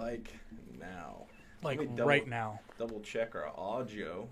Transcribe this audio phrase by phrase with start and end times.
[0.00, 0.32] like
[0.78, 1.26] now.
[1.62, 2.60] Like double- right now.
[2.78, 4.28] Double check our audio.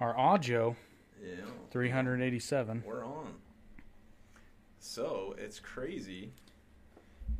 [0.00, 0.76] Our audio
[1.22, 1.44] Yeah.
[1.70, 2.82] 387.
[2.86, 3.34] We're on.
[4.80, 6.32] So it's crazy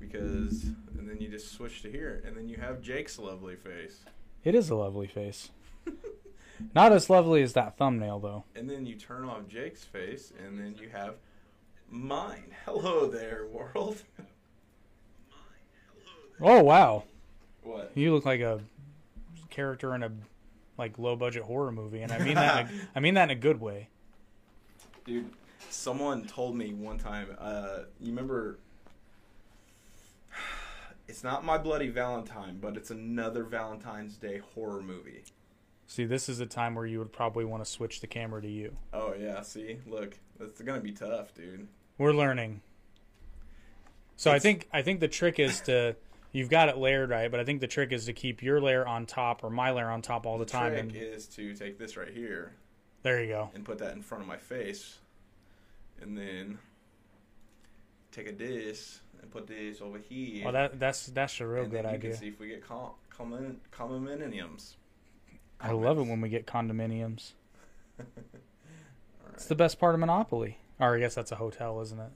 [0.01, 0.65] because,
[0.99, 4.05] and then you just switch to here, and then you have Jake's lovely face.
[4.45, 5.51] It is a lovely face.
[6.75, 8.45] Not as lovely as that thumbnail though.
[8.55, 11.17] And then you turn off Jake's face, and then you have
[11.91, 12.55] mine.
[12.65, 14.03] Hello there, world.
[16.41, 17.05] Oh wow.
[17.65, 17.93] What?
[17.95, 18.61] You look like a
[19.51, 20.11] character in a
[20.77, 23.31] like low budget horror movie and I mean that in a, I mean that in
[23.31, 23.89] a good way.
[25.05, 25.31] Dude,
[25.71, 28.59] someone told me one time, uh, you remember,
[31.09, 35.25] it's not My Bloody Valentine, but it's another Valentine's Day horror movie.
[35.87, 38.49] See, this is a time where you would probably want to switch the camera to
[38.49, 38.75] you.
[38.93, 39.79] Oh, yeah, see?
[39.87, 41.69] Look, it's going to be tough, dude.
[41.99, 42.63] We're learning.
[44.17, 45.97] So I think I think the trick is to
[46.35, 48.87] you've got it layered right, but I think the trick is to keep your layer
[48.87, 50.89] on top or my layer on top all the, time.
[50.89, 52.53] The trick is to take this right here
[53.05, 53.51] there you go.
[53.55, 54.99] and put that in front of my face,
[56.01, 56.59] and then
[58.11, 60.45] take a this and put this over here.
[60.45, 62.11] Well, that that's that's a real and good idea.
[62.11, 64.75] can see if we get com- common condominiums.
[65.61, 67.33] I love it when we get condominiums.
[68.01, 68.07] All
[69.35, 70.59] It's the best part of Monopoly.
[70.81, 72.11] Or I guess that's a hotel, isn't it?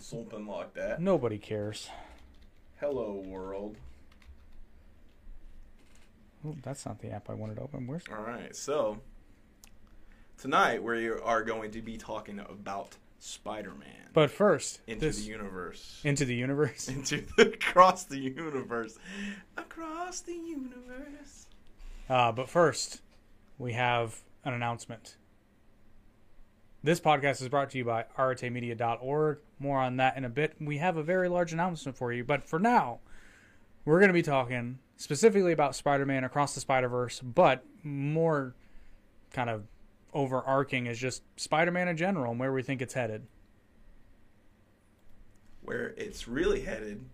[0.00, 1.00] Something like that.
[1.00, 1.90] Nobody cares.
[2.82, 3.76] Hello, world.
[6.44, 7.86] Ooh, that's not the app I wanted to open.
[7.86, 8.98] Where's All right, so
[10.36, 16.00] tonight we are going to be talking about Spider-Man But first, into this the universe,
[16.02, 16.88] into the universe.
[16.88, 18.98] into the, across the universe,
[19.56, 21.46] across the universe.
[22.10, 23.00] Uh, but first,
[23.58, 25.14] we have an announcement.
[26.84, 29.38] This podcast is brought to you by aretemedia.org.
[29.60, 30.54] More on that in a bit.
[30.60, 32.98] We have a very large announcement for you, but for now,
[33.84, 38.54] we're going to be talking specifically about Spider-Man Across the Spider-Verse, but more
[39.30, 39.64] kind of
[40.12, 43.26] overarching is just Spider-Man in general and where we think it's headed.
[45.62, 47.04] Where it's really headed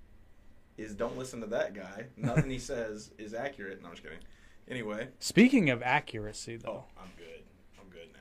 [0.78, 2.06] is don't listen to that guy.
[2.16, 3.82] Nothing he says is accurate.
[3.82, 4.18] No, I'm just kidding.
[4.66, 6.84] Anyway, Speaking of accuracy, oh, though.
[6.98, 7.42] I'm good.
[7.78, 8.18] I'm good now.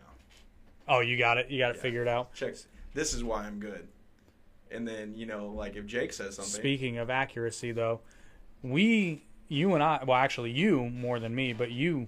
[0.87, 1.49] Oh, you got it.
[1.49, 1.81] You got it Yeah.
[1.81, 2.33] figured out.
[2.33, 2.55] Check.
[2.93, 3.87] This is why I'm good.
[4.71, 8.01] And then you know, like if Jake says something, Speaking of accuracy, though,
[8.61, 12.07] we, you and I, well, actually, you more than me, but you,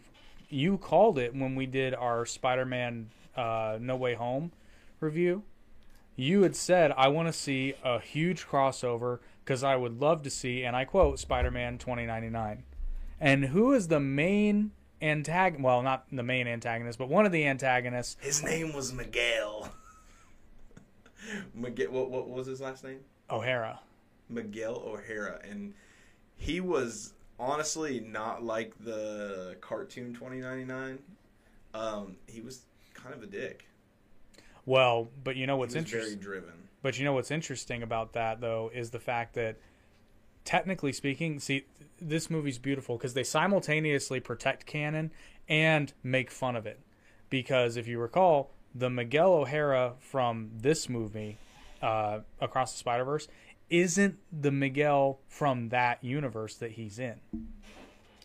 [0.50, 4.52] you called it when we did our Spider-Man uh, No Way Home
[5.00, 5.44] review.
[6.16, 10.30] You had said, "I want to see a huge crossover because I would love to
[10.30, 12.64] see," and I quote, "Spider-Man 2099."
[13.22, 14.72] And who is the main
[15.02, 15.64] antagonist?
[15.64, 18.18] Well, not the main antagonist, but one of the antagonists.
[18.20, 19.70] His name was Miguel.
[21.54, 21.92] Miguel.
[21.92, 23.00] What, what was his last name?
[23.30, 23.80] O'Hara.
[24.30, 25.74] Miguel O'Hara, and
[26.38, 31.00] he was honestly not like the cartoon 2099.
[31.74, 32.62] Um, he was
[32.94, 33.68] kind of a dick.
[34.66, 36.20] Well, but you know what's interesting?
[36.20, 36.54] very driven.
[36.82, 39.58] But you know what's interesting about that though is the fact that
[40.46, 41.66] technically speaking, see
[42.02, 45.12] this movie's beautiful because they simultaneously protect canon
[45.48, 46.80] and make fun of it.
[47.30, 51.38] Because if you recall, the Miguel O'Hara from this movie,
[51.82, 53.28] uh, Across the Spider Verse,
[53.70, 57.20] isn't the Miguel from that universe that he's in.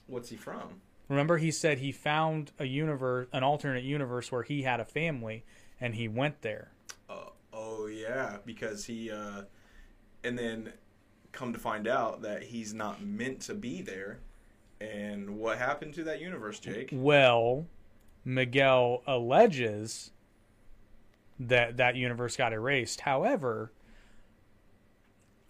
[0.07, 0.81] What's he from?
[1.09, 5.45] Remember, he said he found a universe, an alternate universe where he had a family,
[5.81, 6.71] and he went there.
[7.09, 9.43] Uh, oh yeah, because he, uh,
[10.23, 10.73] and then
[11.35, 14.19] come to find out that he's not meant to be there.
[14.81, 16.91] And what happened to that universe, Jake?
[16.93, 17.67] Well,
[18.25, 20.11] Miguel alleges
[21.39, 23.01] that that universe got erased.
[23.01, 23.73] However,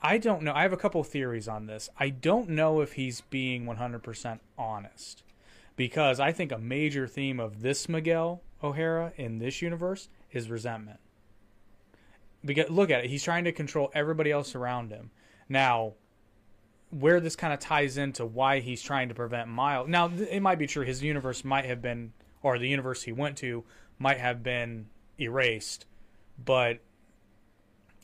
[0.01, 0.53] I don't know.
[0.53, 1.89] I have a couple theories on this.
[1.99, 5.23] I don't know if he's being 100% honest
[5.77, 11.01] because I think a major theme of this Miguel O'Hara in this universe is resentment.
[12.45, 15.11] Because look at it, he's trying to control everybody else around him.
[15.49, 15.95] Now,
[16.91, 19.89] where this kind of ties into why he's trying to prevent Miles.
[19.89, 20.85] Now, it might be true.
[20.85, 22.13] His universe might have been,
[22.43, 23.65] or the universe he went to
[23.99, 24.87] might have been
[25.19, 25.87] erased.
[26.43, 26.79] But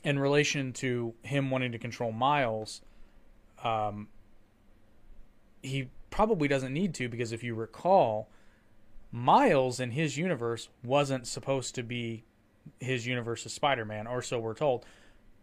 [0.03, 2.83] in relation to him wanting to control Miles,
[3.63, 4.09] um,
[5.63, 8.29] he probably doesn't need to because if you recall,
[9.13, 12.25] Miles in his universe wasn't supposed to be
[12.79, 14.85] his universe of Spider Man, or so we're told.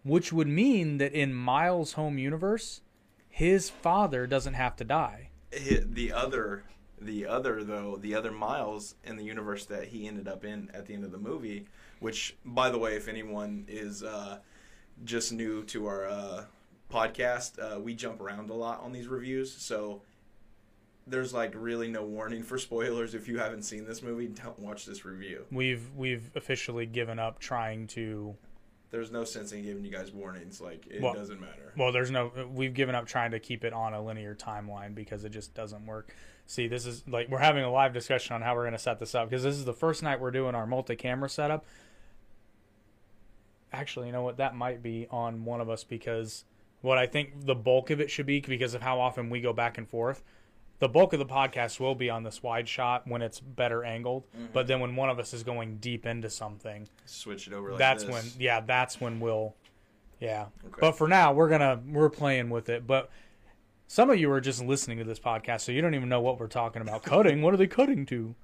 [0.04, 2.82] Which would mean that in Miles' home universe,
[3.30, 5.30] his father doesn't have to die.
[5.52, 6.64] The other,
[7.00, 10.86] the other though, the other Miles in the universe that he ended up in at
[10.86, 11.68] the end of the movie,
[12.00, 14.40] which, by the way, if anyone is uh,
[15.04, 16.46] just new to our uh,
[16.92, 20.02] podcast, uh, we jump around a lot on these reviews, so
[21.06, 23.14] there's like really no warning for spoilers.
[23.14, 25.46] If you haven't seen this movie, don't watch this review.
[25.52, 28.36] We've we've officially given up trying to.
[28.90, 30.62] There's no sense in giving you guys warnings.
[30.62, 31.74] Like it Well- doesn't matter.
[31.76, 32.32] Well, there's no.
[32.54, 35.86] We've given up trying to keep it on a linear timeline because it just doesn't
[35.86, 36.14] work.
[36.46, 39.00] See, this is like we're having a live discussion on how we're going to set
[39.00, 41.66] this up because this is the first night we're doing our multi-camera setup.
[43.74, 44.38] Actually, you know what?
[44.38, 46.46] That might be on one of us because
[46.82, 49.52] what I think the bulk of it should be because of how often we go
[49.52, 50.24] back and forth.
[50.80, 54.26] The bulk of the podcast will be on this wide shot when it's better angled,
[54.36, 54.48] mm-hmm.
[54.54, 57.72] but then when one of us is going deep into something, Switch it over.
[57.72, 58.14] Like that's this.
[58.14, 59.56] when yeah that's when we'll
[60.20, 60.78] yeah Okay.
[60.80, 63.10] but for now we're gonna we're playing with it but
[63.88, 66.40] some of you are just listening to this podcast so you don't even know what
[66.40, 68.36] we're talking about cutting what are they cutting to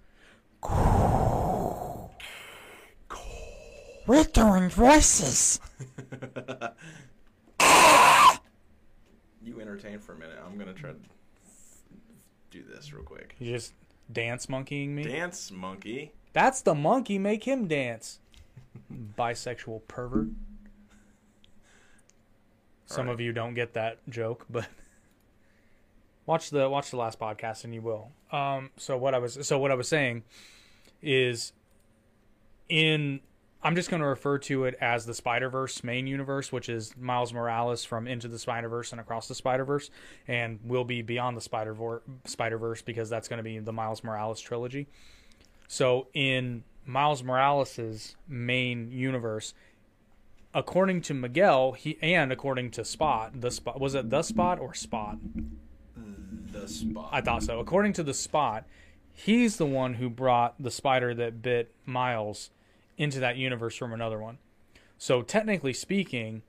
[4.05, 5.61] We're doing voices.
[9.41, 10.37] you entertain for a minute.
[10.45, 10.97] I'm gonna try to
[12.53, 13.35] do this real quick.
[13.39, 13.73] you just
[14.11, 16.11] dance monkeying me Dance monkey.
[16.33, 18.19] that's the monkey make him dance
[19.17, 20.27] bisexual pervert
[22.85, 23.13] some Alright.
[23.13, 24.67] of you don't get that joke but
[26.25, 29.57] watch the watch the last podcast and you will um so what i was so
[29.57, 30.23] what i was saying
[31.01, 31.53] is
[32.69, 33.19] in
[33.63, 37.33] i'm just going to refer to it as the spider-verse main universe which is miles
[37.33, 39.89] morales from into the spider-verse and across the spider-verse
[40.27, 44.39] and will be beyond the spider spider-verse because that's going to be the miles morales
[44.39, 44.87] trilogy
[45.67, 49.53] so in miles morales's main universe
[50.53, 54.73] according to miguel he and according to spot the spot was it the spot or
[54.73, 55.17] spot
[56.51, 57.09] The spot.
[57.11, 57.59] I thought so.
[57.59, 58.65] According to the spot,
[59.11, 62.51] he's the one who brought the spider that bit Miles
[62.97, 64.37] into that universe from another one.
[64.97, 66.43] So technically speaking,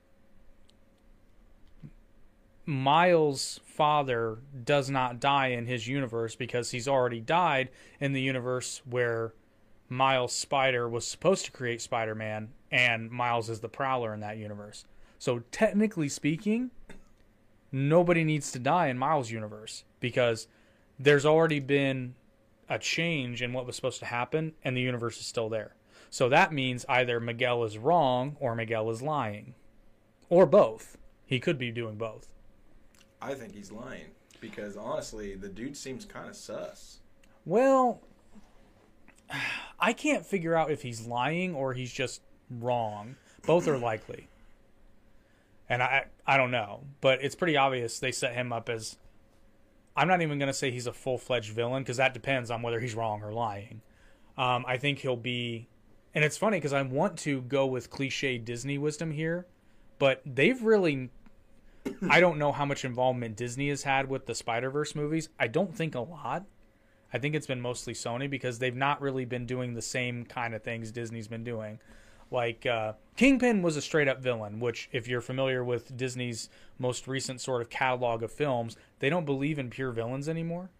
[2.65, 7.69] Miles' father does not die in his universe because he's already died
[7.99, 9.33] in the universe where
[9.87, 14.85] Miles Spider was supposed to create Spider-Man and Miles is the Prowler in that universe.
[15.19, 16.71] So technically speaking,
[17.71, 20.47] nobody needs to die in Miles' universe because
[20.97, 22.15] there's already been
[22.67, 25.75] a change in what was supposed to happen and the universe is still there.
[26.09, 29.55] So that means either Miguel is wrong or Miguel is lying.
[30.29, 30.97] Or both.
[31.25, 32.33] He could be doing both.
[33.21, 36.99] I think he's lying because honestly, the dude seems kind of sus.
[37.45, 38.01] Well,
[39.79, 43.15] I can't figure out if he's lying or he's just wrong.
[43.45, 44.27] Both are likely.
[45.67, 48.97] And I I don't know, but it's pretty obvious they set him up as
[49.95, 52.79] I'm not even going to say he's a full-fledged villain because that depends on whether
[52.79, 53.81] he's wrong or lying.
[54.37, 55.69] Um, I think he'll be
[56.15, 59.45] and it's funny because I want to go with cliche Disney wisdom here,
[59.99, 61.11] but they've really
[62.09, 65.29] I don't know how much involvement Disney has had with the Spider-Verse movies.
[65.39, 66.45] I don't think a lot.
[67.13, 70.55] I think it's been mostly Sony because they've not really been doing the same kind
[70.55, 71.79] of things Disney's been doing.
[72.31, 77.07] Like uh, Kingpin was a straight up villain, which, if you're familiar with Disney's most
[77.07, 80.71] recent sort of catalog of films, they don't believe in pure villains anymore.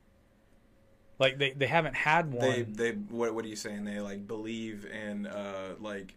[1.19, 2.41] Like they, they haven't had one.
[2.41, 3.85] They they what what are you saying?
[3.85, 6.13] They like believe in uh like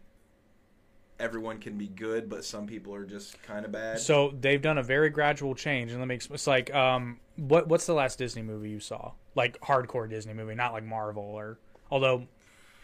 [1.20, 3.98] everyone can be good, but some people are just kind of bad.
[4.00, 6.14] So they've done a very gradual change, and let me.
[6.16, 9.12] ex- It's like, um, what what's the last Disney movie you saw?
[9.34, 11.58] Like hardcore Disney movie, not like Marvel or
[11.90, 12.26] although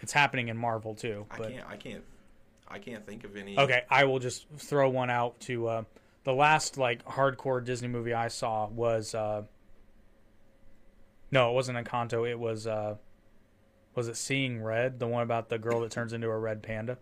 [0.00, 1.26] it's happening in Marvel too.
[1.36, 2.04] But I can't I can't
[2.68, 3.58] I can't think of any.
[3.58, 5.82] okay, I will just throw one out to uh,
[6.24, 9.42] the last like hardcore Disney movie I saw was uh,
[11.34, 12.30] no, it wasn't Encanto.
[12.30, 12.94] It was uh,
[13.96, 16.96] was it Seeing Red, the one about the girl that turns into a red panda.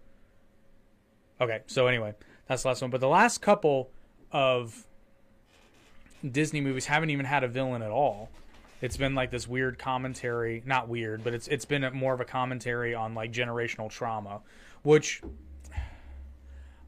[1.39, 2.15] Okay, so anyway,
[2.49, 2.91] that's the last one.
[2.91, 3.91] But the last couple
[4.33, 4.87] of
[6.29, 8.31] Disney movies haven't even had a villain at all.
[8.81, 12.25] It's been like this weird commentary, not weird, but it's it's been more of a
[12.25, 14.41] commentary on like generational trauma,
[14.83, 15.21] which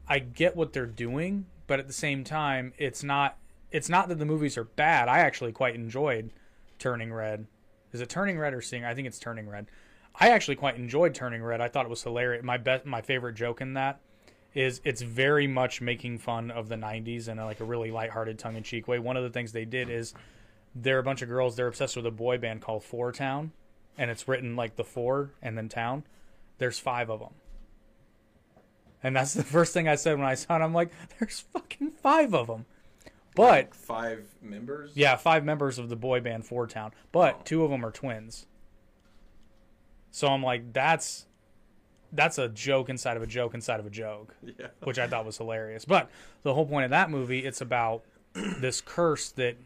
[0.07, 3.37] I get what they're doing, but at the same time, it's not
[3.71, 5.09] it's not that the movies are bad.
[5.09, 6.31] I actually quite enjoyed
[6.79, 7.47] Turning Red.
[7.91, 8.85] Is it Turning Red or Seeing?
[8.85, 9.67] I think it's Turning Red.
[10.17, 11.61] I actually quite enjoyed Turning Red.
[11.61, 12.43] I thought it was hilarious.
[12.43, 13.99] My best, my favorite joke in that
[14.53, 18.39] is it's very much making fun of the 90s in a, like a really lighthearted
[18.39, 18.99] tongue-in-cheek way.
[18.99, 20.13] One of the things they did is
[20.73, 23.51] they're a bunch of girls, they're obsessed with a boy band called Four Town
[23.97, 26.03] and it's written like the four and then town.
[26.57, 27.33] There's five of them.
[29.03, 30.61] And that's the first thing I said when I saw it.
[30.61, 32.65] I'm like, there's fucking five of them.
[33.35, 34.91] But Like five members.
[34.95, 37.41] yeah, five members of the boy band Four Town, but Oh.
[37.43, 38.47] two of them are twins.
[40.11, 41.27] So I'm like, that's
[42.13, 44.67] that's a joke inside of a joke inside of a joke Yeah.
[44.83, 45.83] which I thought was hilarious.
[45.83, 46.09] But
[46.43, 49.57] the whole point of that movie, it's about this curse that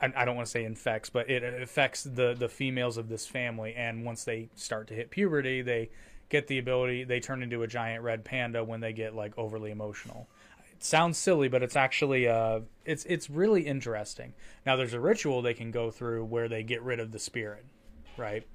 [0.00, 3.26] I, I don't want to say infects, but it affects the the females of this
[3.26, 3.74] family.
[3.74, 5.88] And once they start to hit puberty, they
[6.28, 7.04] get the ability.
[7.04, 10.28] They turn into a giant red panda when they get like overly emotional.
[10.80, 14.34] Sounds silly, but it's actually uh, it's it's really interesting.
[14.64, 17.64] Now there's a ritual they can go through where they get rid of the spirit,
[18.16, 18.46] right?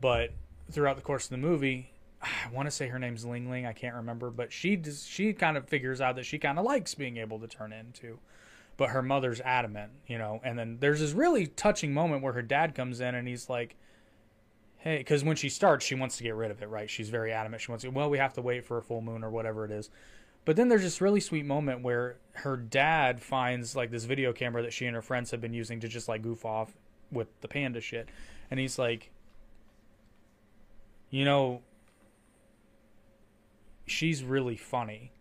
[0.00, 0.32] But
[0.70, 1.92] throughout the course of the movie,
[2.22, 3.66] I want to say her name's Ling Ling.
[3.66, 6.64] I can't remember, but she does, she kind of figures out that she kind of
[6.64, 8.18] likes being able to turn into,
[8.76, 10.40] but her mother's adamant, you know.
[10.42, 13.76] And then there's this really touching moment where her dad comes in and he's like,
[14.78, 16.90] "Hey," because when she starts, she wants to get rid of it, right?
[16.90, 17.62] She's very adamant.
[17.62, 17.90] She wants to.
[17.90, 19.90] Well, we have to wait for a full moon or whatever it is.
[20.44, 24.62] But then there's this really sweet moment where her dad finds like this video camera
[24.62, 26.72] that she and her friends have been using to just like goof off
[27.10, 28.08] with the panda shit,
[28.50, 29.10] and he's like,
[31.10, 31.62] you know,
[33.86, 35.12] she's really funny.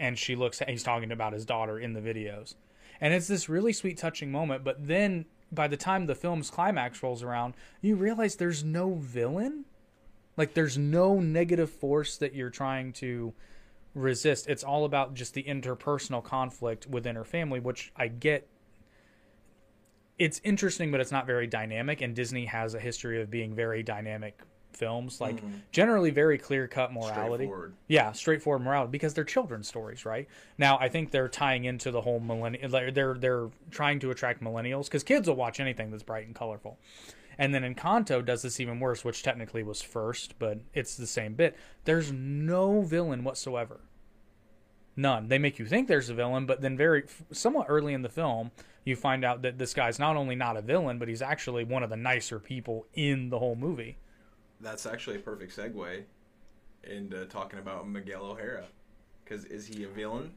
[0.00, 2.54] And she looks he's talking about his daughter in the videos.
[3.00, 7.02] And it's this really sweet touching moment, but then by the time the film's climax
[7.02, 9.64] rolls around, you realize there's no villain.
[10.36, 13.32] Like there's no negative force that you're trying to
[13.94, 14.48] resist.
[14.48, 18.48] It's all about just the interpersonal conflict within her family, which I get
[20.18, 22.00] it's interesting, but it's not very dynamic.
[22.00, 24.40] And Disney has a history of being very dynamic
[24.72, 25.58] films, like mm-hmm.
[25.72, 27.44] generally very clear cut morality.
[27.44, 27.74] Straightforward.
[27.88, 30.28] Yeah, straightforward morality because they're children's stories, right?
[30.56, 32.68] Now, I think they're tying into the whole millennial.
[32.68, 36.78] They're they're trying to attract millennials because kids will watch anything that's bright and colorful.
[37.38, 41.34] And then Encanto does this even worse, which technically was first, but it's the same
[41.34, 41.56] bit.
[41.84, 43.80] There's no villain whatsoever.
[44.96, 45.28] None.
[45.28, 48.50] They make you think there's a villain, but then very somewhat early in the film,
[48.84, 51.84] you find out that this guy's not only not a villain, but he's actually one
[51.84, 53.98] of the nicer people in the whole movie.
[54.60, 56.02] That's actually a perfect segue
[56.82, 58.64] into talking about Miguel O'Hara.
[59.24, 60.32] Because is he a villain?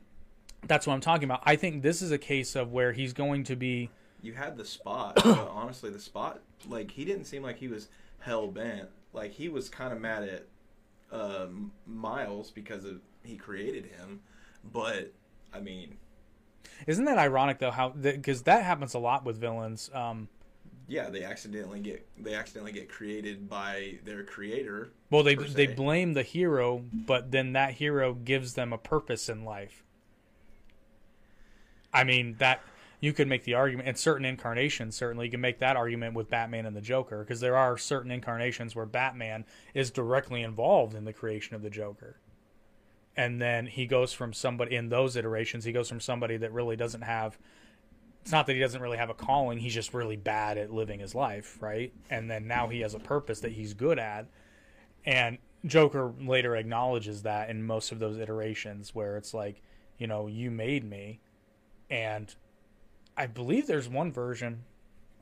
[0.68, 1.42] That's what I'm talking about.
[1.44, 3.90] I think this is a case of where he's going to be
[4.22, 7.88] You had the spot, but honestly, the spot, like, he didn't seem like he was
[8.20, 8.90] hell bent.
[9.14, 10.46] Like, he was kind of mad at
[11.12, 14.22] um, Miles because of he created him.
[14.72, 15.12] But,
[15.54, 15.98] I mean,
[16.88, 17.72] Isn't that ironic though?
[17.72, 19.90] How because that happens a lot with villains.
[19.94, 20.30] Um,
[20.88, 24.92] yeah, they accidentally get they accidentally get created by their creator.
[25.10, 29.46] well, they they blame the hero, but then that hero gives them a purpose in
[29.46, 29.84] life.
[31.94, 32.62] I mean that
[33.02, 34.96] you could make the argument in certain incarnations.
[34.96, 38.12] Certainly, you can make that argument with Batman and the Joker because there are certain
[38.12, 39.44] incarnations where Batman
[39.74, 42.18] is directly involved in the creation of the Joker.
[43.18, 46.78] And then he goes from somebody in those iterations, he goes from somebody that really
[46.78, 47.38] doesn't have
[48.22, 51.00] it's not that he doesn't really have a calling he's just really bad at living
[51.00, 54.28] his life right and then now he has a purpose that he's good at
[55.06, 59.62] and joker later acknowledges that in most of those iterations where it's like
[59.98, 61.20] you know you made me
[61.90, 62.36] and
[63.18, 64.64] i believe there's one version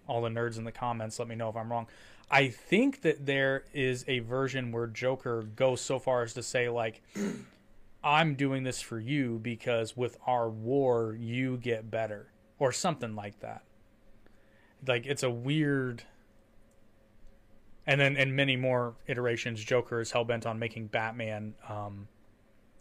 [0.08, 1.88] all the nerds in the comments let me know if i'm wrong
[2.32, 6.70] i think that there is a version where joker goes so far as to say
[6.70, 7.02] like
[8.04, 13.40] i'm doing this for you because with our war you get better or something like
[13.40, 13.64] that.
[14.86, 16.04] Like it's a weird.
[17.88, 22.08] And then in many more iterations, Joker is hell bent on making Batman um,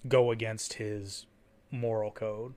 [0.07, 1.27] go against his
[1.71, 2.53] moral code.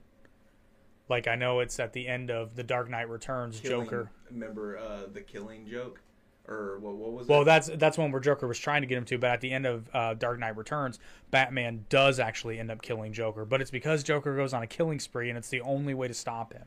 [1.12, 4.10] Like I know it's at the end of The Dark Knight Returns, Killing- Joker.
[4.30, 6.00] Remember uh, the killing joke?
[6.48, 7.44] Or what, what was Well, it?
[7.44, 9.66] that's that's one where Joker was trying to get him to, but at the end
[9.66, 10.98] of uh, Dark Knight Returns,
[11.30, 14.98] Batman does actually end up killing Joker, but it's because Joker goes on a killing
[14.98, 16.64] spree, and it's the only way to stop him.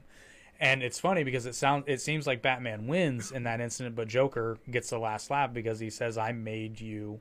[0.59, 4.07] And it's funny because it sounds it seems like Batman wins in that incident, but
[4.07, 7.19] Joker gets the last laugh because he says, "I made you.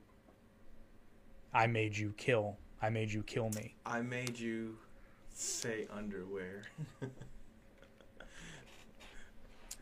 [1.54, 2.58] I made you kill.
[2.82, 4.76] I made you kill me." I made you
[5.40, 6.62] say underwear.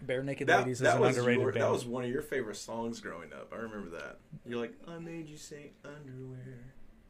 [0.03, 1.65] Bare Naked That, Ladies is an underrated your, band.
[1.65, 3.53] that was one of your favorite songs growing up.
[3.53, 4.19] I remember that.
[4.45, 6.59] You're like, I made you say underwear.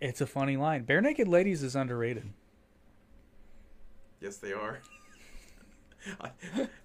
[0.00, 0.84] It's a funny line.
[0.84, 2.25] Barenaked Ladies is underrated.
[4.20, 4.80] Yes, they are.
[6.20, 6.30] I,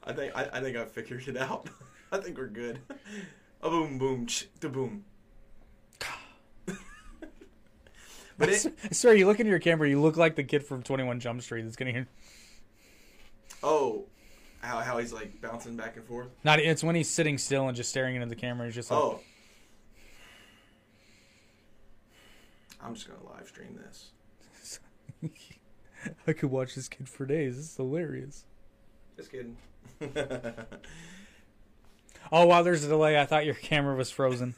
[0.03, 1.69] I think I, I think I figured it out.
[2.11, 2.79] I think we're good.
[3.61, 5.03] A boom boom ch da boom.
[8.37, 11.03] But it, Sir, you look into your camera, you look like the kid from Twenty
[11.03, 12.07] One Jump Street that's getting here.
[13.63, 14.05] oh,
[14.61, 16.27] how how he's like bouncing back and forth.
[16.43, 18.65] Not it's when he's sitting still and just staring into the camera.
[18.65, 19.19] He's just like, Oh,
[22.81, 24.11] I'm just gonna live stream this.
[26.27, 27.57] I could watch this kid for days.
[27.57, 28.45] This is hilarious.
[29.17, 29.57] Just kidding.
[32.31, 33.17] Oh wow, there's a delay.
[33.17, 34.53] I thought your camera was frozen.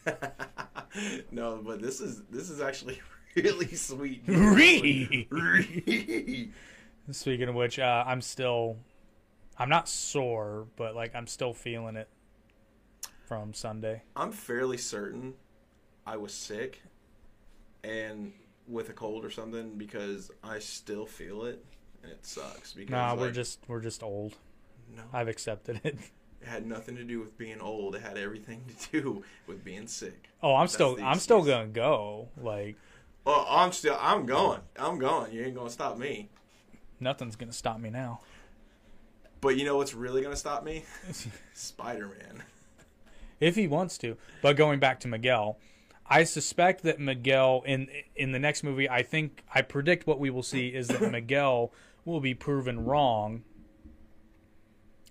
[1.31, 2.99] no, but this is this is actually
[3.35, 4.23] really sweet.
[7.11, 8.77] Speaking of which, uh, I'm still,
[9.57, 12.07] I'm not sore, but like I'm still feeling it
[13.27, 14.03] from Sunday.
[14.15, 15.33] I'm fairly certain
[16.05, 16.81] I was sick
[17.83, 18.33] and
[18.67, 21.63] with a cold or something because I still feel it
[22.03, 24.35] and it sucks because Nah, we're just we're just old.
[24.95, 25.97] no I've accepted it.
[26.41, 29.87] it had nothing to do with being old it had everything to do with being
[29.87, 32.27] sick Oh, I'm That's still I'm still gonna go.
[32.41, 32.75] Like
[33.25, 36.29] well I'm still I'm going I'm going you ain't gonna stop me
[36.99, 38.21] nothing's gonna stop me now.
[39.41, 40.85] but you know what's really gonna stop me
[41.53, 42.43] Spider-Man
[43.39, 44.17] if he wants to.
[44.41, 45.57] But going back to Miguel,
[46.05, 50.29] I suspect that Miguel in in the next movie, I think I predict what we
[50.29, 51.71] will see is that Miguel
[52.05, 53.43] will be proven wrong,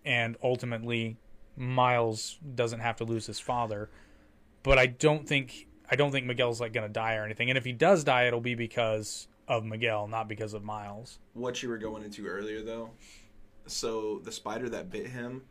[0.05, 1.17] and ultimately
[1.57, 3.91] Miles doesn't have to lose his father.
[4.63, 7.51] But I don't think I don't think Miguel's like going to die or anything.
[7.51, 11.19] And if he does die, it'll be because of Miguel, not because of Miles.
[11.35, 12.91] what you were going into earlier though
[13.67, 15.43] so the spider that bit him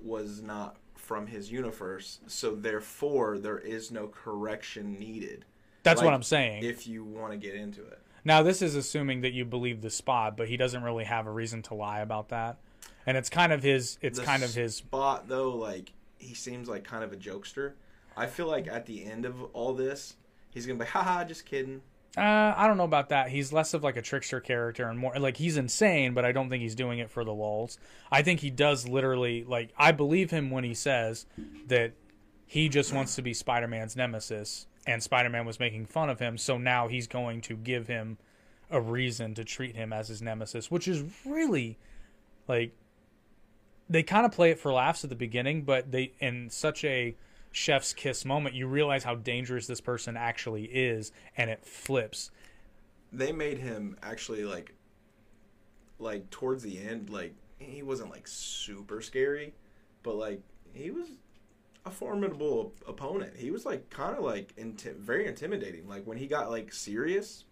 [0.00, 5.44] was not from his universe so therefore there is no correction needed
[5.82, 6.64] That's what I'm saying.
[6.64, 9.90] if you want to get into it Now, this is assuming that you believe the
[9.90, 12.58] spot, but he doesn't really have a reason to lie about that.
[13.06, 13.96] And it's kind of his.
[14.02, 14.76] It's The kind of his.
[14.76, 17.72] spot though like he seems like kind of a jokester
[18.18, 20.16] i feel like at the end of all this
[20.50, 21.80] he's gonna be haha just kidding
[22.16, 23.28] Uh, I don't know about that.
[23.28, 26.48] He's less of like a trickster character and more like he's insane, but I don't
[26.48, 27.78] think he's doing it for the lulls.
[28.10, 31.26] I think he does literally like I believe him when he says
[31.68, 31.92] that
[32.46, 36.56] he just wants to be Spider-Man's nemesis, and Spider-Man was making fun of him, so
[36.58, 38.16] now he's going to give him
[38.70, 41.78] a reason to treat him as his nemesis, which is really
[42.48, 42.72] like
[43.88, 47.14] they kind of play it for laughs at the beginning, but they in such a
[47.58, 52.30] chef's kiss moment, you realize how dangerous this person actually is, and it flips.
[53.12, 54.74] they made him actually like
[55.98, 59.52] like towards the end like he wasn't like super scary
[60.02, 60.40] but like
[60.72, 61.08] he was
[61.86, 66.26] a formidable opponent he was like kind of like inti- very intimidating like when he
[66.26, 67.44] got like serious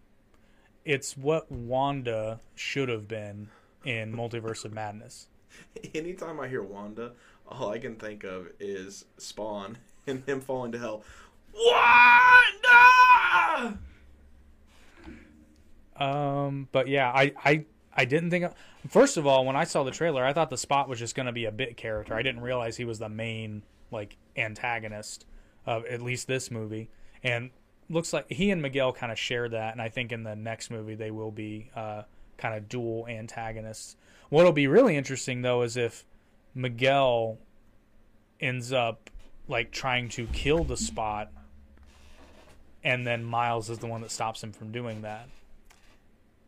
[0.85, 3.49] It's what Wanda should have been
[3.85, 5.29] in Multiverse of Madness.
[5.95, 7.13] anytime i hear wanda
[7.49, 11.03] all i can think of is spawn and him falling to hell
[11.57, 12.79] wanda
[15.97, 17.65] Um, but yeah, I, I,
[17.95, 18.53] I didn't think.
[18.89, 21.25] First of all, when I saw the trailer, I thought the Spot was just going
[21.25, 22.15] to be a bit character.
[22.15, 25.25] I didn't realize he was the main like antagonist
[25.65, 26.91] of at least this movie.
[27.23, 27.51] And
[27.89, 29.73] looks like he and Miguel kind of share that.
[29.73, 32.03] And I think in the next movie they will be uh,
[32.37, 33.97] kind of dual antagonists.
[34.29, 36.05] What'll be really interesting though is if
[36.55, 37.39] Miguel
[38.39, 39.09] ends up
[39.49, 41.31] like trying to kill the Spot,
[42.85, 45.29] and then Miles is the one that stops him from doing that.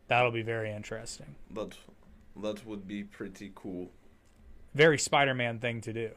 [0.07, 1.35] That'll be very interesting.
[1.53, 1.75] that
[2.41, 3.89] that would be pretty cool
[4.73, 6.11] Very Spider-Man thing to do.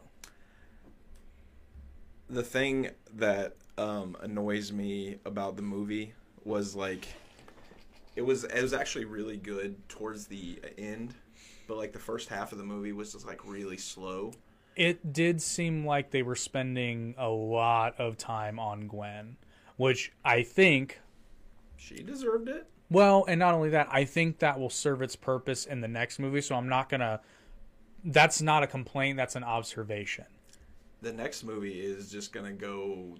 [2.30, 6.12] the thing that um, annoys me about the movie
[6.44, 7.06] was like
[8.16, 11.14] it was it was actually really good towards the end
[11.66, 14.32] but like the first half of the movie was just like really slow
[14.76, 19.36] It did seem like they were spending a lot of time on Gwen,
[19.76, 21.00] which I think
[21.76, 25.66] she deserved it Well, and not only that, I think that will serve its purpose
[25.66, 26.40] in the next movie.
[26.40, 27.20] So I'm not gonna.
[28.04, 29.16] That's not a complaint.
[29.16, 30.24] That's an observation.
[31.02, 33.16] the next movie is just gonna go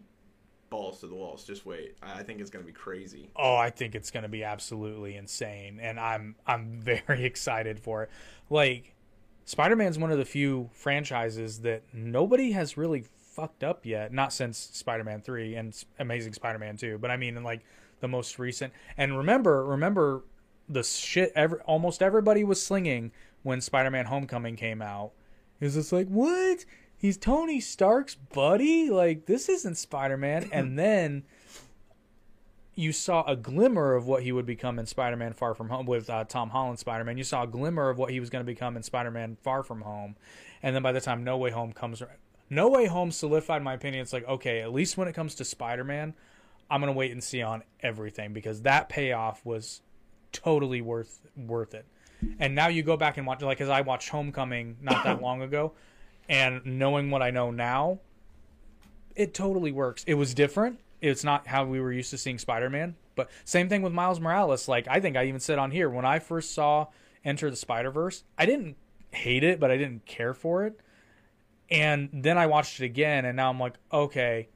[0.71, 3.69] balls to the walls just wait i I think it's gonna be crazy Oh, I
[3.69, 8.11] think it's gonna be absolutely insane, and I'm I'm very excited for it.
[8.49, 8.95] Like,
[9.45, 14.13] Spider-Man's one of the few franchises that nobody has really fucked up yet.
[14.13, 17.63] Not since Spider-Man three and Amazing Spider-Man two, but I mean in like
[18.01, 18.73] the most recent.
[18.97, 20.23] And remember, remember
[20.69, 21.33] the shit.
[21.35, 25.13] Every almost everybody was slinging when Spider-Man Homecoming came out.
[25.61, 26.65] Is it's like what?
[26.97, 28.91] He's Tony Stark's buddy.
[28.91, 30.51] Like this isn't Spider-Man.
[30.53, 31.25] and then
[32.75, 36.09] you saw a glimmer of what he would become in Spider-Man Far From Home with
[36.09, 37.19] uh, Tom Holland Spider-Man.
[37.19, 39.83] You saw a glimmer of what he was going to become in Spider-Man Far From
[39.83, 40.17] Home,
[40.63, 42.03] and then by the time No Way Home comes,
[42.49, 44.03] No Way Home solidified my opinion.
[44.03, 46.15] It's like okay, at least when it comes to Spider-Man,
[46.71, 49.83] I'm gonna wait and see on everything because that payoff was
[50.33, 51.85] totally worth worth it.
[52.39, 55.43] And now you go back and watch like as I watched Homecoming not that long
[55.43, 55.73] ago,
[56.29, 57.99] and knowing what I know now,
[59.15, 60.05] it totally works.
[60.07, 60.81] It was different.
[61.03, 64.69] It's not how we were used to seeing Spider-Man, but same thing with Miles Morales.
[64.69, 66.87] Like I think I even said on here when I first saw
[67.25, 68.77] Into the Spider-Verse, I didn't
[69.11, 70.81] hate it, but I didn't care for it.
[71.71, 74.49] And then I watched it again and now I'm like, okay,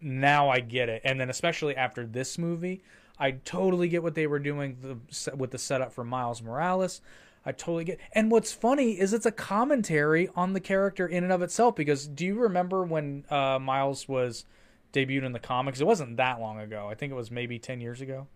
[0.00, 1.02] now I get it.
[1.04, 2.82] And then especially after this movie,
[3.18, 7.00] I totally get what they were doing the, with the setup for Miles Morales.
[7.44, 8.00] I totally get.
[8.12, 11.76] And what's funny is it's a commentary on the character in and of itself.
[11.76, 14.44] Because do you remember when uh, Miles was
[14.96, 15.80] debuted in the comics?
[15.80, 16.88] It wasn't that long ago.
[16.90, 18.26] I think it was maybe ten years ago.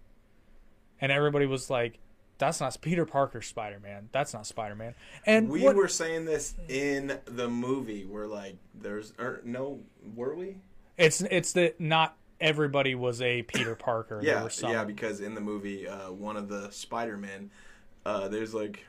[1.01, 1.99] And everybody was like,
[2.39, 4.11] "That's not Peter Parker, Spider Man.
[4.13, 4.95] That's not Spider Man."
[5.25, 8.05] And we what- were saying this in the movie.
[8.05, 9.81] We're like, there's or no,
[10.15, 10.57] were we?
[10.99, 14.21] it's it's that not everybody was a Peter Parker.
[14.23, 14.85] Yeah, yeah.
[14.85, 17.51] Because in the movie, uh, one of the Spider Men,
[18.05, 18.85] uh, there's like,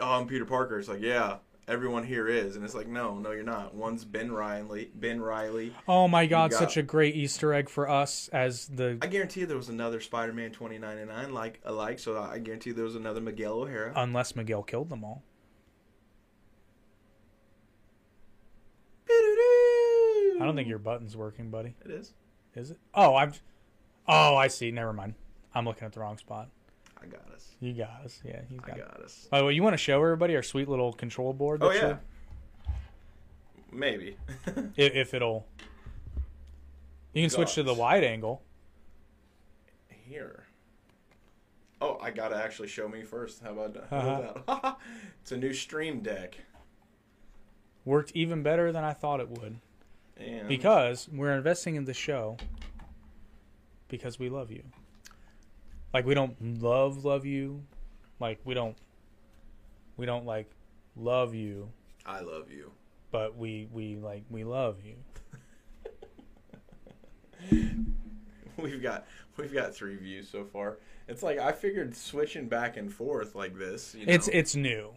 [0.00, 0.78] oh, I'm Peter Parker.
[0.78, 1.36] It's like, yeah,
[1.68, 3.74] everyone here is, and it's like, no, no, you're not.
[3.74, 4.90] One's Ben Riley.
[4.94, 5.74] Ben Riley.
[5.86, 6.50] Oh my God!
[6.50, 10.00] got- Such a great Easter egg for us as the I guarantee there was another
[10.00, 11.98] Spider-Man 2099 like alike.
[11.98, 13.92] So I guarantee there was another Miguel O'Hara.
[13.94, 15.22] unless Miguel killed them all.
[19.10, 21.74] I don't think your button's working, buddy.
[21.84, 22.14] It is.
[22.54, 22.78] Is it?
[22.94, 23.32] Oh, I'm.
[24.06, 24.70] Oh, I see.
[24.70, 25.14] Never mind.
[25.54, 26.48] I'm looking at the wrong spot.
[27.02, 27.54] I got us.
[27.60, 28.20] You got us.
[28.24, 28.78] Yeah, he's I got.
[28.78, 28.88] it.
[28.88, 29.28] got us.
[29.30, 31.62] By the way, you want to show everybody our sweet little control board?
[31.62, 31.88] Oh yeah.
[31.88, 31.98] you-
[33.70, 34.16] Maybe.
[34.76, 35.46] If, if it'll.
[37.12, 38.42] You can switch to the wide angle.
[39.88, 40.44] Here.
[41.80, 43.42] Oh, I gotta actually show me first.
[43.42, 43.86] How about that?
[43.90, 44.60] How about uh-huh.
[44.62, 44.78] that?
[45.22, 46.38] it's a new Stream Deck.
[47.84, 49.58] Worked even better than I thought it would.
[50.16, 52.36] And because we're investing in the show
[53.88, 54.62] because we love you.
[55.92, 57.62] Like we don't love love you,
[58.20, 58.76] like we don't
[59.96, 60.50] we don't like
[60.96, 61.70] love you,
[62.04, 62.72] I love you.
[63.10, 64.96] but we we like we love you.
[68.56, 70.78] We've got we've got three views so far.
[71.06, 73.94] It's like I figured switching back and forth like this.
[73.94, 74.90] You know, It's it's new,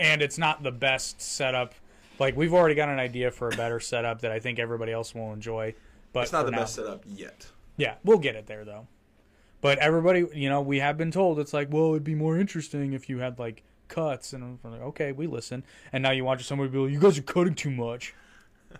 [0.00, 1.74] and it's not the best setup.
[2.18, 5.14] Like we've already got an idea for a better setup that I think everybody else
[5.14, 5.74] will enjoy.
[6.12, 7.46] But it's not the now- best setup yet.
[7.76, 8.88] Yeah, we'll get it there though.
[9.60, 12.92] But everybody, you know, we have been told it's like, well, it'd be more interesting
[12.94, 15.64] if you had like cuts, and I'm like, okay, we listen.
[15.92, 18.14] And now you watch somebody be like, you guys are cutting too much,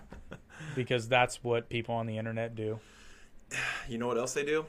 [0.74, 2.78] because that's what people on the internet do.
[3.88, 4.64] You know what else they do?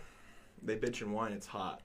[0.63, 1.31] They bitch and whine.
[1.33, 1.81] It's hot.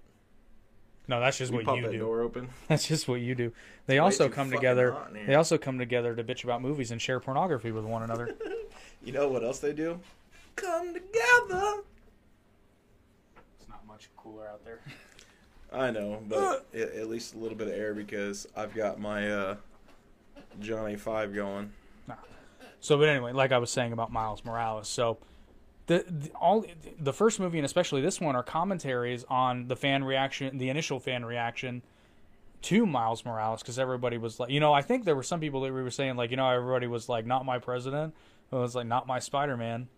[1.08, 1.98] No, that's just We what you do.
[1.98, 2.48] door open.
[2.68, 3.52] That's just what you do.
[3.86, 4.90] They way also come together.
[4.90, 5.12] hot.
[5.14, 8.34] They also come together to bitch about movies and share pornography with one another.
[9.04, 10.00] You know what else they do?
[10.56, 11.82] Come together.
[13.96, 14.80] Much cooler out there.
[15.72, 19.30] I know, but at, at least a little bit of air because I've got my
[19.30, 19.56] uh,
[20.60, 21.72] Johnny Five going.
[22.80, 25.16] So, but anyway, like I was saying about Miles Morales, so
[25.86, 26.66] the, the all
[27.00, 31.00] the first movie and especially this one are commentaries on the fan reaction, the initial
[31.00, 31.82] fan reaction
[32.62, 35.62] to Miles Morales, because everybody was like, you know, I think there were some people
[35.62, 38.14] that we were saying like, you know, everybody was like, not my president,
[38.52, 39.88] it was like, not my Spider Man.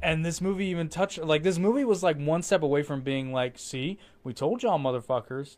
[0.00, 3.32] And this movie even touched like this movie was like one step away from being
[3.32, 5.56] like, see, we told y'all motherfuckers,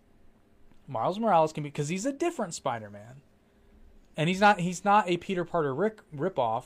[0.88, 3.20] Miles Morales can be because he's a different Spider Man
[4.16, 6.64] and he's not he's not a Peter Parker rick ripoff.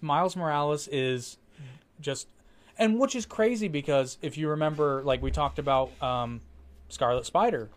[0.00, 1.38] Miles Morales is
[2.00, 2.28] just
[2.78, 6.40] and which is crazy because if you remember like we talked about um,
[6.88, 7.70] Scarlet Spider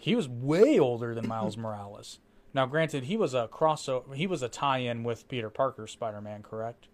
[0.00, 2.18] he was way older than Miles Morales.
[2.54, 6.88] Now granted he was a crossover he was a tie-in with Peter Parker's Spider-Man, correct?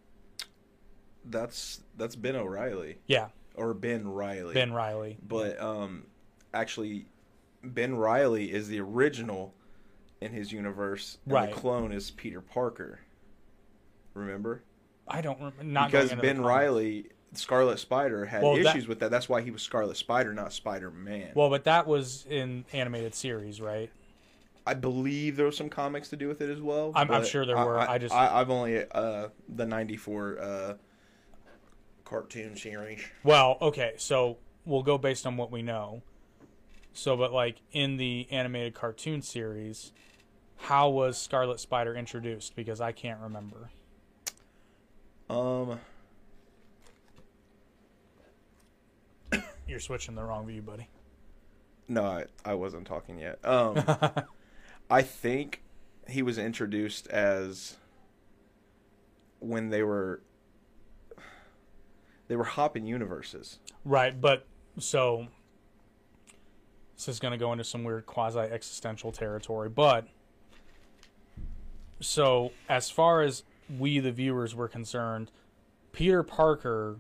[1.25, 4.55] That's that's Ben O'Reilly Yeah, or Ben Riley.
[4.55, 5.17] Ben Riley.
[5.27, 6.05] but um,
[6.53, 7.07] actually,
[7.63, 9.55] Ben Riley is the original
[10.21, 11.51] in his universe, and Right.
[11.55, 13.01] the clone is Peter Parker.
[14.15, 14.63] Remember?
[15.09, 16.43] I don't rem- not because going into the Ben.
[16.43, 19.11] Riley, Scarlet Spider, had Well, that- issues with that.
[19.11, 21.33] That's why he was Scarlet Spider, not Spider Man.
[21.35, 23.91] Well, but that was in animated series, right?
[24.67, 26.93] I believe there was some comics to do with it as well.
[26.95, 27.79] I'm- I'm sure there were.
[27.79, 30.75] I just- I, have only uh, the '94 uh,
[32.05, 33.01] cartoon series.
[33.23, 36.03] Well, okay, so we'll go based on what we know.
[36.93, 39.93] So, but like in the animated cartoon series,
[40.57, 42.55] how was Scarlet Spider introduced?
[42.55, 43.71] Because I can't remember.
[45.29, 45.81] Um,
[49.67, 50.89] You're switching the wrong view, buddy.
[51.89, 53.39] no, I, I wasn't talking yet.
[53.45, 53.83] Um,
[54.91, 55.63] I think
[56.09, 57.77] he was introduced as
[59.41, 60.21] when they were
[62.35, 63.61] they were hopping universes.
[63.85, 64.45] Right, but
[64.81, 65.29] so
[66.97, 70.09] this is going to go into some weird quasi existential territory, but
[72.01, 73.45] so as far as
[73.79, 75.31] we the viewers were concerned,
[75.93, 76.97] Peter Parker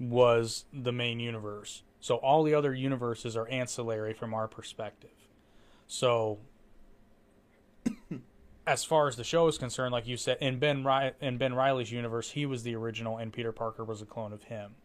[0.00, 1.84] was the main universe.
[2.00, 5.28] So all the other universes are ancillary from our perspective.
[5.86, 6.40] So
[8.68, 10.86] as far as the show is concerned, like you said, in Ben
[11.20, 14.44] in Ben Riley's universe, he was the original, and Peter Parker was a clone of
[14.44, 14.76] him.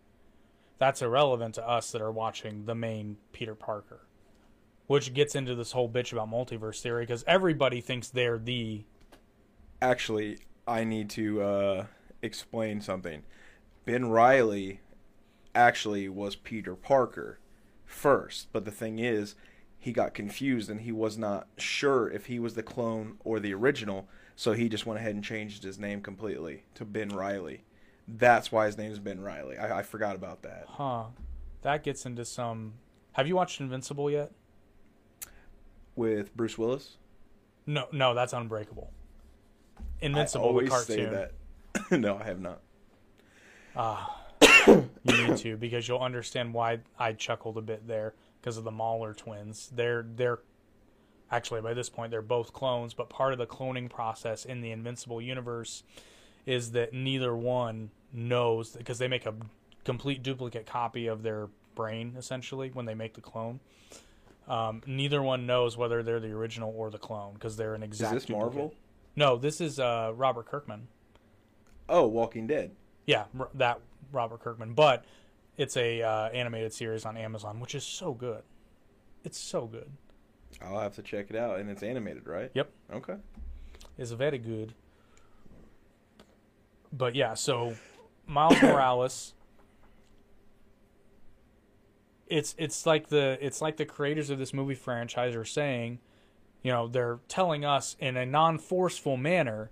[0.79, 4.01] That's irrelevant to us that are watching the main Peter Parker.
[4.87, 8.83] which gets into this whole bitch about multiverse theory because everybody thinks they're the
[9.81, 11.85] Actually, I need to uh,
[12.21, 13.23] explain something.
[13.85, 14.79] Ben Riley
[15.55, 17.39] actually was Peter Parker
[17.85, 19.35] first, but the thing is,
[19.83, 23.53] he got confused and he was not sure if he was the clone or the
[23.53, 27.65] original, so he just went ahead and changed his name completely to Ben Riley.
[28.07, 29.57] That's why his name is Ben Riley.
[29.57, 30.67] I, I forgot about that.
[30.69, 31.07] huh.
[31.63, 32.75] That gets into some.
[33.11, 34.31] Have you watched Invincible yet?
[35.97, 36.95] With Bruce Willis?
[37.65, 38.89] No, no, that's Unbreakable.
[39.99, 40.95] Invincible, I the always cartoon.
[40.95, 41.91] say that.
[41.99, 42.61] no, I have not.
[43.75, 44.23] Ah
[44.67, 48.13] You need to because you'll understand why I chuckled a bit there
[48.43, 49.71] because of the Mauler twins.
[49.73, 50.39] They're they're
[51.31, 54.71] actually by this point they're both clones, but part of the cloning process in the
[54.71, 55.83] Invincible universe
[56.45, 59.33] is that neither one knows because they make a
[59.85, 63.59] complete duplicate copy of their brain essentially when they make the clone.
[64.47, 68.13] Um, neither one knows whether they're the original or the clone because they're an exact.
[68.13, 68.55] Is this duplicate.
[68.55, 68.73] Marvel?
[69.15, 70.87] No, this is uh, Robert Kirkman.
[71.87, 72.71] Oh, Walking Dead.
[73.05, 73.79] Yeah, that
[74.11, 75.05] Robert Kirkman, but
[75.57, 78.43] it's a uh, animated series on Amazon, which is so good.
[79.23, 79.91] It's so good.
[80.61, 82.51] I'll have to check it out, and it's animated, right?
[82.53, 83.15] Yep, Okay.
[83.97, 84.73] it's very good.
[86.91, 87.75] But yeah, so
[88.27, 89.33] Miles Morales.
[92.27, 95.99] It's it's like the it's like the creators of this movie franchise are saying,
[96.63, 99.69] you know, they're telling us in a non-forceful manner.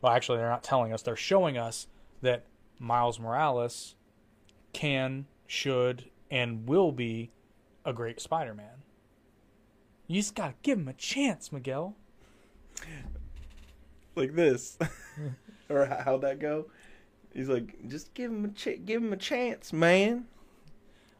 [0.00, 1.86] Well, actually, they're not telling us; they're showing us
[2.20, 2.44] that
[2.78, 3.94] Miles Morales
[4.72, 7.30] can, should, and will be
[7.84, 8.82] a great Spider-Man.
[10.06, 11.94] You just gotta give him a chance, Miguel.
[14.14, 14.78] Like this,
[15.70, 16.66] or how'd that go?
[17.32, 20.26] He's like, just give him a ch- give him a chance, man.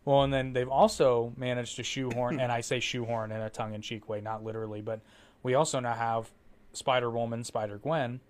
[0.05, 4.09] Well, and then they've also managed to shoehorn, and I say shoehorn in a tongue-in-cheek
[4.09, 5.01] way, not literally, but
[5.43, 6.31] we also now have
[6.73, 8.21] Spider Woman, Spider Gwen,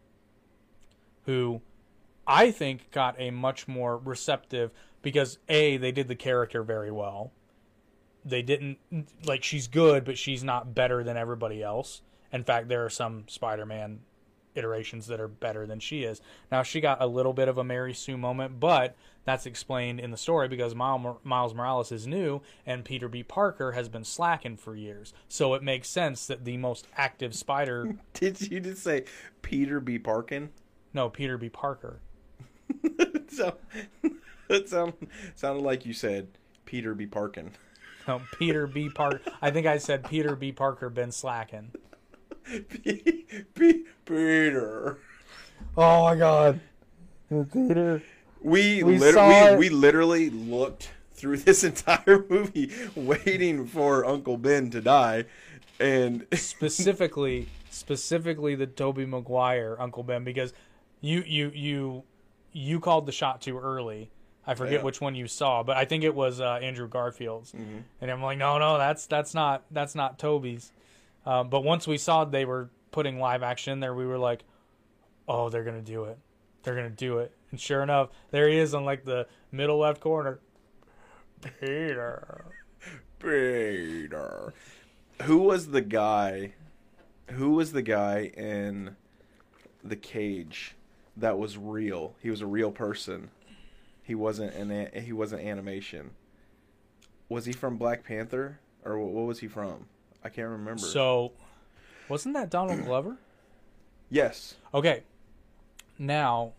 [1.24, 1.62] who
[2.26, 4.70] I think got a much more receptive
[5.02, 7.32] because a they did the character very well.
[8.24, 8.78] They didn't
[9.24, 12.02] like she's good, but she's not better than everybody else.
[12.32, 14.00] In fact, there are some Spider-Man
[14.54, 16.20] iterations that are better than she is.
[16.50, 20.10] Now she got a little bit of a Mary Sue moment, but that's explained in
[20.10, 23.22] the story because Miles Morales is new and Peter B.
[23.22, 25.14] Parker has been slacking for years.
[25.28, 29.04] So it makes sense that the most active Spider, Did you just say
[29.42, 29.98] Peter B.
[29.98, 30.50] Parkin?
[30.92, 31.48] no, Peter B.
[31.48, 32.00] Parker.
[33.28, 33.56] so
[34.52, 34.92] it sound,
[35.34, 36.28] sounded like you said
[36.64, 37.06] Peter B.
[37.06, 37.50] Parkin.
[38.08, 38.88] No, Peter B.
[38.90, 39.20] Parker.
[39.40, 40.50] I think I said Peter B.
[40.50, 41.70] Parker been slacking.
[42.44, 44.98] P- P- Peter.
[45.76, 46.58] Oh my God,
[47.52, 48.02] Peter.
[48.40, 49.58] We We lit- saw we, it.
[49.60, 55.26] we literally looked through this entire movie waiting for Uncle Ben to die,
[55.78, 60.52] and specifically specifically the Tobey Maguire Uncle Ben because
[61.00, 62.02] you you you
[62.52, 64.10] you called the shot too early.
[64.46, 64.82] I forget Yeah.
[64.82, 67.52] which one you saw, but I think it was uh, Andrew Garfield's.
[67.54, 70.72] And I'm like, no, no, that's that's not that's not Tobey's.
[71.24, 74.42] Um, but once we saw they were putting live action in there, we were like,
[75.28, 76.18] oh, they're gonna do it.
[76.64, 77.32] They're gonna do it.
[77.52, 80.40] And sure enough, there he is on like the middle left corner.
[81.60, 82.44] Peter.
[83.18, 84.52] Peter.
[85.22, 86.54] Who was the guy?
[87.30, 88.96] Who was the guy in
[89.84, 90.74] the cage
[91.16, 92.14] that was real?
[92.20, 93.30] He was a real person.
[94.02, 96.10] He wasn't an a- he wasn't animation.
[97.28, 99.86] Was he from Black Panther or what, what was he from?
[100.24, 100.80] I can't remember.
[100.80, 101.32] So,
[102.08, 103.16] wasn't that Donald Glover?
[104.10, 105.02] yes, Okay.
[105.98, 106.52] Now,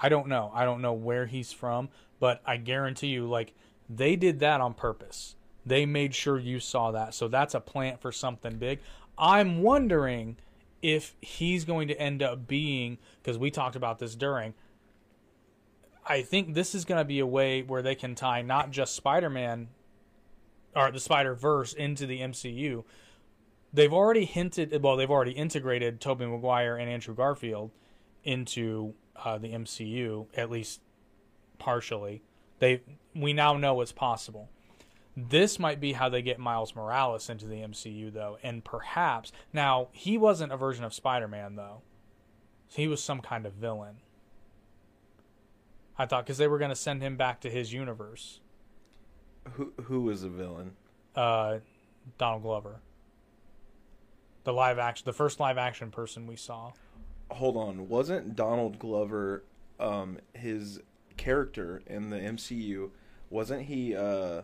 [0.00, 0.50] I don't know.
[0.54, 1.88] I don't know where he's from,
[2.20, 3.54] but I guarantee you, like,
[3.88, 5.36] they did that on purpose.
[5.64, 7.14] They made sure you saw that.
[7.14, 8.80] So that's a plant for something big.
[9.16, 10.36] I'm wondering
[10.82, 14.52] if he's going to end up being, because we talked about this during,
[16.06, 18.94] I think this is going to be a way where they can tie not just
[18.94, 19.68] Spider Man
[20.76, 22.84] or the Spider Verse into the MCU,
[23.72, 27.70] they've already hinted well they've already integrated Tobey Maguire and Andrew Garfield
[28.22, 30.80] into uh, the MCU at least
[31.58, 32.22] partially.
[32.58, 32.82] They
[33.14, 34.50] we now know it's possible.
[35.16, 39.88] This might be how they get Miles Morales into the MCU though and perhaps now
[39.92, 41.82] he wasn't a version of Spider-Man though.
[42.68, 43.96] He was some kind of villain
[45.98, 48.40] I thought cuz they were going to send him back to his universe
[49.52, 50.76] who who was the villain?
[51.14, 51.58] uh,
[52.18, 52.80] Donald Glover
[54.44, 56.72] the live action the first live action person we saw
[57.30, 59.44] Hold on, wasn't Donald Glover
[59.80, 60.80] um his
[61.16, 62.90] character in the MCU?
[63.30, 64.42] Wasn't he uh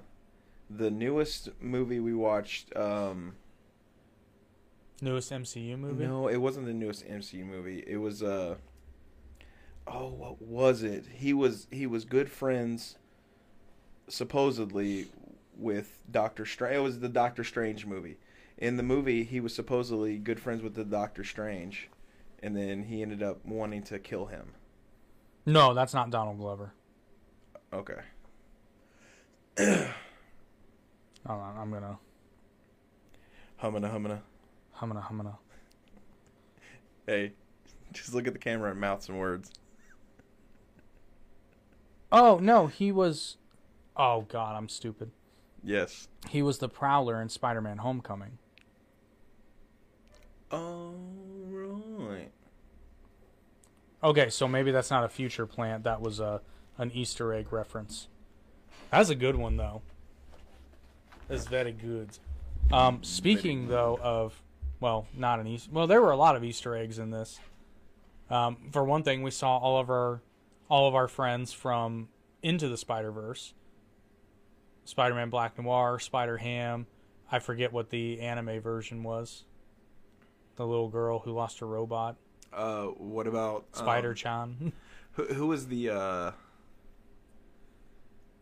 [0.71, 2.75] the newest movie we watched.
[2.77, 3.35] Um,
[5.03, 6.07] Newest MCU movie.
[6.07, 7.83] no, it wasn't the newest MCU movie.
[7.87, 8.57] It was uh.
[9.91, 11.05] Oh, what was it?
[11.13, 12.97] He was he was good friends.
[14.09, 15.07] Supposedly,
[15.57, 16.77] with Doctor Strange.
[16.77, 18.17] It was the Doctor Strange movie.
[18.59, 21.89] In the movie, he was supposedly good friends with the Doctor Strange,
[22.43, 24.53] and then he ended up wanting to kill him.
[25.47, 26.73] No, that's not Donald Glover.
[27.73, 28.01] Okay.
[29.59, 29.91] Hold
[31.27, 31.99] on, I'm gonna
[33.61, 34.23] Humana humana.
[34.81, 35.39] I'm gonna.
[37.07, 37.33] Hey,
[37.93, 39.53] just look at the camera and mouth some words.
[42.13, 43.37] Oh no, he was.
[43.97, 45.11] Oh god, I'm stupid.
[45.63, 46.09] Yes.
[46.29, 48.39] He was the Prowler in Spider-Man: Homecoming.
[50.51, 50.95] All
[51.99, 52.31] right.
[54.03, 55.85] Okay, so maybe that's not a future plant.
[55.85, 56.41] That was a
[56.79, 58.09] an Easter egg reference.
[58.91, 59.83] That's a good one though.
[61.29, 62.09] That's very good.
[62.73, 64.43] Um, speaking though of,
[64.81, 65.71] well, not an Easter.
[65.73, 67.39] Well, there were a lot of Easter eggs in this.
[68.31, 70.23] Um, for one thing, we saw all of our
[70.71, 72.09] all of our friends from
[72.43, 73.53] Into the Spider Verse.
[74.85, 76.87] Spider-Man Black Noir, Spider Ham.
[77.31, 79.45] I forget what the anime version was.
[80.57, 82.17] The little girl who lost her robot,
[82.53, 84.73] Uh, what about um, Spider Chan.
[85.15, 85.91] Who, who was the?
[85.91, 86.31] uh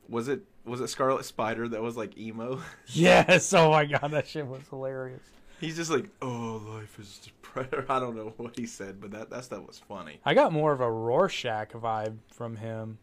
[0.09, 2.61] Was it was it Scarlet Spider that was like emo?
[2.89, 3.53] Yes.
[3.55, 5.23] Oh my god, that shit was hilarious.
[5.61, 7.85] He's just like, oh, life is depressing.
[7.89, 10.21] I don't know what he said, but that that stuff was funny.
[10.25, 12.99] I got more of a Rorschach vibe from him.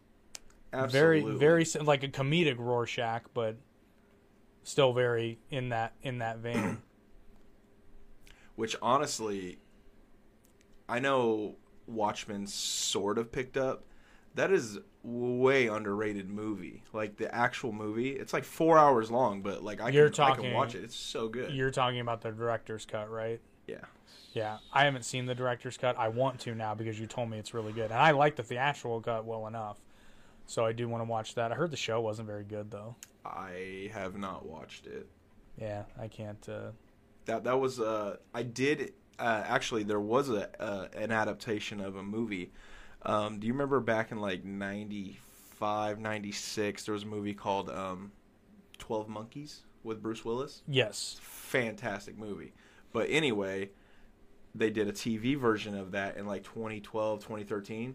[0.72, 1.38] Absolutely.
[1.38, 3.56] Very, very like a comedic Rorschach, but
[4.62, 6.82] still very in that in that vein.
[8.56, 9.58] Which honestly,
[10.88, 13.84] I know Watchmen sort of picked up.
[14.36, 16.82] That is way underrated movie.
[16.92, 20.36] Like the actual movie, it's like four hours long, but like I You're can I
[20.36, 20.84] can watch it.
[20.84, 21.52] It's so good.
[21.52, 23.40] You're talking about the director's cut, right?
[23.66, 23.84] yeah.
[24.32, 25.98] Yeah, I haven't seen the director's cut.
[25.98, 28.42] I want to now because you told me it's really good, and I like the
[28.42, 29.78] theatrical cut well enough.
[30.44, 31.50] So I do want to watch that.
[31.52, 32.96] I heard the show wasn't very good though.
[33.24, 35.08] I have not watched it.
[35.58, 36.46] Yeah, I can't.
[36.48, 36.72] Uh,
[37.24, 41.96] That that was uh I did uh, actually there was a uh, an adaptation of
[41.96, 42.52] a movie.
[43.02, 48.12] Um, do you remember back in like 95, 96 there was a movie called um
[48.78, 50.62] 12 Monkeys with Bruce Willis?
[50.66, 52.52] yes, Fantastic movie.
[52.92, 53.70] But anyway,
[54.54, 57.94] they did a TV version of that in like 2012, 2013.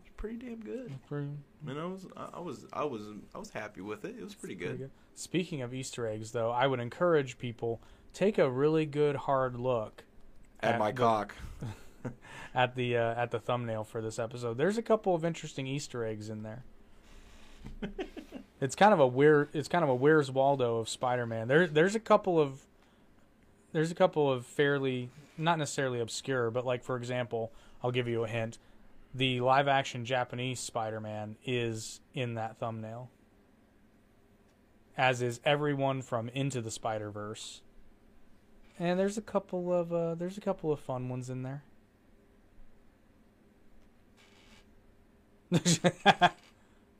[0.00, 0.92] It's pretty damn good.
[1.08, 1.28] pretty,
[1.66, 3.02] And I was I was I was
[3.34, 4.14] I was happy with it.
[4.18, 4.90] It was pretty pretty good.
[5.16, 7.80] Speaking of Easter eggs, though, I would encourage people
[8.12, 10.04] take a really good hard look
[10.60, 11.34] At At my the- cock.
[12.54, 14.56] at the uh, at the thumbnail for this episode.
[14.56, 16.64] There's a couple of interesting Easter eggs in there.
[18.60, 19.48] it's kind of a weird.
[19.52, 21.48] It's kind of a Where's Waldo of Spider-Man.
[21.48, 22.66] There, there's a couple of,
[23.72, 28.24] there's a couple of fairly not necessarily obscure, but like for example, I'll give you
[28.24, 28.58] a hint.
[29.16, 33.10] The live-action Japanese Spider-Man is in that thumbnail,
[34.96, 37.60] as is everyone from Into the Spider-Verse.
[38.76, 41.62] And there's a couple of uh, there's a couple of fun ones in there.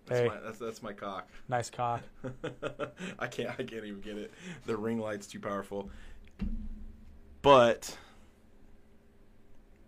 [0.06, 0.28] That's Hey.
[0.28, 1.26] my that's that's my cock.
[1.48, 2.02] nice cock.
[3.18, 4.32] I can't I can't even get it.
[4.66, 5.88] The ring light's too powerful.
[7.40, 7.96] But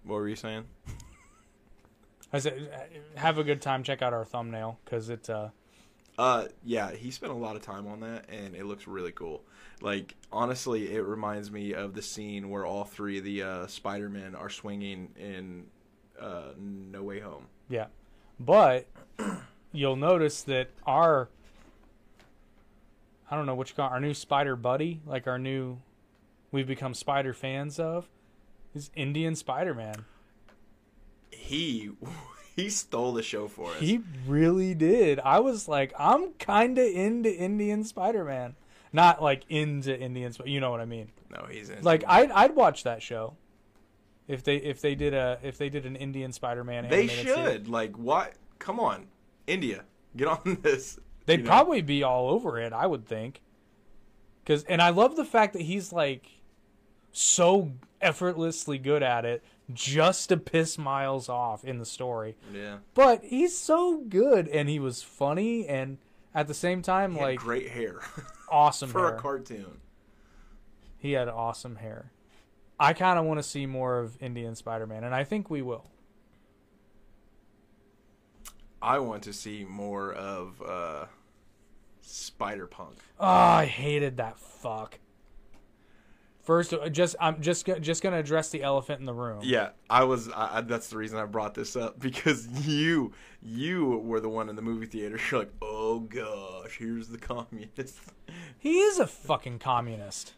[0.05, 0.64] what were you saying?
[2.33, 3.83] I said, uh, have a good time.
[3.83, 5.29] Check out our thumbnail because it.
[5.29, 5.48] Uh,
[6.18, 9.42] Uh yeah, he spent a lot of time on that and it looks really cool.
[9.83, 14.35] Like honestly, it reminds me of the scene where all three of the uh Spider-Men
[14.35, 15.66] are swinging in
[16.18, 17.48] uh No Way Home.
[17.68, 17.87] yeah,
[18.38, 18.87] but
[19.72, 21.29] you'll notice that our.
[23.31, 25.79] I don't know what you call it, our new Spider buddy, like our new,
[26.53, 28.09] we've become Spider fans of,
[28.72, 30.05] is Indian Spider Man.
[31.31, 31.90] He
[32.57, 33.81] he stole the show for us.
[33.81, 35.18] He really did.
[35.20, 38.55] I was like, I'm kind of into Indian Spider Man,
[38.93, 40.32] not like into Indian.
[40.32, 41.11] Sp- You know what I mean?
[41.28, 43.34] no, he's in Like I'd I'd watch that show.
[44.29, 47.68] If they if they did a if they did an Indian Spider Man, They should.
[47.68, 48.35] Like what?
[48.59, 49.07] Come on.
[49.47, 49.85] India,
[50.16, 50.99] get on this.
[51.27, 51.51] They'd you know?
[51.51, 52.72] probably be all over it.
[52.72, 53.41] I would think.
[54.45, 56.27] Cause and I love the fact that he's like
[57.12, 62.37] so effortlessly good at it, just to piss Miles off in the story.
[62.53, 62.79] Yeah.
[62.95, 65.99] But he's so good, and he was funny, and
[66.35, 68.01] at the same time, He had like great hair
[68.51, 68.93] awesome hair.
[69.01, 69.16] for hair.
[69.16, 69.81] a cartoon.
[70.99, 72.11] he had awesome hair.
[72.79, 75.87] I kind of want to see more of Indian Spider-Man, and I think we will.
[78.83, 81.07] I want to see more of uh,
[82.03, 82.99] Spider Punk.
[83.18, 84.99] Oh, I hated that fuck.
[86.43, 89.41] First, uh, just I'm just just gonna address the elephant in the room.
[89.43, 90.29] Yeah, I was.
[90.31, 93.12] I, I- that's the reason I brought this up because you,
[93.43, 95.18] you were the one in the movie theater.
[95.31, 97.99] You're like, oh gosh, here's the communist.
[98.59, 100.35] He is a fucking communist.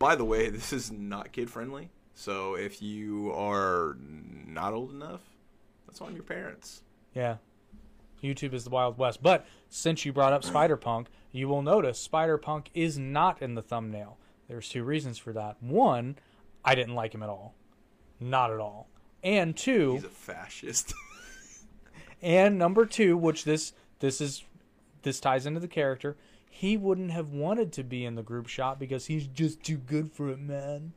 [0.00, 1.90] By the way, this is not kid friendly.
[2.14, 5.20] So if you are not old enough,
[5.86, 6.82] that's on your parents.
[7.14, 7.36] Yeah.
[8.22, 9.22] YouTube is the Wild West.
[9.22, 13.54] But since you brought up Spider Punk, you will notice Spider Punk is not in
[13.54, 14.18] the thumbnail.
[14.48, 15.62] There's two reasons for that.
[15.62, 16.16] One,
[16.64, 17.54] I didn't like him at all.
[18.18, 18.88] Not at all.
[19.22, 20.92] And two, He's a fascist.
[22.22, 24.44] and number two, which this this is
[25.02, 26.16] this ties into the character,
[26.52, 30.12] he wouldn't have wanted to be in the group shot because he's just too good
[30.12, 30.92] for it, man.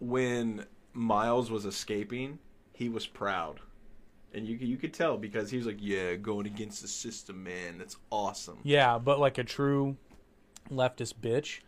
[0.00, 2.38] when Miles was escaping,
[2.72, 3.60] he was proud.
[4.34, 7.78] And you you could tell because he was like, "Yeah, going against the system, man.
[7.78, 9.96] That's awesome." Yeah, but like a true
[10.70, 11.60] leftist bitch.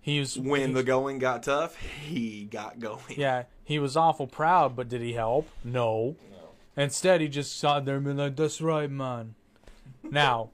[0.00, 3.00] He was When he- the going got tough, he got going.
[3.16, 5.48] Yeah, he was awful proud, but did he help?
[5.64, 6.16] No.
[6.76, 9.34] Instead, he just sat there and been like, "That's right, man."
[10.02, 10.50] now,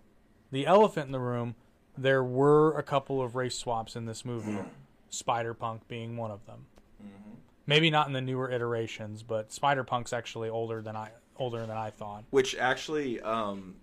[0.53, 1.55] the elephant in the room.
[2.01, 4.59] There were a couple of race swaps in this movie,
[5.11, 6.67] Spider Punk being one of them.
[7.67, 11.77] Maybe not in the newer iterations, but Spider Punk's actually older than I older than
[11.77, 12.25] I thought.
[12.31, 13.77] Which actually, um,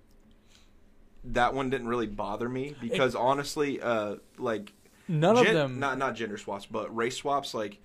[1.26, 4.74] that one didn't really bother me because honestly, uh, like
[5.07, 5.80] None gen- of them.
[5.80, 7.80] not not gender swaps, but race swaps, like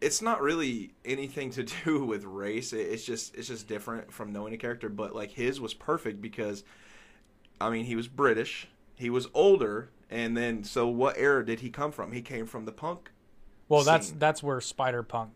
[0.00, 2.72] it's not really anything to do with race.
[2.72, 4.88] It- It's just it's just different from knowing a character.
[4.88, 6.64] But like his was perfect because,
[7.60, 8.68] I mean, he was British,
[9.00, 12.12] he was older, and then so what era did he come from?
[12.12, 13.10] He came from the punk.
[13.68, 15.32] well, that's scene, that's where Spider Punk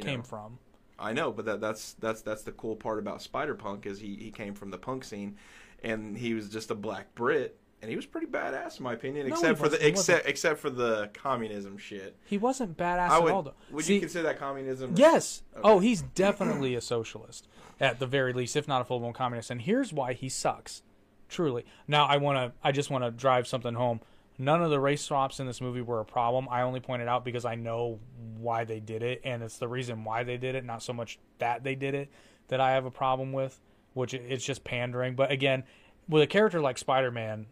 [0.00, 0.24] came know?
[0.24, 0.58] from.
[0.98, 4.16] I know, but that, that's that's that's the cool part about Spider Punk is he
[4.16, 5.36] he came from the punk scene,
[5.82, 9.28] and he was just a black Brit, and he was pretty badass in my opinion,
[9.28, 12.16] No, except for the except except for the communism shit.
[12.24, 13.42] He wasn't badass I at would all.
[13.42, 13.54] Though.
[13.70, 14.94] would See, you consider that communism?
[14.96, 15.42] Yes.
[15.56, 15.62] Okay.
[15.62, 17.46] Oh, he's definitely a socialist,
[17.80, 19.50] at the very least, if not a full-blown communist.
[19.50, 20.82] And here's why he sucks,
[21.28, 21.64] truly.
[21.86, 22.52] Now, I want to.
[22.62, 24.00] I just want to drive something home.
[24.38, 26.48] None of the race swaps in this movie were a problem.
[26.48, 27.98] I only pointed out because I know
[28.38, 31.18] why they did it, and it's the reason why they did it, not so much
[31.38, 32.08] that they did it,
[32.46, 33.60] that I have a problem with.
[33.94, 35.16] Which it's just pandering.
[35.16, 35.64] But again,
[36.08, 37.46] with a character like Spider-Man,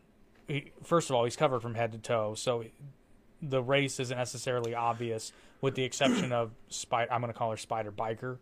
[0.47, 2.65] he, first of all, he's covered from head to toe, so
[3.43, 7.13] the race isn't necessarily obvious, with the exception of Spider.
[7.13, 8.39] I'm gonna call her Spider Biker.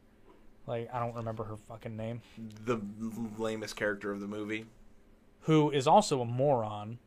[0.67, 2.23] Like I don't remember her fucking name.
[2.65, 2.81] the
[3.39, 4.67] lamest character of the movie.
[5.45, 6.99] Who is also a moron,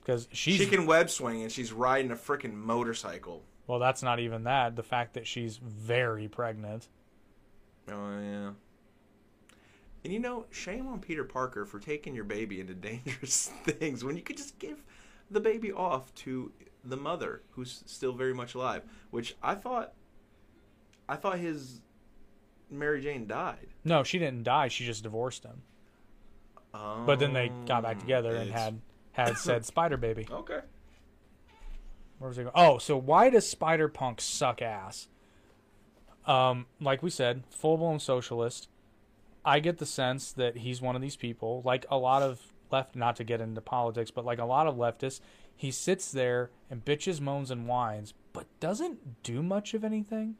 [0.00, 3.42] because she's she can web swing and she's riding a freaking motorcycle.
[3.66, 3.78] well.
[3.78, 4.76] That's not even that.
[4.76, 6.88] The fact that she's very pregnant.
[7.90, 8.50] Oh yeah.
[10.04, 14.16] And you know, shame on Peter Parker for taking your baby into dangerous things when
[14.16, 14.82] you could just give
[15.30, 16.52] the baby off to
[16.84, 18.82] the mother who's still very much alive.
[19.10, 19.92] Which I thought
[21.08, 21.82] I thought his
[22.70, 23.68] Mary Jane died.
[23.84, 24.68] No, she didn't die.
[24.68, 25.62] She just divorced him.
[26.72, 28.80] But then they got back together and had
[29.12, 30.26] had said Spider Baby.
[30.30, 30.60] Okay.
[32.18, 32.54] Where was it going?
[32.54, 35.08] Oh, so why does Spider Punk suck ass?
[36.26, 38.68] Um, like we said, full blown socialist.
[39.44, 42.94] I get the sense that he's one of these people, like a lot of left,
[42.94, 45.20] not to get into politics, but like a lot of leftists,
[45.56, 50.36] he sits there and bitches, moans, and whines, but doesn't do much of anything.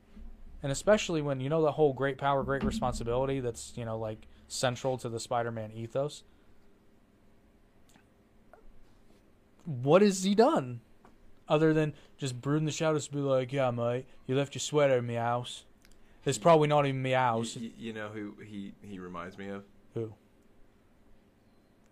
[0.62, 4.28] And especially when you know the whole great power, great responsibility that's, you know, like
[4.52, 6.22] central to the Spider Man ethos.
[9.64, 10.80] What has he done?
[11.48, 14.98] Other than just brooding the shadows to be like, yeah, mate, you left your sweater
[14.98, 15.64] in my house.
[16.24, 17.56] It's probably not even my house.
[17.56, 19.64] You, you know who he he reminds me of?
[19.94, 20.12] Who?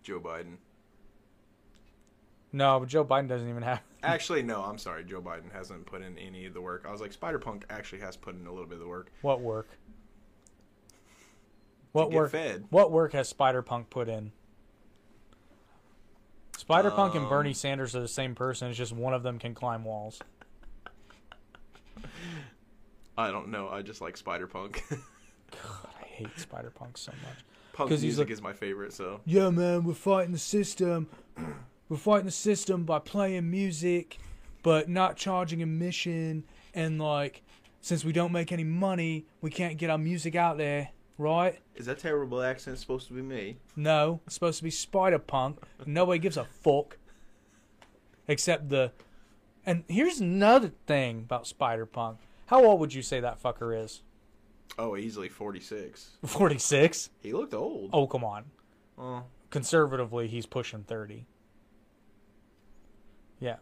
[0.03, 0.55] Joe Biden.
[2.53, 3.81] No, but Joe Biden doesn't even have.
[4.03, 4.61] Actually, no.
[4.61, 5.03] I'm sorry.
[5.03, 6.85] Joe Biden hasn't put in any of the work.
[6.87, 9.11] I was like, Spider Punk actually has put in a little bit of the work.
[9.21, 9.69] What work?
[11.91, 12.31] What work?
[12.31, 12.65] fed.
[12.69, 14.31] What work has Spider Punk put in?
[16.57, 18.69] Spider Punk and Bernie Um, Sanders are the same person.
[18.69, 20.19] It's just one of them can climb walls.
[23.17, 23.67] I don't know.
[23.69, 24.83] I just like Spider Punk.
[24.89, 27.39] God, I hate Spider Punk so much.
[27.73, 28.93] Punk music like- is my favorite.
[28.93, 31.07] So Yeah, man, we're fighting the system.
[31.89, 34.17] We're fighting the system by playing music,
[34.63, 36.45] but not charging admission.
[36.73, 37.41] And like,
[37.81, 41.59] since we don't make any money, we can't get our music out there, right?
[41.75, 43.57] is that terrible accent supposed to be me?
[43.75, 45.59] No, it's supposed to be Spider Punk.
[45.85, 46.97] Nobody gives a fuck.
[48.27, 48.91] Except the.
[49.65, 52.17] And here's another thing about Spider Punk.
[52.47, 54.01] How old would you say that fucker is?
[54.77, 56.17] Oh, easily 46.
[56.25, 57.09] 46?
[57.21, 57.89] He looked old.
[57.93, 58.45] Oh, come on.
[58.97, 61.25] Well, conservatively, he's pushing 30.
[63.39, 63.57] Yeah.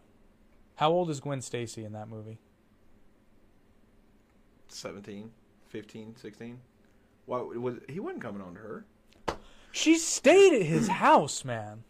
[0.76, 2.38] How old is Gwen Stacy in that movie?
[4.68, 5.30] 17,
[5.68, 6.60] 15, 16.
[7.30, 8.84] Why was he wasn't coming on to her?
[9.70, 11.84] She stayed at his house, man.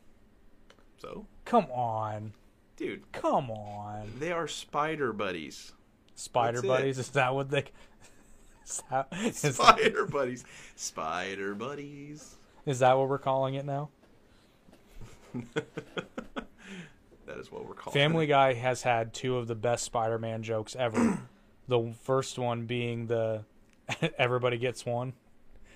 [0.98, 2.34] So, Come on.
[2.76, 4.12] dude, Come on.
[4.18, 5.72] they are spider buddies.
[6.14, 7.64] Spider That's buddies, is that what they
[8.66, 10.44] is that, is, Spider buddies.
[10.76, 12.34] Spider buddies.
[12.66, 13.88] is that what we're calling it now?
[17.26, 18.28] That is what we're calling Family it.
[18.28, 21.22] Guy has had two of the best Spider-Man jokes ever.
[21.68, 23.44] the first one being the
[24.18, 25.12] everybody gets one.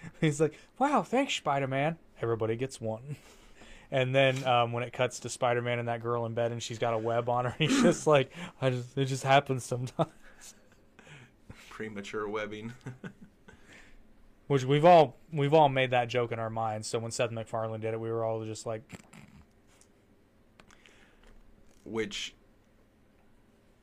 [0.21, 3.17] He's like, "Wow, thanks, Spider-Man." Everybody gets one.
[3.91, 6.81] And then um, when it cuts to Spider-Man and that girl in bed and she's
[6.81, 10.09] got a web on her, he's just like, "I just it just happens sometimes."
[11.69, 12.73] Premature webbing.
[14.49, 16.89] Which we've all we've all made that joke in our minds.
[16.89, 18.83] So when Seth MacFarlane did it, we were all just like,
[21.85, 22.35] Which,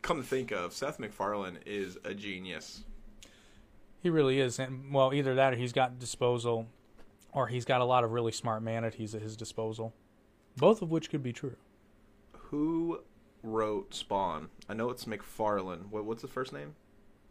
[0.01, 2.83] come to think of, Seth MacFarlane is a genius.
[4.01, 4.59] He really is.
[4.59, 6.67] And well, either that or he's got disposal
[7.31, 9.93] or he's got a lot of really smart manatees at his disposal.
[10.57, 11.55] Both of which could be true.
[12.33, 13.01] Who
[13.43, 14.49] wrote Spawn?
[14.67, 15.89] I know it's McFarlane.
[15.89, 16.75] What, what's the first name?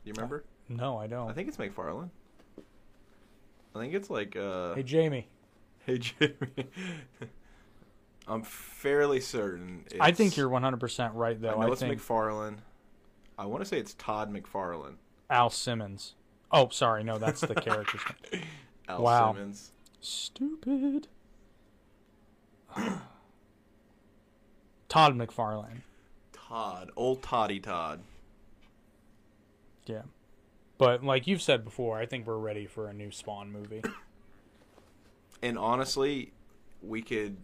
[0.02, 0.44] Do you remember?
[0.68, 1.28] No, I don't.
[1.28, 2.10] I think it's McFarlane.
[3.74, 5.28] I think it's like uh hey Jamie,
[5.86, 6.34] Hey Jamie.
[8.26, 9.84] I'm fairly certain.
[9.86, 11.50] It's, I think you're 100% right though.
[11.50, 12.58] I know I, it's think McFarlane.
[13.38, 14.96] I want to say it's Todd McFarlane.
[15.28, 16.14] Al Simmons.
[16.53, 18.01] Oh, sorry, no, that's the character's
[18.32, 18.42] name.
[18.88, 19.32] Al Wow.
[19.34, 19.72] Simmons.
[20.01, 21.07] Stupid.
[24.88, 25.82] Todd McFarlane.
[26.32, 26.90] Todd.
[26.96, 28.01] Old Toddy Todd.
[29.86, 30.03] Yeah.
[30.78, 33.82] But like you've said before, I think we're ready for a new Spawn movie.
[35.42, 36.32] And honestly,
[36.82, 37.34] we could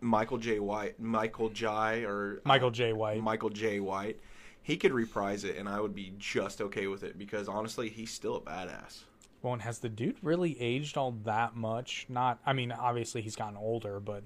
[0.00, 2.04] Michael Jai White, Michael J.
[2.04, 3.20] or uh, Michael Jai White.
[3.20, 4.20] Michael Jai White.
[4.64, 8.10] He could reprise it, and I would be just okay with it because honestly, he's
[8.10, 9.02] still a badass.
[9.42, 12.06] Well, and has the dude really aged all that much?
[12.08, 14.24] Not, I mean, obviously he's gotten older, but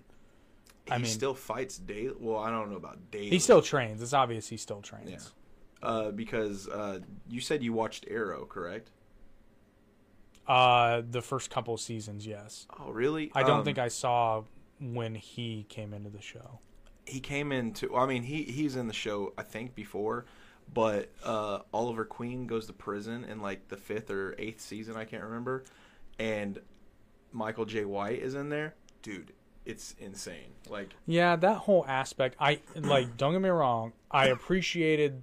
[0.87, 2.15] He I mean- still fights daily.
[2.19, 3.31] Well, I don't know about daily.
[3.31, 4.01] he still trains.
[4.01, 5.11] It's obvious he still trains.
[5.83, 5.89] Yeah.
[5.89, 8.91] Uh, because uh, you said you watched Arrow, correct?
[10.47, 12.67] Uh, the first couple seasons, yes.
[12.81, 13.31] Oh, really?
[13.35, 14.45] I don't Um, think I saw
[14.81, 16.61] when he came into the show.
[17.09, 17.97] He came into.
[17.97, 20.27] I mean, he he's in the show I think before,
[20.73, 24.97] but uh, Oliver Queen goes to prison in like the fifth or eighth season.
[24.97, 25.65] I can't remember,
[26.19, 26.59] and
[27.33, 28.75] Michael Jai White is in there.
[29.03, 29.33] Dude,
[29.65, 30.53] it's insane.
[30.69, 32.37] Like, Yeah, that whole aspect.
[32.41, 33.17] I like.
[33.17, 33.93] Don't get me wrong.
[34.11, 35.23] I appreciated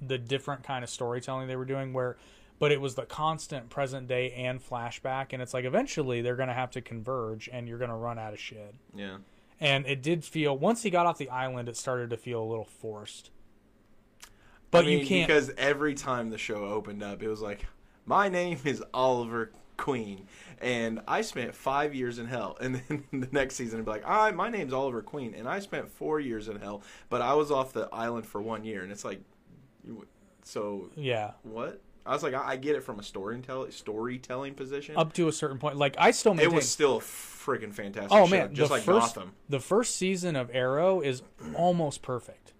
[0.00, 2.16] the different kind of storytelling they were doing, where,
[2.58, 6.54] but it was the constant present day and flashback, and it's like eventually they're gonna
[6.54, 8.74] have to converge, and you're gonna run out of shit.
[8.94, 9.18] yeah,
[9.60, 12.48] And it did feel once he got off the island, it started to feel a
[12.48, 13.30] little forced.
[14.70, 15.28] But I mean, you can't.
[15.28, 17.66] because every time the show opened up, it was like,
[18.06, 20.26] my name is Oliver Queen,
[20.60, 22.56] and I spent five years in hell.
[22.60, 25.58] And then the next season, it'd be like, I my name's Oliver Queen, and I
[25.58, 28.92] spent four years in hell, but I was off the island for one year, and
[28.92, 29.20] it's like,
[30.42, 31.80] so yeah, what?
[32.10, 34.96] I was like, I, I get it from a storytelling storytelling position.
[34.96, 35.76] up to a certain point.
[35.76, 38.10] Like I still it was still a freaking fantastic.
[38.12, 39.32] Oh show, man, just the like first Gotham.
[39.48, 41.22] the first season of Arrow is
[41.54, 42.52] almost perfect.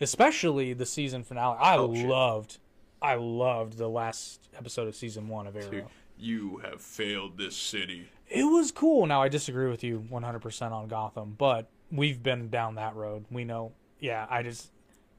[0.00, 1.56] Especially the season finale.
[1.60, 2.06] I Oh, shit.
[2.06, 2.58] loved
[3.02, 5.70] I loved the last episode of season 1 of Arrow.
[5.70, 5.84] Dude,
[6.18, 8.08] you have failed this city.
[8.28, 9.06] It was cool.
[9.06, 13.24] Now I disagree with you 100% on Gotham, but we've been down that road.
[13.30, 13.72] We know.
[14.00, 14.70] Yeah, I just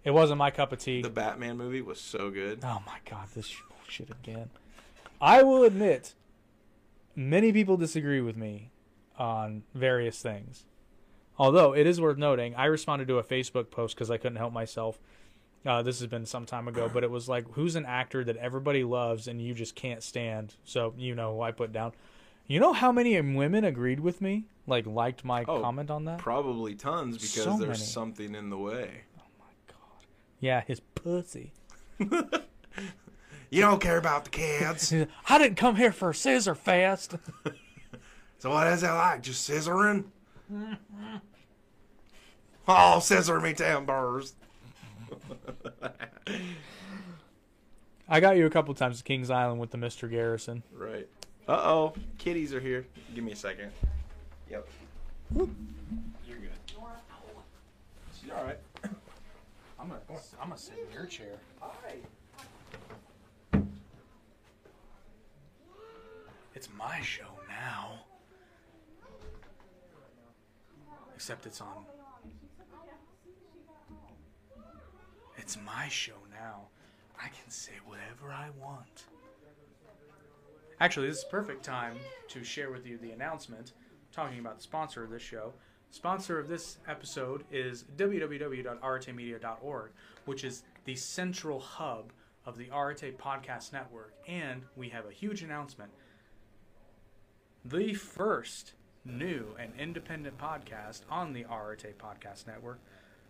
[0.04, 1.02] it wasn't my cup of tea.
[1.02, 2.60] The Batman movie was so good.
[2.64, 3.54] Oh my god, this
[3.88, 4.50] shit again.
[5.22, 6.14] I will admit,
[7.16, 8.72] many people disagree with me
[9.18, 10.66] on various things.
[11.38, 14.54] Although it is worth noting, I responded to a Facebook post because I couldn't help
[14.54, 15.00] myself.
[15.66, 18.38] Uh, this has been some time ago, but it was like, who's an actor that
[18.38, 20.56] everybody loves and you just can't stand?
[20.64, 21.92] So you know who I put down.
[22.48, 24.46] You know how many women agreed with me?
[24.68, 26.20] Like liked my Oh, comment on that?
[26.20, 27.90] Probably tons because So there's many.
[27.90, 29.02] something in the way.
[30.40, 31.54] Yeah, his pussy.
[33.52, 34.94] You don't care about the kids.
[35.30, 37.16] I didn't come here for a scissor fest.
[38.38, 39.24] so what is it like?
[39.24, 40.06] Just scissoring?
[42.68, 44.36] oh, scissor me timbers.
[48.08, 50.10] I got you a couple times at Kings Island with the Mr.
[50.10, 50.64] Garrison.
[50.72, 51.08] Right.
[51.48, 52.86] Uh oh, kitties are here.
[53.16, 53.72] Give me a second.
[54.52, 54.68] Yep.
[55.36, 55.48] You're
[56.38, 56.50] good.
[58.20, 58.60] She's all right.
[60.42, 61.40] I'm gonna, sit in your chair.
[61.62, 61.96] Hi.
[66.56, 68.06] It's my show now.
[71.16, 71.86] Except it's on.
[75.38, 76.68] It's my show now.
[77.18, 79.06] I can say whatever I want.
[80.80, 81.98] Actually, this is perfect time
[82.30, 83.74] to share with you the announcement
[84.12, 85.54] talking about the sponsor of this show.
[85.92, 89.92] Sponsor of this episode is www.aretemedia.org,
[90.26, 92.12] which is the central hub
[92.46, 94.14] of the Arete Podcast Network.
[94.28, 95.92] And we have a huge announcement.
[97.66, 98.74] The first
[99.04, 102.80] new and independent podcast on the Arete Podcast Network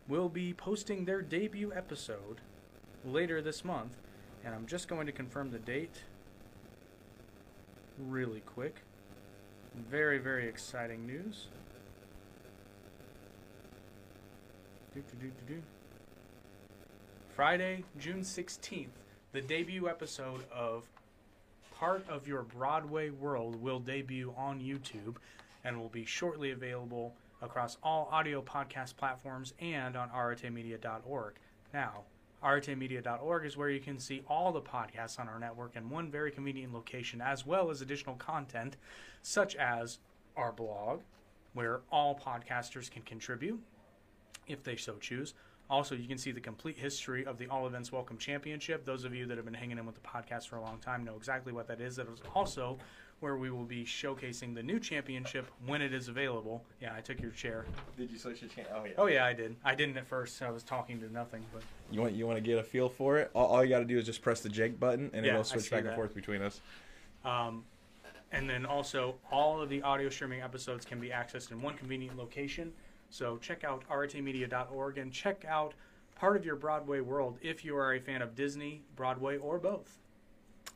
[0.07, 2.41] will be posting their debut episode
[3.05, 3.95] later this month.
[4.43, 6.03] And I'm just going to confirm the date
[7.97, 8.82] really quick.
[9.89, 11.47] Very, very exciting news.
[11.47, 11.60] Do, do, do, do, do.
[17.36, 18.88] Friday, June 16th,
[19.32, 20.90] the debut episode of
[21.76, 25.18] Part of Your Broadway World will debut on YouTube
[25.64, 31.36] and will be shortly available across all audio podcast platforms and on aretemedia.org.
[31.74, 32.04] Now,
[32.44, 36.32] aretemedia.org is where you can see all the podcasts on our network in one very
[36.32, 38.76] convenient location, as well as additional content
[39.22, 40.00] such as
[40.36, 41.02] our blog,
[41.54, 43.62] where all podcasters can contribute
[44.50, 45.34] if they so choose.
[45.70, 48.84] Also, you can see the complete history of the All Events Welcome Championship.
[48.86, 51.06] Those of you that have been hanging in with the podcast for a long time
[51.06, 51.95] know exactly what that is.
[51.95, 52.80] That is also
[53.20, 56.64] where we will be showcasing the new championship when it is available.
[56.82, 57.66] Yeah, I took your chair.
[57.97, 58.72] Did you switch the channel?
[58.76, 58.93] Oh yeah.
[58.97, 59.58] Oh yeah, I did.
[59.64, 60.41] I didn't at first.
[60.41, 63.20] I was talking to nothing, but You want you want to get a feel for
[63.20, 63.30] it?
[63.36, 65.43] All, all you got to do is just press the Jake button, and Yeah, it'll
[65.43, 66.62] switch see back and forth between us.
[67.24, 67.64] Um,
[68.32, 72.18] and then also, all of the audio streaming episodes can be accessed in one convenient
[72.18, 72.72] location.
[73.10, 75.74] So check out aretemedia.org and check out
[76.16, 79.97] part of your Broadway world if you are a fan of Disney, Broadway, or both.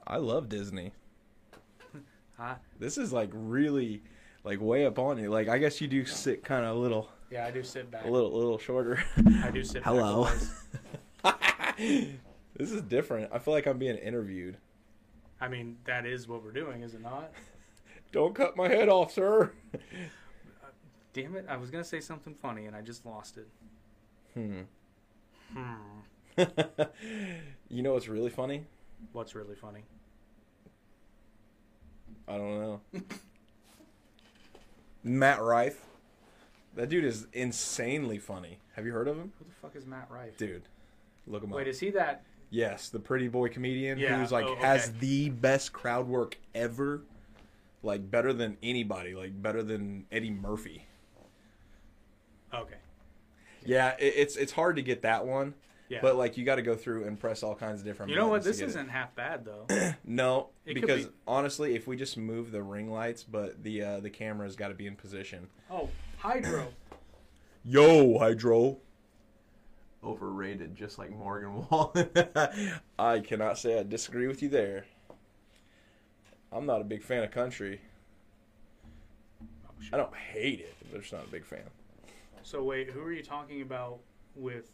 [0.08, 0.94] I love Disney.
[2.36, 2.56] Huh?
[2.80, 4.02] This is like really,
[4.44, 5.30] like way up on you.
[5.30, 8.06] Like I guess you do sit kind of a little, Yeah, I do sit back.
[8.06, 9.04] a little, little shorter.
[9.44, 10.28] I do sit Hello.
[11.78, 13.30] this is different.
[13.32, 14.58] I feel like I'm being interviewed.
[15.40, 17.32] I mean, that is what we're doing, is it not?
[18.12, 19.52] Don't cut my head off, sir.
[21.14, 21.46] Damn it!
[21.48, 23.48] I was gonna say something funny and I just lost it.
[24.34, 24.62] Hmm.
[25.54, 25.76] Hmm.
[27.70, 28.66] you know what's really funny?
[29.12, 29.84] What's really funny?
[32.28, 32.82] I don't know.
[35.04, 35.86] Matt Rife.
[36.76, 38.58] That dude is insanely funny.
[38.76, 39.32] Have you heard of him?
[39.38, 40.38] Who the fuck is Matt Rife?
[40.38, 40.64] Dude,
[41.28, 41.68] look him Wait, up.
[41.68, 42.24] is he that?
[42.50, 47.02] Yes, the pretty boy comedian Yeah, who's like oh, has the best crowd work ever.
[47.84, 50.88] Like better than anybody, like better than Eddie Murphy.
[52.54, 52.76] Okay.
[53.66, 55.54] Yeah, it, it's it's hard to get that one,
[55.90, 56.00] Yeah.
[56.02, 58.10] but like you got to go through and press all kinds of different.
[58.12, 58.44] you know what?
[58.44, 58.70] This to get it.
[58.72, 59.66] isn't half bad though.
[60.06, 64.00] No, It because be- honestly, if we just move the ring lights, but the uh,
[64.02, 65.48] the camera's got to be in position.
[65.72, 66.68] oh, Hydro.
[67.64, 68.78] Yo, Hydro.
[70.04, 72.10] Overrated, just like Morgan Wallen.
[73.00, 74.86] I cannot say I disagree with you there.
[76.52, 77.80] I'm not a big fan of country.
[79.66, 79.94] Oh, shit.
[79.94, 81.62] I don't hate it, but I'm just not a big fan.
[82.44, 84.00] So wait, who are you talking about
[84.36, 84.72] with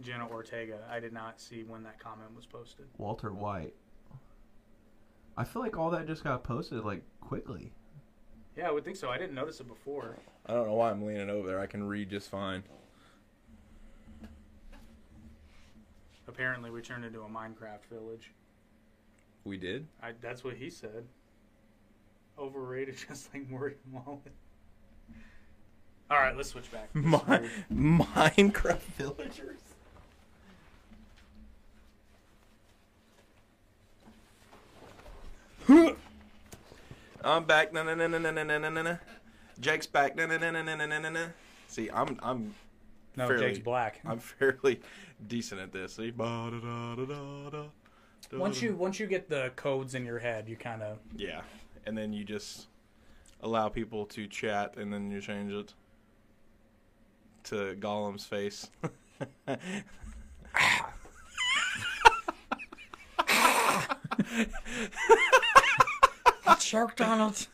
[0.00, 0.78] Jenna Ortega?
[0.88, 2.86] I did not see when that comment was posted.
[2.98, 3.74] Walter White.
[5.36, 7.72] I feel like all that just got posted like quickly.
[8.56, 9.10] Yeah, I would think so.
[9.10, 10.16] I didn't notice it before.
[10.46, 11.60] I don't know why I'm leaning over there.
[11.60, 12.62] I can read just fine.
[16.28, 18.32] Apparently, we turned into a Minecraft village.
[19.44, 19.86] We did.
[20.00, 21.04] I, that's what he said.
[22.38, 24.20] Overrated, just like Morgan Wallen.
[26.10, 26.92] All right, let's switch back.
[26.94, 27.18] Mi-
[27.72, 29.58] Minecraft villagers.
[37.22, 37.72] I'm back.
[37.72, 38.96] Na na na na na na na na na.
[39.60, 40.16] Jake's back.
[40.16, 41.26] Na na na na na na na na.
[41.68, 42.54] See, I'm I'm
[43.16, 44.00] no, fairly- Jake's black.
[44.04, 44.80] I'm fairly
[45.26, 45.94] decent at this.
[45.94, 46.12] See.
[48.32, 51.42] Once you once you get the codes in your head, you kind of yeah,
[51.86, 52.68] and then you just
[53.42, 55.74] allow people to chat, and then you change it
[57.50, 58.68] to Gollum's face.
[66.46, 67.46] I choked on it.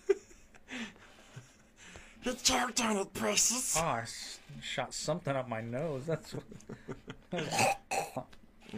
[2.25, 3.77] you choked on it, precious.
[3.79, 6.03] oh, I s- shot something up my nose.
[6.07, 6.45] That's what.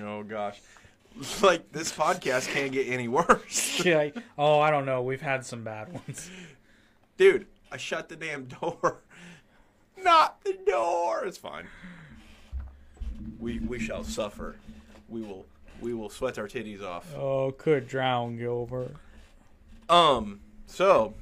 [0.00, 0.60] Oh gosh,
[1.42, 5.02] like this podcast can't get any worse, yeah, I- oh, I don't know.
[5.02, 6.30] We've had some bad ones.
[7.16, 7.46] dude.
[7.72, 9.00] I shut the damn door.
[10.02, 11.24] Not the door.
[11.24, 11.66] It's fine.
[13.38, 14.56] We we shall suffer.
[15.08, 15.46] We will
[15.80, 17.06] we will sweat our titties off.
[17.16, 18.94] Oh, could drown Gilbert.
[19.88, 20.40] Um.
[20.66, 21.14] So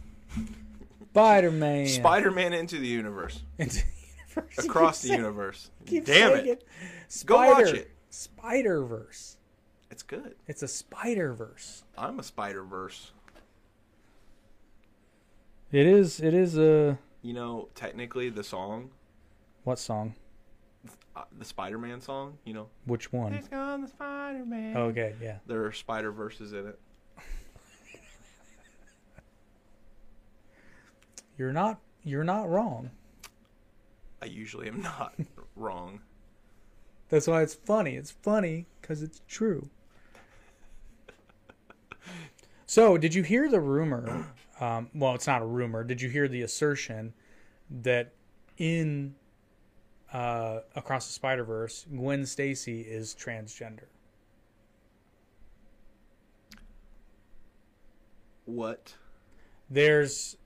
[1.12, 1.86] Spider Man.
[1.86, 3.42] Spider-Man into the universe.
[3.58, 3.84] Into the
[4.42, 4.64] universe.
[4.64, 5.70] Across the saying- universe.
[5.86, 6.66] Damn saying it.
[7.08, 7.90] Spider, Go watch it.
[8.10, 9.36] Spider Verse.
[9.90, 10.34] It's good.
[10.46, 11.84] It's a Spider Verse.
[11.96, 13.12] I'm a Spider Verse.
[15.72, 16.20] It is.
[16.20, 18.90] It is a You know, technically, the song,
[19.64, 20.14] what song?
[21.16, 23.32] uh, the Spider Man song, you know, Which one?
[23.32, 24.76] It's gone the Spider Man.
[24.76, 25.38] Okay, yeah.
[25.44, 26.78] There are Spider Verses in it.
[31.36, 31.80] You're not.
[32.04, 32.90] You're not wrong.
[34.22, 35.16] I usually am not
[35.56, 36.02] wrong.
[37.08, 37.96] That's why it's funny.
[37.96, 39.68] It's funny because it's true.
[42.68, 44.26] So, did you hear the rumor?
[44.60, 45.84] Um, well, it's not a rumor.
[45.84, 47.12] Did you hear the assertion
[47.82, 48.12] that
[48.56, 49.14] in
[50.12, 53.86] uh, Across the Spider Verse, Gwen Stacy is transgender?
[58.46, 58.94] What?
[59.68, 60.36] There's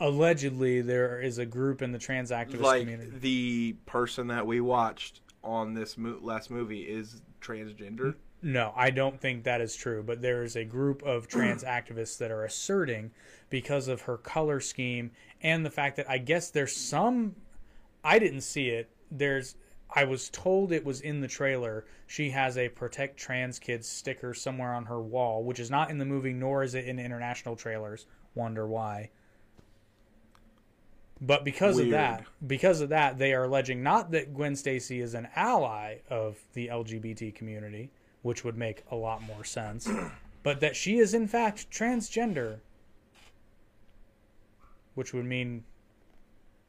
[0.00, 3.12] allegedly there is a group in the trans activist like community.
[3.20, 8.16] the person that we watched on this mo- last movie is transgender.
[8.44, 10.02] No, I don't think that is true.
[10.02, 13.10] But there is a group of trans activists that are asserting
[13.48, 15.10] because of her color scheme
[15.42, 17.34] and the fact that I guess there's some.
[18.04, 18.90] I didn't see it.
[19.10, 19.56] There's.
[19.96, 21.86] I was told it was in the trailer.
[22.06, 25.96] She has a protect trans kids sticker somewhere on her wall, which is not in
[25.96, 28.06] the movie, nor is it in international trailers.
[28.34, 29.10] Wonder why.
[31.20, 35.14] But because of that, because of that, they are alleging not that Gwen Stacy is
[35.14, 37.90] an ally of the LGBT community,
[38.24, 39.86] which would make a lot more sense,
[40.42, 42.56] but that she is in fact transgender,
[44.94, 45.62] which would mean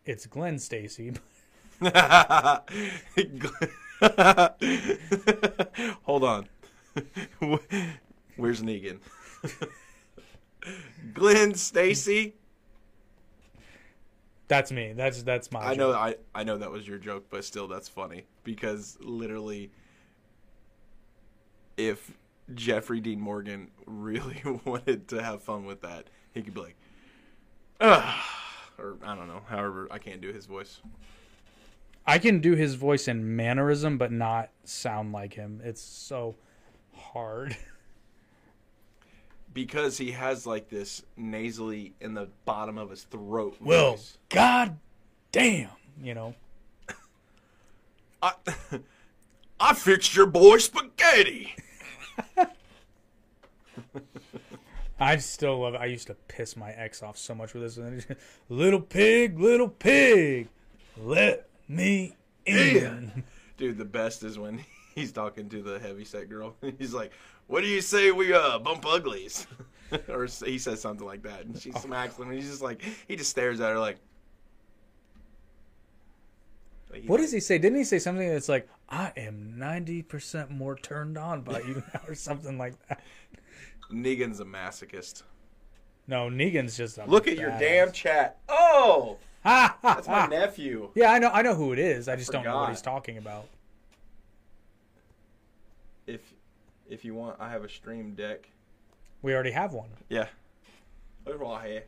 [0.04, 1.14] it's Glenn Stacy.
[6.04, 6.50] Hold on.
[8.36, 9.00] Where's Negan?
[11.14, 12.34] Glenn Stacy.
[14.50, 14.92] That's me.
[14.94, 15.62] That's that's my.
[15.62, 15.94] I know.
[15.94, 19.72] I, I know that was your joke, but still that's funny because literally
[21.78, 22.12] if
[22.54, 26.76] Jeffrey Dean Morgan really wanted to have fun with that, he could be like
[27.82, 28.24] Ugh,
[28.78, 30.80] or I don't know, however I can't do his voice.
[32.08, 35.60] I can do his voice in mannerism, but not sound like him.
[35.64, 36.36] It's so
[36.94, 37.56] hard.
[39.54, 44.18] Because he has like this nasally in the bottom of his throat Well, voice.
[44.28, 44.78] god
[45.32, 45.70] damn,
[46.04, 46.36] you know.
[48.22, 48.34] I,
[49.60, 51.56] I fixed your boy spaghetti.
[55.00, 55.82] I still love it.
[55.82, 58.06] I used to piss my ex off so much with this.
[58.50, 60.48] little pig, little pig,
[60.98, 63.24] let me in.
[63.58, 64.64] Dude, the best is when
[64.96, 66.56] he's talking to the heavyset girl.
[66.80, 67.12] He's like,
[67.48, 69.48] "What do you say we uh bump uglies?"
[70.10, 72.30] or he says something like that, and she smacks him.
[72.30, 73.80] And he's just like, he just stares at her.
[73.80, 73.98] Like,
[77.06, 77.58] What does he say?
[77.58, 82.02] Didn't he say something that's like, I am 90% more turned on by you now,
[82.08, 83.02] or something like that?
[83.92, 85.24] Negan's a masochist.
[86.08, 87.60] No, Negan's just a Look at your badass.
[87.60, 88.38] damn chat.
[88.48, 90.90] Oh, Ha, ha, that's my nephew.
[90.96, 91.30] Yeah, I know.
[91.30, 92.08] I know who it is.
[92.08, 93.46] I just don't know what he's talking about.
[96.08, 96.22] If
[96.90, 98.50] if you want, I have a stream deck.
[99.22, 99.90] We already have one.
[100.10, 100.28] Yeah,
[101.26, 101.84] it's raw hair.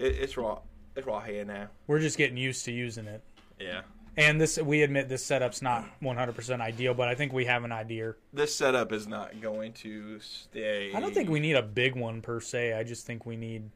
[0.00, 0.58] It, it's raw.
[0.96, 1.68] It's raw hair now.
[1.86, 3.22] We're just getting used to using it.
[3.60, 3.82] Yeah.
[4.18, 7.72] And this, we admit, this setup's not 100% ideal, but I think we have an
[7.72, 8.14] idea.
[8.32, 10.92] This setup is not going to stay.
[10.94, 12.72] I don't think we need a big one per se.
[12.72, 13.70] I just think we need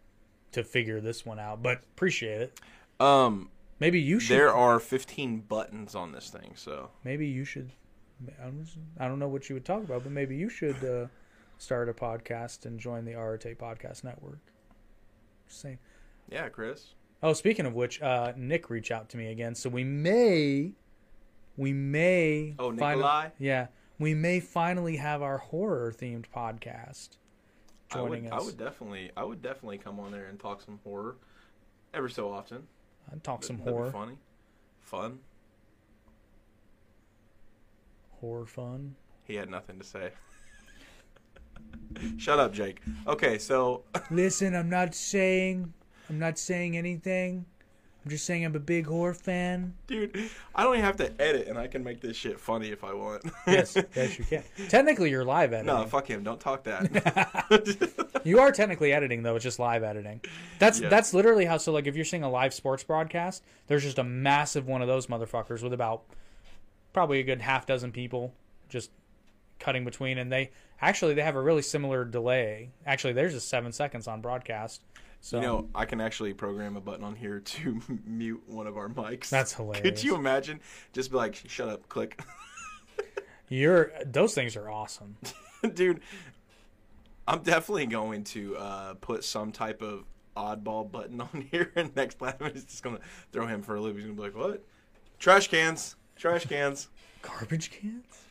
[0.53, 1.62] to figure this one out.
[1.62, 2.61] But appreciate it.
[3.01, 4.36] Um, Maybe you should.
[4.36, 7.70] there are 15 buttons on this thing, so maybe you should.
[8.41, 8.66] I don't,
[8.99, 11.07] I don't know what you would talk about, but maybe you should uh,
[11.59, 14.38] start a podcast and join the Arete Podcast Network.
[15.49, 15.78] Just saying.
[16.30, 16.95] yeah, Chris.
[17.22, 20.72] Oh, speaking of which, uh, Nick reached out to me again, so we may,
[21.56, 22.54] we may.
[22.58, 23.28] Oh, Nikolai?
[23.38, 23.66] yeah,
[23.98, 27.10] we may finally have our horror themed podcast
[27.92, 30.80] I would, joining I would definitely, I would definitely come on there and talk some
[30.82, 31.16] horror,
[31.92, 32.62] ever so often.
[33.12, 34.16] I'd talk some That'd be horror, funny,
[34.80, 35.18] fun.
[38.20, 38.94] horror fun.
[39.24, 40.10] He had nothing to say.
[42.18, 42.80] Shut up, Jake.
[43.06, 45.72] Okay, so Listen, I'm not saying,
[46.11, 47.46] I'm not saying anything.
[48.04, 49.74] I'm just saying I'm a big horror fan.
[49.86, 52.82] dude, I don't even have to edit, and I can make this shit funny if
[52.82, 53.22] I want.
[53.46, 54.42] Yes, yes, you can.
[54.68, 55.66] Technically, you're live editing.
[55.66, 56.22] no, fuck him.
[56.24, 58.00] Don't talk that.
[58.22, 59.36] You are technically editing though.
[59.36, 60.20] It's just live editing.
[60.58, 60.90] That's Yeah.
[60.90, 61.56] that's literally how.
[61.56, 64.88] So like, if you're seeing a live sports broadcast, there's just a massive one of
[64.88, 66.02] those motherfuckers with about
[66.92, 68.34] probably a good half dozen people
[68.68, 68.90] just
[69.58, 70.50] cutting between, and they
[70.82, 72.68] actually they have a really similar delay.
[72.84, 74.82] Actually, there's just seven seconds on broadcast.
[75.20, 78.76] So You know, I can actually program a button on here to mute one of
[78.76, 79.28] our mics.
[79.28, 79.82] That's hilarious.
[79.82, 80.60] Could you imagine?
[80.92, 82.20] Just be like, shut up, click.
[83.48, 85.16] you're those things are awesome.
[85.74, 86.00] Dude,
[87.28, 90.04] I'm definitely going to uh, put some type of
[90.36, 93.02] oddball button on here, and next platinum is just going to
[93.32, 93.96] throw him for a loop.
[93.96, 94.64] He's going to be like, what?
[95.18, 95.96] Trash cans.
[96.16, 96.88] Trash cans.
[97.22, 98.24] Garbage cans.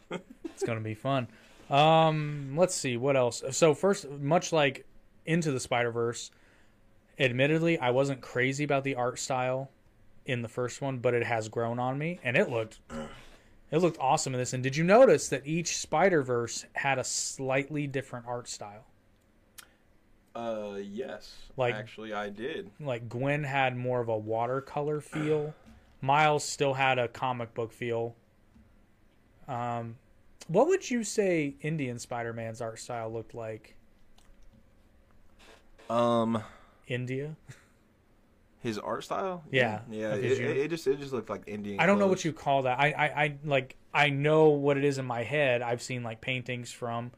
[0.43, 1.27] it's gonna be fun.
[1.69, 3.43] Um, let's see what else.
[3.51, 4.85] So first, much like
[5.25, 6.31] Into the Spider Verse,
[7.19, 9.69] admittedly, I wasn't crazy about the art style
[10.25, 12.79] in the first one, but it has grown on me, and it looked
[13.71, 14.53] it looked awesome in this.
[14.53, 18.85] And did you notice that each Spider Verse had a slightly different art style?
[20.35, 21.35] Uh, yes.
[21.57, 22.71] Like- Actually, I did.
[22.79, 25.53] Like Gwen had more of a watercolor feel.
[26.01, 28.15] Miles still had a comic book feel.
[29.47, 29.97] Um,
[30.47, 33.75] what would you say Indian Spider-Man's art style looked like?
[35.89, 36.41] Um,
[36.89, 37.35] India?
[38.61, 39.43] his art style.
[39.51, 39.81] Yeah.
[39.89, 40.15] Yeah.
[40.15, 41.79] It, it, it just it just looked like Indian.
[41.79, 42.79] I don't know what you call that.
[42.79, 45.61] I, I, I like I know what it is in my head.
[45.61, 47.11] I've seen like paintings from.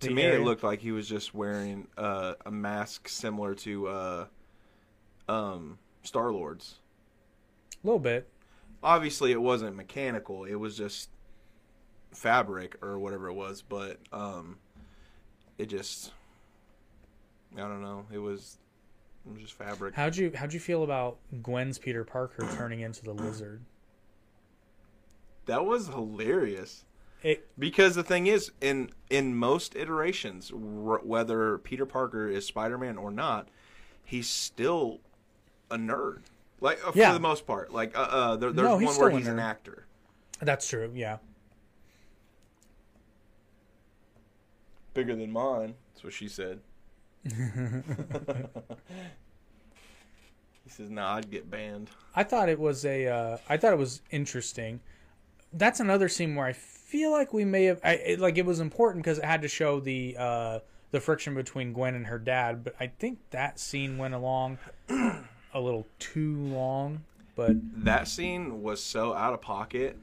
[0.00, 0.40] To me, area.
[0.40, 4.26] it looked like he was just wearing uh, a mask similar to uh,
[5.28, 6.76] um, Star Lord's.
[7.84, 8.26] a little bit.
[8.82, 11.10] Obviously, it wasn't mechanical; it was just
[12.12, 13.60] fabric or whatever it was.
[13.60, 14.56] But um,
[15.58, 16.12] it just,
[17.54, 18.06] I don't know.
[18.10, 18.56] It was
[19.38, 19.94] just fabric.
[19.94, 23.62] How'd you how'd you feel about Gwen's Peter Parker turning into the lizard?
[25.46, 26.84] That was hilarious.
[27.22, 32.78] It Because the thing is, in in most iterations, r- whether Peter Parker is Spider
[32.78, 33.48] Man or not,
[34.04, 35.00] he's still
[35.70, 36.22] a nerd.
[36.60, 37.08] Like uh, Yeah.
[37.08, 39.86] for the most part, like uh, uh there, there's No, one where he's an actor.
[40.40, 40.90] that's true.
[40.94, 41.18] Yeah.
[44.94, 45.74] Bigger than mine.
[45.92, 46.60] That's what she said.
[47.24, 47.32] He
[50.68, 53.06] says, "Nah, I'd get banned." I thought it was a.
[53.08, 54.80] Uh, I thought it was interesting.
[55.52, 57.80] That's another scene where I feel like we may have.
[57.84, 60.58] I, it, like it was important because it had to show the uh,
[60.90, 62.64] the friction between Gwen and her dad.
[62.64, 64.58] But I think that scene went along
[64.88, 67.04] a little too long.
[67.36, 69.98] But That scene was so out of pocket.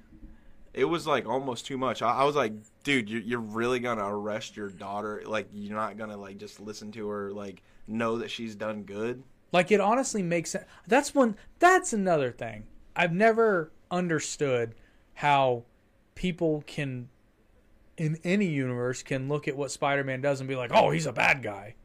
[0.77, 2.01] It was like almost too much.
[2.01, 2.53] I, I was like,
[2.83, 5.23] dude, you're, you're really gonna arrest your daughter?
[5.25, 7.31] Like, you're not gonna like just listen to her?
[7.31, 9.23] Like, know that she's done good?
[9.51, 10.65] like it honestly makes sense.
[10.87, 11.35] That's one.
[11.59, 12.65] That's another thing.
[12.95, 14.75] I've never understood
[15.15, 15.63] how
[16.15, 17.09] people can
[17.97, 21.13] in any universe can look at what Spider-Man does and be like, "Oh, he's a
[21.13, 21.75] bad guy."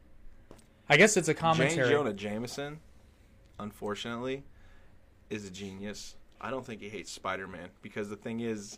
[0.89, 1.89] I guess it's a Jane commentary.
[1.89, 2.79] Jonah Jameson,
[3.59, 4.43] unfortunately,
[5.29, 6.15] is a genius.
[6.43, 8.77] I don't think he hates Spider Man because the thing is,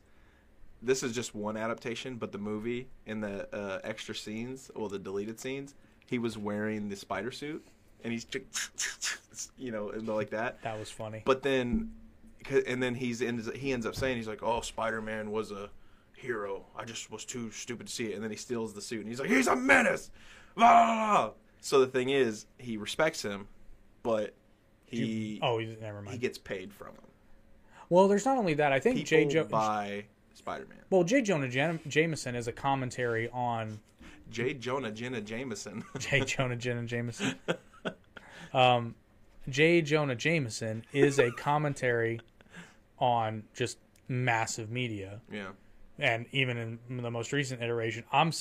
[0.82, 5.00] this is just one adaptation, but the movie in the uh, extra scenes, well, the
[5.00, 5.74] deleted scenes,
[6.06, 7.66] he was wearing the spider suit,
[8.04, 8.28] and he's,
[9.58, 10.62] you know, like that.
[10.62, 11.24] That was funny.
[11.26, 11.92] But then,
[12.68, 15.70] and then he's ends he ends up saying he's like, "Oh, Spider Man was a
[16.16, 16.66] hero.
[16.78, 19.10] I just was too stupid to see it." And then he steals the suit, and
[19.10, 20.12] he's like, "He's a menace."
[20.56, 21.32] Blah, blah, blah.
[21.62, 23.48] So the thing is, he respects him,
[24.04, 24.36] but
[24.86, 27.02] he oh, he- never he gets paid from him.
[27.90, 28.72] Well, there's not only that.
[28.72, 29.26] I think People J.
[29.26, 30.80] Jo- buy Spider Man.
[30.90, 31.22] well, J.
[31.22, 33.80] Jonah Jan- Jameson is a commentary on
[34.32, 34.54] J.
[34.54, 35.84] Jonah Jenna Jameson.
[36.00, 36.22] J.
[36.22, 37.36] Jonah Jenna Jameson.
[38.54, 38.96] Um,
[39.50, 39.82] J.
[39.82, 42.20] Jonah Jameson is a commentary
[43.00, 43.78] on just
[44.08, 45.50] massive media, yeah.
[46.00, 48.32] and even in the most recent iteration, I'm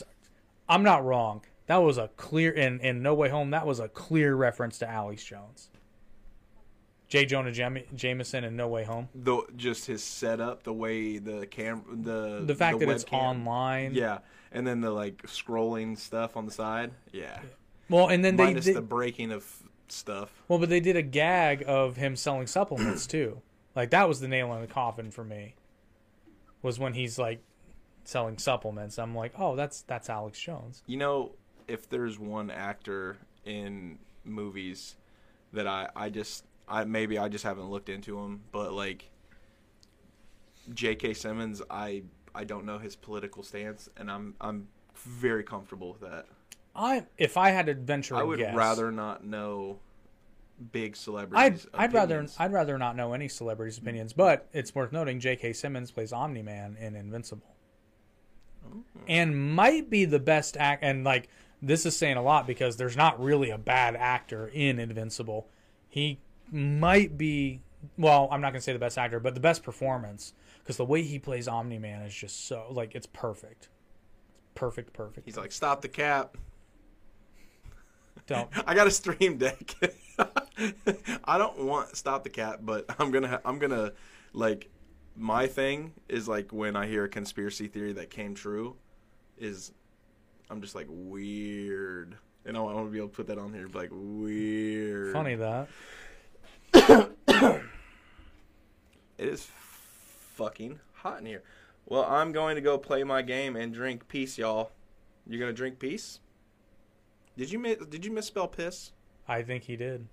[0.68, 1.42] I'm not wrong.
[1.66, 3.50] That was a clear in in No Way Home.
[3.50, 5.68] That was a clear reference to Alex Jones.
[7.14, 7.26] J.
[7.26, 9.08] Jonah Jam- Jameson and No Way Home.
[9.14, 13.94] The just his setup, the way the cam, the The fact that it's online.
[13.94, 14.18] Yeah,
[14.50, 16.90] and then the like scrolling stuff on the side.
[17.12, 17.38] Yeah.
[17.88, 19.46] Well, and then they minus did, the breaking of
[19.86, 20.32] stuff.
[20.48, 23.40] well, but they did a gag of him selling supplements too.
[23.76, 25.54] Like that was the nail in the coffin for me.
[26.62, 27.44] Was when he's like
[28.02, 28.98] selling supplements.
[28.98, 30.82] I'm like, oh, that's that's Alex Jones.
[30.88, 31.36] You know,
[31.68, 34.96] if there's one actor in movies
[35.52, 39.10] that I I just I maybe I just haven't looked into him, but like
[40.72, 41.14] J.K.
[41.14, 42.02] Simmons, I
[42.34, 46.26] I don't know his political stance, and I'm I'm very comfortable with that.
[46.74, 49.78] I if I had to venture, I would guess, rather not know
[50.72, 51.66] big celebrities.
[51.74, 51.84] I'd.
[51.84, 52.26] I'd rather.
[52.38, 55.52] I'd rather not know any celebrities' opinions, but it's worth noting J.K.
[55.52, 57.54] Simmons plays Omni Man in Invincible,
[58.66, 58.82] Oh.
[59.06, 60.82] and might be the best act.
[60.82, 61.28] And like
[61.60, 65.48] this is saying a lot because there's not really a bad actor in Invincible.
[65.88, 66.18] He
[66.50, 67.62] might be
[67.98, 71.02] well, I'm not gonna say the best actor, but the best performance because the way
[71.02, 73.68] he plays Omni Man is just so like it's perfect,
[74.54, 75.26] perfect, perfect.
[75.26, 76.36] He's like, stop the cap.
[78.26, 78.48] Don't.
[78.66, 79.74] I got a stream deck.
[81.24, 83.92] I don't want stop the cat, but I'm gonna ha- I'm gonna
[84.32, 84.70] like
[85.16, 88.76] my thing is like when I hear a conspiracy theory that came true,
[89.38, 89.72] is
[90.50, 93.68] I'm just like weird, and I want to be able to put that on here,
[93.72, 95.12] like weird.
[95.12, 95.68] Funny that.
[99.16, 99.46] It is
[100.34, 101.44] fucking hot in here.
[101.86, 104.72] Well, I'm going to go play my game and drink peace, y'all.
[105.26, 106.20] You're gonna drink peace?
[107.36, 108.92] Did you mi- did you misspell piss?
[109.28, 110.06] I think he did.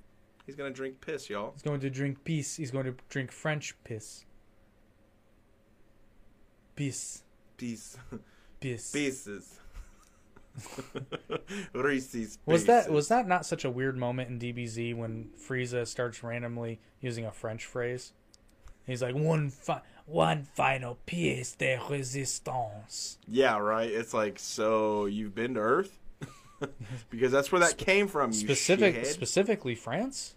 [0.46, 1.52] He's gonna drink piss, y'all.
[1.54, 2.56] He's going to drink peace.
[2.56, 4.26] He's going to drink French piss.
[6.76, 7.24] Peace.
[7.58, 7.98] Peace.
[8.60, 8.92] Peace.
[8.92, 9.61] Pieces.
[11.74, 16.24] Reese's Was that was that not such a weird moment in DBZ when Frieza starts
[16.24, 18.14] randomly using a French phrase?
[18.86, 23.18] He's like one fi- one final piece de resistance.
[23.28, 23.90] Yeah, right.
[23.90, 26.00] It's like so you've been to Earth
[27.10, 28.32] because that's where that came from.
[28.32, 29.06] You Specific shithead.
[29.06, 30.36] specifically France.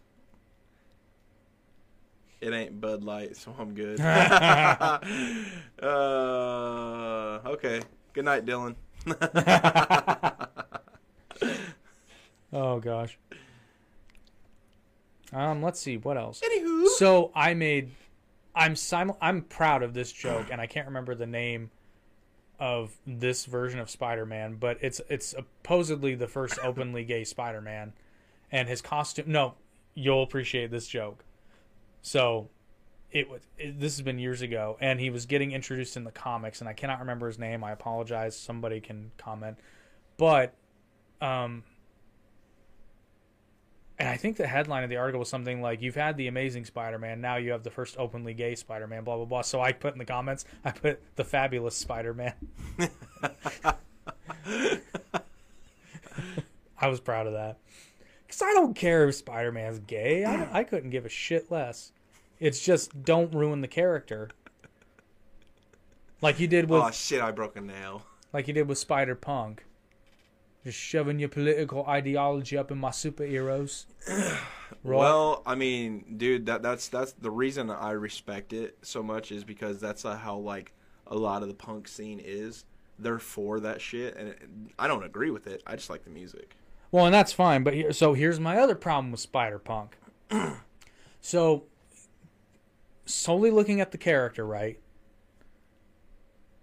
[2.40, 3.98] It ain't Bud Light, so I'm good.
[4.00, 4.98] uh,
[7.46, 7.80] okay.
[8.12, 8.74] Good night, Dylan.
[12.54, 13.18] Oh gosh.
[15.32, 16.40] Um, let's see what else.
[16.40, 17.90] Anywho, So I made,
[18.54, 21.72] I'm simul- I'm proud of this joke, and I can't remember the name
[22.60, 27.92] of this version of Spider-Man, but it's it's supposedly the first openly gay Spider-Man,
[28.52, 29.32] and his costume.
[29.32, 29.54] No,
[29.94, 31.24] you'll appreciate this joke.
[32.02, 32.48] So,
[33.14, 36.10] it was it, this has been years ago, and he was getting introduced in the
[36.10, 37.62] comics, and I cannot remember his name.
[37.62, 38.36] I apologize.
[38.36, 39.56] Somebody can comment,
[40.18, 40.52] but
[41.22, 41.62] um.
[43.96, 46.64] And I think the headline of the article was something like, "You've had the Amazing
[46.64, 49.42] Spider-Man, now you have the first openly gay Spider-Man." Blah blah blah.
[49.42, 52.34] So I put in the comments, I put the fabulous Spider-Man.
[56.80, 57.58] I was proud of that
[58.26, 60.24] because I don't care if Spider-Man's gay.
[60.24, 61.92] I, I couldn't give a shit less.
[62.44, 64.28] It's just don't ruin the character,
[66.20, 68.02] like you did with oh shit, I broke a nail.
[68.34, 69.64] like you did with Spider Punk.
[70.62, 73.86] Just shoving your political ideology up in my superheroes.
[74.82, 79.44] Well, I mean, dude, that that's that's the reason I respect it so much is
[79.44, 80.72] because that's how like
[81.06, 82.66] a lot of the punk scene is.
[82.98, 84.42] They're for that shit, and it,
[84.78, 85.62] I don't agree with it.
[85.66, 86.56] I just like the music.
[86.90, 87.62] Well, and that's fine.
[87.62, 89.96] But here, so here's my other problem with Spider Punk.
[91.20, 91.64] so,
[93.04, 94.78] solely looking at the character, right?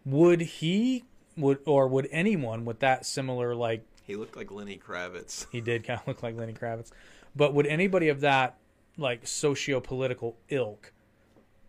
[0.05, 1.03] Would he
[1.37, 5.47] would or would anyone with that similar like He looked like Lenny Kravitz.
[5.51, 6.91] he did kind of look like Lenny Kravitz,
[7.35, 8.57] but would anybody of that
[8.97, 10.91] like socio-political ilk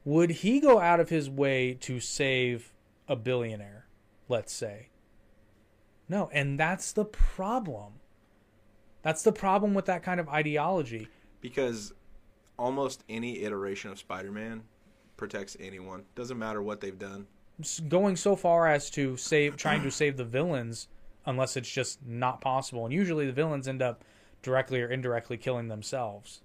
[0.05, 2.73] would he go out of his way to save
[3.09, 3.87] a billionaire,
[4.29, 4.89] let's say?
[6.09, 7.95] No, and that's the problem.
[9.03, 11.09] That's the problem with that kind of ideology.
[11.41, 11.93] because
[12.63, 14.63] almost any iteration of Spider-Man
[15.17, 16.05] protects anyone.
[16.15, 17.27] Doesn't matter what they've done.
[17.89, 20.89] Going so far as to save, trying to save the villains,
[21.27, 22.85] unless it's just not possible.
[22.85, 24.05] And usually the villains end up
[24.43, 26.41] directly or indirectly killing themselves.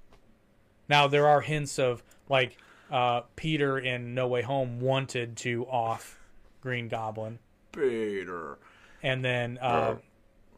[0.90, 2.58] Now there are hints of like
[2.92, 6.20] uh, Peter in No Way Home wanted to off
[6.62, 7.40] Green Goblin,
[7.72, 8.58] Peter.
[9.04, 9.96] and then uh,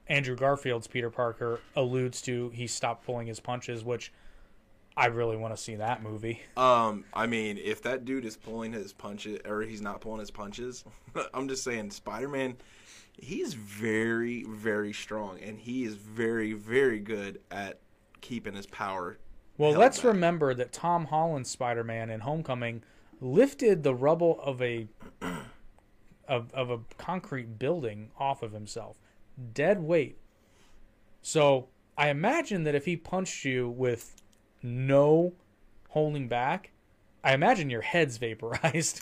[0.08, 4.12] Andrew Garfield's Peter Parker alludes to he stopped pulling his punches, which
[5.00, 6.42] I really want to see that movie.
[6.58, 10.32] Um, I mean, if that dude is pulling his punches or he's not pulling his
[10.32, 10.84] punches,
[11.34, 12.58] I'm just saying Spider-Man
[13.22, 17.80] he's very very strong and he is very very good at
[18.22, 19.18] keeping his power.
[19.58, 20.14] Well, let's back.
[20.14, 22.82] remember that Tom Holland's Spider-Man in Homecoming
[23.20, 24.88] lifted the rubble of a
[26.28, 28.98] of, of a concrete building off of himself,
[29.54, 30.18] dead weight.
[31.22, 34.22] So I imagine that if he punched you with
[34.62, 35.34] no
[35.90, 36.72] holding back,
[37.24, 39.02] I imagine your head's vaporized.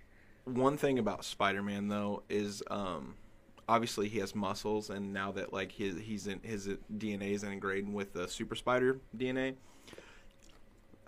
[0.44, 3.14] One thing about Spider-Man though is um
[3.68, 7.92] obviously he has muscles and now that like his he's in his DNA is integrated
[7.92, 9.54] with the super spider DNA.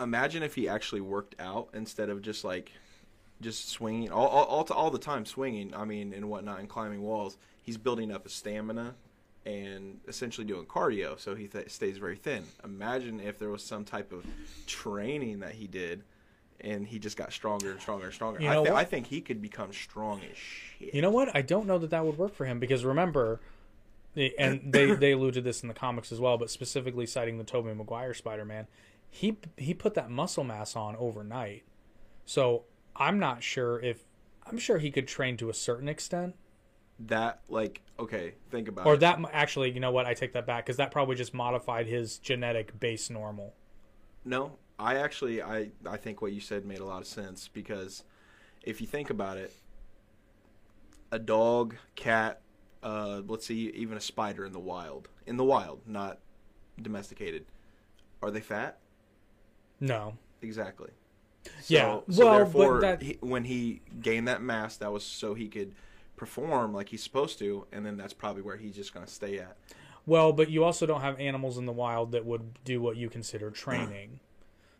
[0.00, 2.72] Imagine if he actually worked out instead of just like
[3.40, 5.72] just swinging all all all, all the time swinging.
[5.74, 7.38] I mean and whatnot and climbing walls.
[7.62, 8.96] He's building up his stamina
[9.48, 12.44] and essentially doing cardio, so he th- stays very thin.
[12.64, 14.26] Imagine if there was some type of
[14.66, 16.02] training that he did,
[16.60, 18.42] and he just got stronger and stronger and stronger.
[18.42, 18.80] You I, know thi- what?
[18.80, 20.94] I think he could become strong as shit.
[20.94, 21.34] You know what?
[21.34, 23.40] I don't know that that would work for him because remember,
[24.38, 27.44] and they they allude to this in the comics as well, but specifically citing the
[27.44, 28.66] Tobey Maguire Spider-Man,
[29.08, 31.62] he he put that muscle mass on overnight.
[32.26, 32.64] So
[32.96, 34.04] I'm not sure if
[34.46, 36.34] I'm sure he could train to a certain extent,
[37.06, 39.00] that like okay, think about Or it.
[39.00, 40.06] that actually, you know what?
[40.06, 43.54] I take that back because that probably just modified his genetic base normal.
[44.24, 48.04] No, I actually I I think what you said made a lot of sense because
[48.62, 49.52] if you think about it,
[51.12, 52.40] a dog, cat,
[52.82, 56.18] uh, let's see, even a spider in the wild, in the wild, not
[56.80, 57.46] domesticated,
[58.22, 58.78] are they fat?
[59.80, 60.14] No.
[60.42, 60.90] Exactly.
[61.66, 65.34] Yeah, So, well, but therefore, that- he, when he gained that mass, that was so
[65.34, 65.74] he could
[66.18, 69.38] perform like he's supposed to, and then that's probably where he's just going to stay
[69.38, 69.56] at.
[70.04, 73.08] Well, but you also don't have animals in the wild that would do what you
[73.08, 74.20] consider training.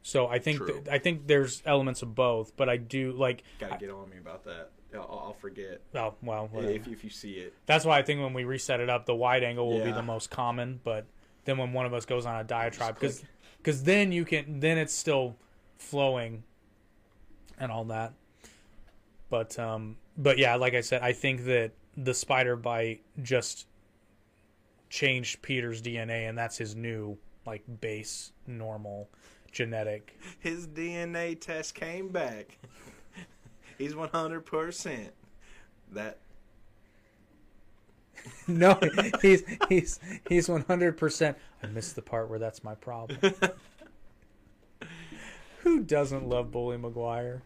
[0.01, 3.43] So I think th- I think there's elements of both, but I do like.
[3.59, 4.71] Got to get on me about that.
[4.95, 7.53] I'll, I'll forget Oh well, if if you see it.
[7.67, 10.03] that's why I think when we reset it up, the wide angle will be the
[10.03, 10.81] most common.
[10.83, 11.05] But
[11.45, 13.23] then when one of us goes on a diatribe, because
[13.59, 15.37] because then you can then it's still
[15.77, 16.45] flowing
[17.59, 18.15] and all that.
[19.29, 23.67] But um, but yeah, like I said, I think that the spider bite just
[24.91, 27.17] changed Peter's DNA, and that's his new
[27.47, 29.09] like base normal
[29.53, 30.19] genetic.
[30.41, 32.59] His DNA test came back.
[33.79, 35.13] He's one hundred percent.
[35.93, 36.19] That
[38.49, 38.79] no,
[39.23, 41.37] he's he's he's one hundred percent.
[41.63, 43.19] I missed the part where that's my problem.
[45.61, 47.43] Who doesn't love Bully Maguire?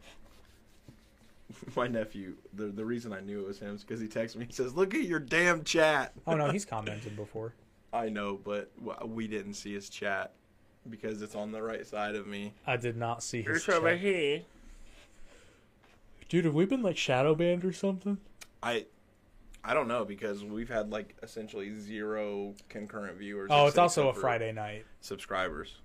[1.77, 2.35] my nephew.
[2.55, 4.47] The the reason I knew it was him is because he texted me.
[4.47, 7.55] He says, "Look at your damn chat." Oh no, he's commented before.
[7.93, 8.71] I know, but
[9.07, 10.33] we didn't see his chat
[10.89, 12.55] because it's on the right side of me.
[12.67, 14.01] I did not see his It's over chat.
[14.01, 14.43] here.
[16.29, 18.17] Dude, have we been like shadow banned or something?
[18.63, 18.87] I
[19.65, 23.49] I don't know because we've had like essentially zero concurrent viewers.
[23.53, 24.87] Oh, it's also a Friday night.
[25.01, 25.77] Subscribers.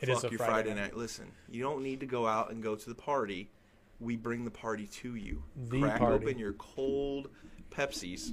[0.00, 0.96] It Fuck is a you, Friday, Friday night.
[0.96, 3.50] Listen, you don't need to go out and go to the party.
[4.00, 5.42] We bring the party to you.
[5.68, 6.24] The Crack party.
[6.24, 7.28] open your cold
[7.70, 8.32] Pepsis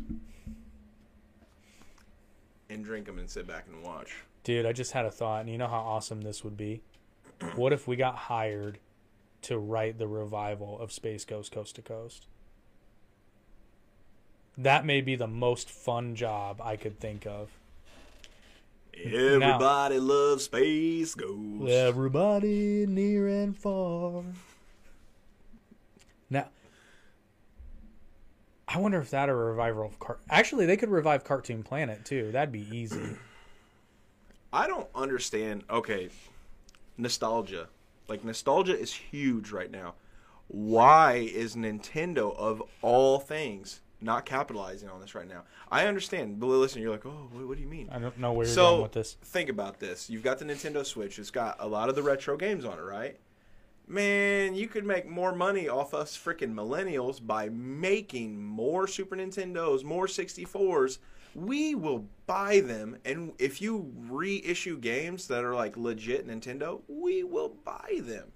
[2.70, 4.16] and drink them and sit back and watch.
[4.44, 6.82] Dude, I just had a thought, and you know how awesome this would be?
[7.56, 8.80] What if we got hired
[9.44, 12.26] to write the revival of Space Ghost Coast to Coast?
[14.58, 17.50] That may be the most fun job I could think of.
[19.06, 21.70] Everybody loves Space Ghost.
[21.70, 24.24] Everybody near and far.
[26.30, 26.50] Now,
[28.68, 30.18] I wonder if that a revival of car.
[30.30, 32.32] Actually, they could revive Cartoon Planet too.
[32.32, 33.16] That'd be easy.
[34.52, 35.64] I don't understand.
[35.70, 36.10] Okay,
[36.98, 37.68] nostalgia.
[38.08, 39.96] Like nostalgia is huge right now.
[40.48, 45.44] Why is Nintendo of all things not capitalizing on this right now?
[45.72, 46.40] I understand.
[46.40, 47.90] But listen, you're like, oh, what, what do you mean?
[47.92, 49.18] I don't know where you're so going with this.
[49.24, 50.10] think about this.
[50.10, 51.20] You've got the Nintendo Switch.
[51.20, 53.20] It's got a lot of the retro games on it, right?
[53.90, 59.84] Man, you could make more money off us freaking millennials by making more Super Nintendos,
[59.86, 60.98] more 64s.
[61.34, 67.24] We will buy them, and if you reissue games that are like legit Nintendo, we
[67.24, 68.32] will buy them.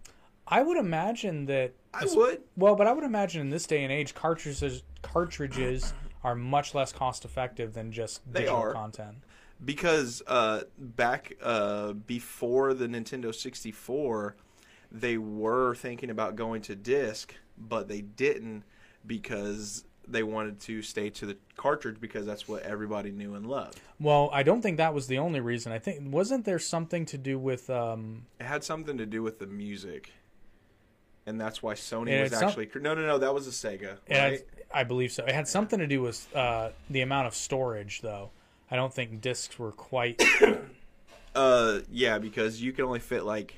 [0.47, 1.73] I would imagine that.
[1.93, 2.41] I would.
[2.55, 5.93] Well, but I would imagine in this day and age, cartridges cartridges
[6.23, 8.73] are much less cost effective than just They digital are.
[8.73, 9.17] content.
[9.63, 14.35] because uh, back uh, before the Nintendo 64,
[14.91, 18.63] they were thinking about going to disc, but they didn't
[19.05, 23.79] because they wanted to stay to the cartridge because that's what everybody knew and loved.
[23.99, 25.71] Well, I don't think that was the only reason.
[25.71, 29.39] I think wasn't there something to do with um It had something to do with
[29.39, 30.11] the music,
[31.31, 33.17] and that's why Sony Yeah, was it's some- actually no, no, no.
[33.17, 34.41] That was a Sega, right?
[34.73, 35.25] I believe so.
[35.25, 38.29] It had something to do with uh the amount of storage though.
[38.69, 40.21] I don't think discs were quite
[41.35, 43.55] Uh, yeah, because you can only fit like,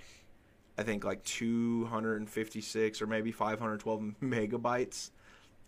[0.78, 5.10] I think like 256 or maybe 512 megabytes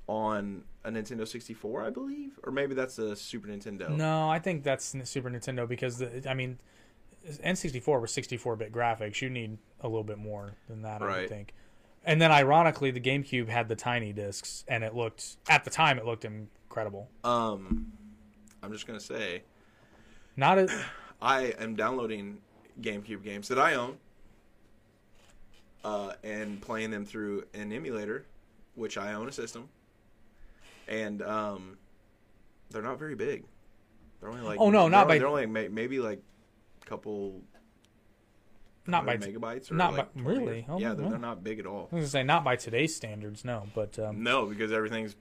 [0.07, 3.89] on a Nintendo 64, I believe, or maybe that's a Super Nintendo.
[3.89, 6.59] No, I think that's Super Nintendo because the, I mean
[7.27, 9.19] N64 was 64-bit graphics.
[9.21, 11.53] You need a little bit more than that, I would think.
[12.05, 15.97] And then ironically, the GameCube had the tiny discs and it looked at the time
[15.97, 17.09] it looked incredible.
[17.23, 17.91] Um,
[18.61, 19.41] I'm just gonna say,
[20.37, 20.69] Not a,
[21.21, 22.37] I am downloading
[22.81, 23.97] GameCube games that I own,
[25.83, 28.25] uh, and playing them through an emulator,
[28.75, 29.69] which I own a system,
[30.87, 31.77] and um,
[32.69, 33.45] they're not very big.
[34.19, 36.21] They're only like Oh, no, not they're, by- they're only may, maybe like
[36.83, 37.41] a couple
[38.87, 40.65] not by 100 megabytes or not like by- really?
[40.69, 41.09] Oh, yeah, they're, wow.
[41.11, 41.89] they're not big at all.
[41.91, 43.67] I was gonna say not by today's standards, no.
[43.73, 45.15] But um, No, because everything's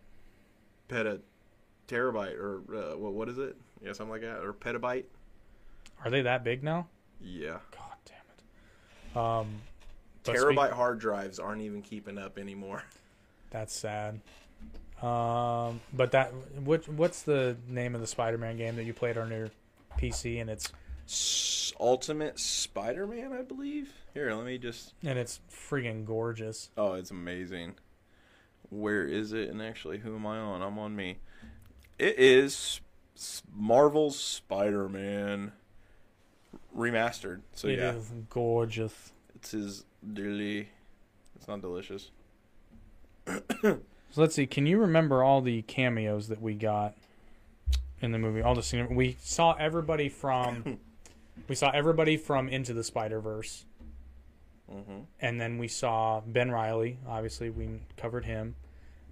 [0.88, 1.20] peta
[1.88, 3.56] terabyte or uh, what what is it?
[3.82, 5.04] Yeah, something like that or petabyte.
[6.04, 6.88] are they that big now?
[7.20, 9.16] Yeah, God damn it.
[9.16, 9.60] Um,
[10.24, 12.84] terabyte speak- hard drives aren't even keeping up anymore.
[13.50, 14.20] that's sad.
[15.02, 16.32] Um, but that
[16.64, 19.50] what what's the name of the Spider-Man game that you played on your
[19.98, 20.72] PC and it's
[21.80, 23.92] Ultimate Spider-Man, I believe.
[24.14, 24.94] Here, let me just.
[25.04, 26.70] and it's freaking gorgeous.
[26.76, 27.74] Oh, it's amazing.
[28.70, 29.48] Where is it?
[29.50, 30.62] And actually, who am I on?
[30.62, 31.18] I'm on me.
[31.98, 32.80] It is
[33.54, 35.52] Marvel's Spider-Man
[36.76, 37.40] remastered.
[37.52, 39.12] So It yeah, is gorgeous.
[39.34, 40.68] it's his dearly.
[41.36, 42.10] It's not delicious.
[43.26, 43.80] So
[44.16, 44.46] let's see.
[44.46, 46.94] Can you remember all the cameos that we got
[48.00, 48.42] in the movie?
[48.42, 50.78] All the scene we saw everybody from.
[51.48, 53.64] we saw everybody from Into the Spider Verse,
[54.70, 56.98] hmm and then we saw Ben Riley.
[57.06, 58.56] Obviously, we covered him.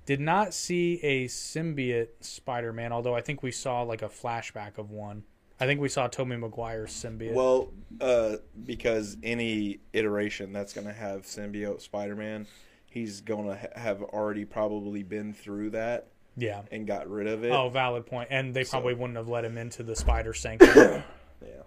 [0.05, 4.79] Did not see a symbiote Spider Man, although I think we saw like a flashback
[4.79, 5.25] of one.
[5.61, 7.35] I think we saw Tobey Maguire's symbiote.
[7.35, 7.69] Well,
[8.01, 12.49] uh, because any iteration that's going to have symbiote Spider-Man,
[12.91, 16.63] he's going to ha- have already probably been through that yeah.
[16.73, 17.53] and got rid of it.
[17.53, 18.27] Oh, valid point.
[18.33, 21.05] And they So- probably wouldn't have let him into the Spider Sanctum.
[21.45, 21.63] Yeah.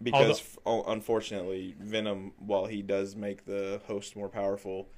[0.00, 4.88] Because f- oh, unfortunately, Venom, while he does make the host more powerful,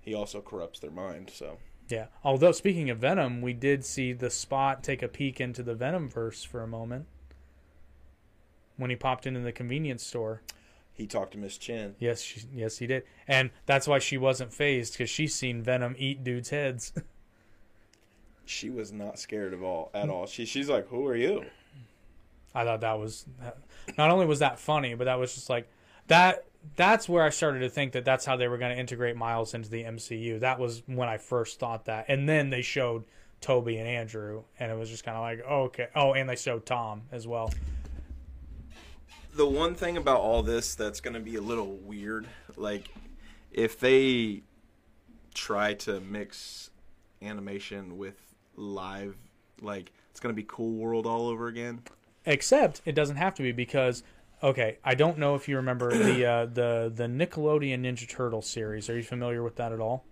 [0.00, 1.30] he also corrupts their mind.
[1.32, 1.58] So
[1.88, 2.06] Yeah.
[2.22, 6.08] Although speaking of Venom, we did see the Spot take a peek into the Venom
[6.10, 7.06] verse for a moment
[8.76, 10.42] when he popped into the convenience store.
[10.92, 11.94] he talked to Miss Chen.
[11.98, 15.94] Yes, she, yes, he did, and that's why she wasn't phased because she's seen Venom
[15.98, 16.92] eat dudes' heads.
[18.44, 20.26] She was not scared of all at all.
[20.26, 21.44] She she's like, "Who are you?"
[22.54, 23.26] I thought that was
[23.96, 25.68] not only was that funny, but that was just like
[26.08, 26.44] that.
[26.76, 29.54] That's where I started to think that that's how they were going to integrate Miles
[29.54, 30.40] into the MCU.
[30.40, 33.04] That was when I first thought that, and then they showed
[33.40, 35.88] Tobey and Andrew, and it was just kind of like, okay.
[35.94, 37.50] Oh, and they showed Tom as well.
[39.34, 42.92] the one thing about all this that's going to be a little weird, like
[43.52, 44.42] if they
[45.34, 46.70] try to mix
[47.22, 48.16] animation with
[48.56, 49.16] live,
[49.60, 51.82] like it's going to be Cool World all over again.
[52.26, 54.02] Except it doesn't have to be because
[54.42, 58.88] okay, I don't know if you remember the uh, the the Nickelodeon Ninja Turtle series.
[58.90, 60.04] Are you familiar with that at all?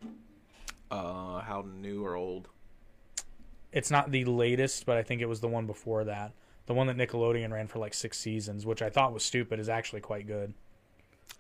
[0.90, 2.48] Uh, how new or old?
[3.72, 6.32] It's not the latest, but I think it was the one before that.
[6.66, 9.68] The one that Nickelodeon ran for like six seasons, which I thought was stupid, is
[9.68, 10.54] actually quite good.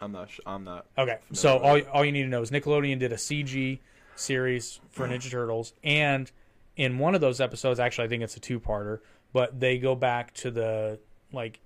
[0.00, 0.30] I'm not.
[0.30, 0.86] Sh- I'm not.
[0.96, 3.78] Okay, so all all you need to know is Nickelodeon did a CG
[4.16, 6.30] series for Ninja Turtles, and
[6.76, 9.00] in one of those episodes, actually, I think it's a two-parter,
[9.32, 10.98] but they go back to the
[11.32, 11.60] like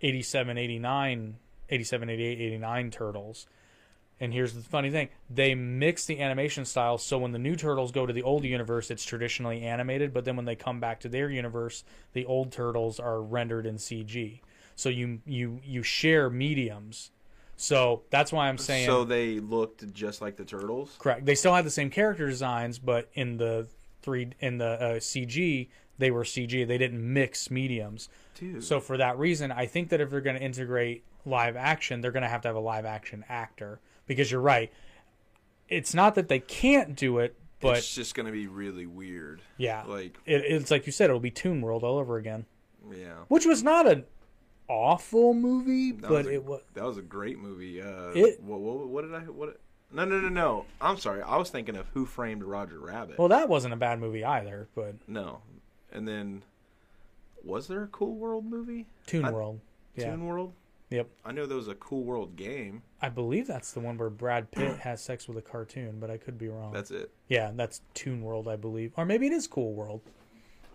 [0.00, 1.36] 87, 89,
[1.70, 3.46] 87, 88, 89 Turtles.
[4.20, 7.90] And here's the funny thing: they mix the animation styles, so when the new Turtles
[7.90, 11.08] go to the old universe, it's traditionally animated, but then when they come back to
[11.08, 11.82] their universe,
[12.12, 14.40] the old Turtles are rendered in CG.
[14.76, 17.10] So you you you share mediums.
[17.56, 20.96] So that's why I'm saying So they looked just like the turtles.
[20.98, 21.24] Correct.
[21.24, 23.68] They still had the same character designs, but in the
[24.02, 26.66] three in the uh, CG, they were CG.
[26.66, 28.08] They didn't mix mediums.
[28.38, 28.64] Dude.
[28.64, 32.12] So for that reason, I think that if they're going to integrate live action, they're
[32.12, 34.72] going to have to have a live action actor because you're right.
[35.68, 39.40] It's not that they can't do it, but it's just going to be really weird.
[39.56, 42.44] yeah, Like, it, it's like you said, it'll be Toon World all over again,
[42.90, 43.14] yeah.
[43.28, 44.04] which was not an
[44.68, 46.60] awful movie, That but was a, it was.
[46.74, 47.80] That was a great movie.
[47.80, 49.20] Uh, It- what, what, what did I?
[49.20, 49.58] What?
[49.94, 50.64] No, no, no, no.
[50.80, 51.20] I'm sorry.
[51.22, 53.18] I was thinking of Who Framed Roger Rabbit.
[53.18, 55.42] Well, that wasn't a bad movie either, but no,
[55.92, 56.42] and then
[57.44, 58.86] was there a Cool World movie?
[59.06, 59.60] Toon I- World.
[59.96, 60.10] Yeah.
[60.10, 60.52] Toon World.
[60.90, 61.08] Yep.
[61.24, 62.82] I know there was a Cool World game.
[63.00, 66.18] I believe that's the one where Brad Pitt has sex with a cartoon, but I
[66.18, 66.72] could be wrong.
[66.72, 67.10] That's it.
[67.28, 70.02] yeah, that's Toon World, I believe, or maybe it is Cool World.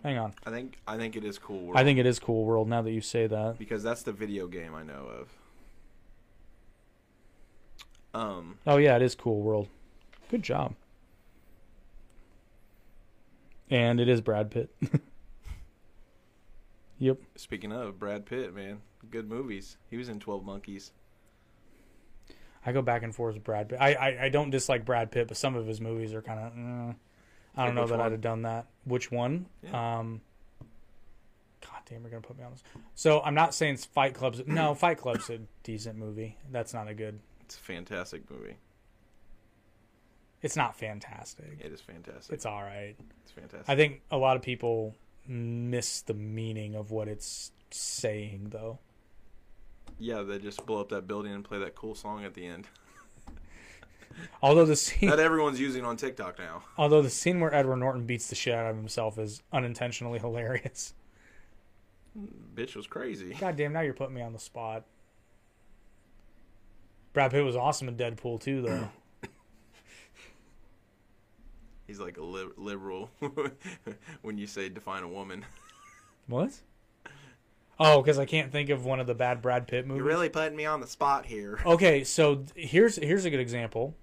[0.02, 1.76] Hang on, I think I think it is Cool World.
[1.78, 3.58] I think it is Cool World now that you say that.
[3.58, 5.08] because that's the video game I know
[8.14, 8.20] of.
[8.20, 9.68] Um, Oh yeah, it is Cool World.
[10.30, 10.74] Good job.
[13.70, 14.70] And it is Brad Pitt.
[16.98, 17.18] yep.
[17.36, 18.80] speaking of Brad Pitt, man,
[19.10, 19.76] good movies.
[19.90, 20.92] He was in Twelve Monkeys.
[22.64, 23.78] I go back and forth with Brad Pitt.
[23.80, 26.52] I, I, I don't dislike Brad Pitt, but some of his movies are kind of.
[26.52, 26.96] Mm,
[27.56, 28.06] I don't know that one?
[28.06, 28.66] I'd have done that.
[28.84, 29.46] Which one?
[29.62, 29.98] Yeah.
[29.98, 30.20] Um.
[31.60, 32.62] God damn, you're gonna put me on this.
[32.94, 34.42] So I'm not saying Fight Club's.
[34.46, 36.36] No, Fight Club's a decent movie.
[36.52, 37.18] That's not a good.
[37.42, 38.56] It's a fantastic movie.
[40.42, 41.58] It's not fantastic.
[41.60, 42.32] It is fantastic.
[42.32, 42.94] It's all right.
[43.22, 43.68] It's fantastic.
[43.68, 44.94] I think a lot of people
[45.28, 48.78] miss the meaning of what it's saying, though.
[49.98, 52.66] yeah, they just blow up that building and play that cool song at the end
[54.42, 56.62] Although the scene, that everyone's using on TikTok now.
[56.76, 60.94] although the scene where Edward Norton beats the shit out of himself is unintentionally hilarious.
[62.54, 63.34] Bitch was crazy.
[63.34, 64.84] God damn, now you're putting me on the spot.
[67.12, 68.88] Brad Pitt was awesome in Deadpool too, though.
[71.88, 73.10] He's like a li- liberal
[74.22, 75.44] when you say define a woman.
[76.26, 76.52] What?
[77.80, 80.00] Oh, because I can't think of one of the bad Brad Pitt movies.
[80.00, 81.58] You're really putting me on the spot here.
[81.66, 83.96] Okay, so here's here's a good example.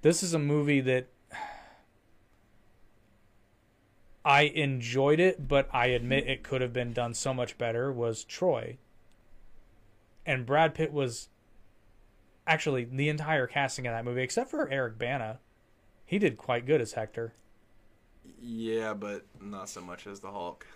[0.00, 1.06] This is a movie that
[4.24, 7.92] I enjoyed it, but I admit it could have been done so much better.
[7.92, 8.78] Was Troy,
[10.26, 11.28] and Brad Pitt was
[12.44, 15.38] actually the entire casting of that movie, except for Eric Bana.
[16.12, 17.32] He did quite good as Hector.
[18.38, 20.66] Yeah, but not so much as the Hulk.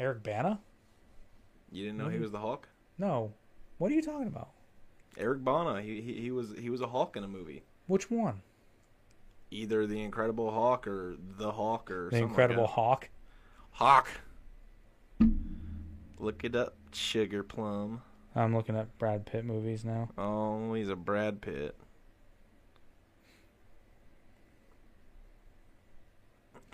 [0.00, 0.58] Eric Bana?
[1.70, 2.22] You didn't know he Mhm.
[2.22, 2.68] was the Hulk?
[2.98, 3.34] No.
[3.78, 4.48] What are you talking about?
[5.16, 5.80] Eric Bana.
[5.80, 7.62] He, he he was he was a Hulk in a movie.
[7.86, 8.42] Which one?
[9.52, 13.08] Either the Incredible Hulk or the Hulk or The Incredible Like Hawk.
[13.74, 14.08] Hawk.
[16.18, 18.02] Look it up, Sugar Plum.
[18.34, 20.08] I'm looking at Brad Pitt movies now.
[20.18, 21.76] Oh, he's a Brad Pitt.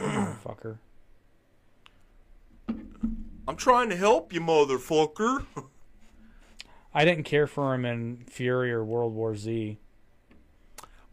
[0.02, 0.78] Fucker.
[3.48, 5.46] I'm trying to help you, motherfucker.
[6.94, 9.78] I didn't care for him in Fury or World War Z.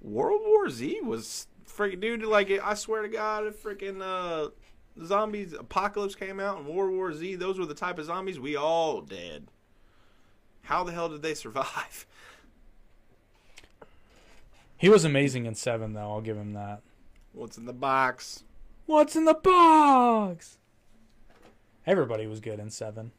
[0.01, 2.23] World War Z was freaking dude.
[2.23, 4.49] Like I swear to God, if freaking uh,
[5.03, 8.55] zombies apocalypse came out in World War Z, those were the type of zombies we
[8.55, 9.47] all dead.
[10.63, 12.05] How the hell did they survive?
[14.77, 16.11] He was amazing in Seven, though.
[16.11, 16.81] I'll give him that.
[17.33, 18.43] What's in the box?
[18.89, 20.57] What's in the box?
[21.85, 23.11] Everybody was good in Seven.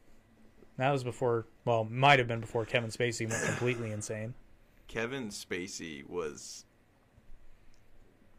[0.78, 4.34] That was before, well, might have been before Kevin Spacey went completely insane.
[4.88, 6.64] Kevin Spacey was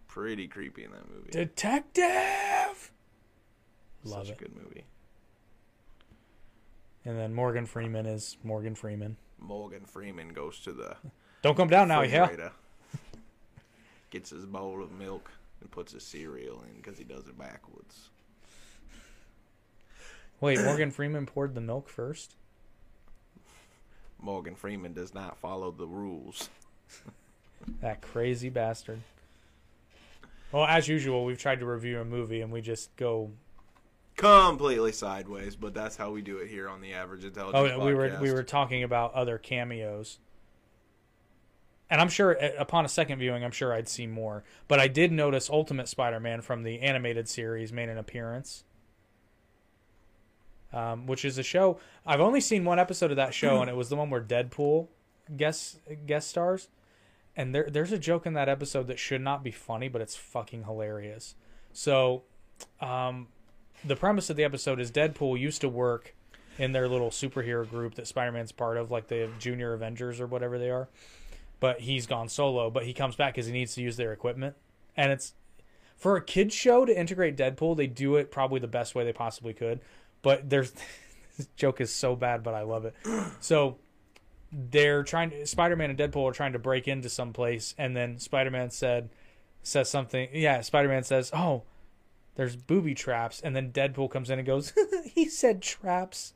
[0.09, 1.31] pretty creepy in that movie.
[1.31, 2.91] Detective.
[4.03, 4.41] Love Such it.
[4.41, 4.83] a good movie.
[7.05, 9.15] And then Morgan Freeman is Morgan Freeman.
[9.39, 10.97] Morgan Freeman goes to the
[11.43, 12.49] Don't come down now, yeah.
[14.09, 15.31] gets his bowl of milk
[15.61, 18.09] and puts his cereal in because he does it backwards.
[20.41, 22.35] Wait, Morgan Freeman poured the milk first.
[24.19, 26.49] Morgan Freeman does not follow the rules.
[27.81, 29.01] That crazy bastard.
[30.51, 33.29] Well, as usual, we've tried to review a movie and we just go.
[34.17, 37.73] Completely sideways, but that's how we do it here on the Average Intelligence.
[37.75, 40.17] Oh, we were we were talking about other cameos,
[41.91, 44.43] and I'm sure uh, upon a second viewing, I'm sure I'd see more.
[44.67, 48.63] But I did notice Ultimate Spider-Man from the animated series made an appearance,
[50.73, 53.75] um, which is a show I've only seen one episode of that show, and it
[53.75, 54.87] was the one where Deadpool
[55.37, 56.69] guest guest stars.
[57.35, 60.15] And there, there's a joke in that episode that should not be funny, but it's
[60.15, 61.35] fucking hilarious.
[61.71, 62.23] So,
[62.81, 63.27] um,
[63.85, 66.13] the premise of the episode is Deadpool used to work
[66.57, 70.59] in their little superhero group that Spider-Man's part of, like the Junior Avengers or whatever
[70.59, 70.89] they are.
[71.61, 72.69] But he's gone solo.
[72.69, 74.57] But he comes back because he needs to use their equipment,
[74.97, 75.33] and it's
[75.95, 77.77] for a kids show to integrate Deadpool.
[77.77, 79.79] They do it probably the best way they possibly could.
[80.21, 80.73] But there's
[81.37, 82.93] this joke is so bad, but I love it.
[83.39, 83.77] So
[84.51, 88.19] they're trying to Spider-Man and Deadpool are trying to break into some place, and then
[88.19, 89.09] Spider-Man said
[89.63, 90.27] says something.
[90.33, 91.63] Yeah, Spider-Man says, "Oh."
[92.35, 94.73] There's booby traps, and then Deadpool comes in and goes,
[95.05, 96.33] "He said traps."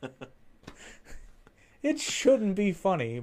[1.82, 3.22] it shouldn't be funny.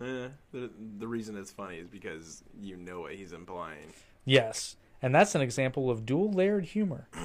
[0.00, 3.92] Eh, the, the reason it's funny is because you know what he's implying.
[4.24, 7.08] Yes, and that's an example of dual layered humor.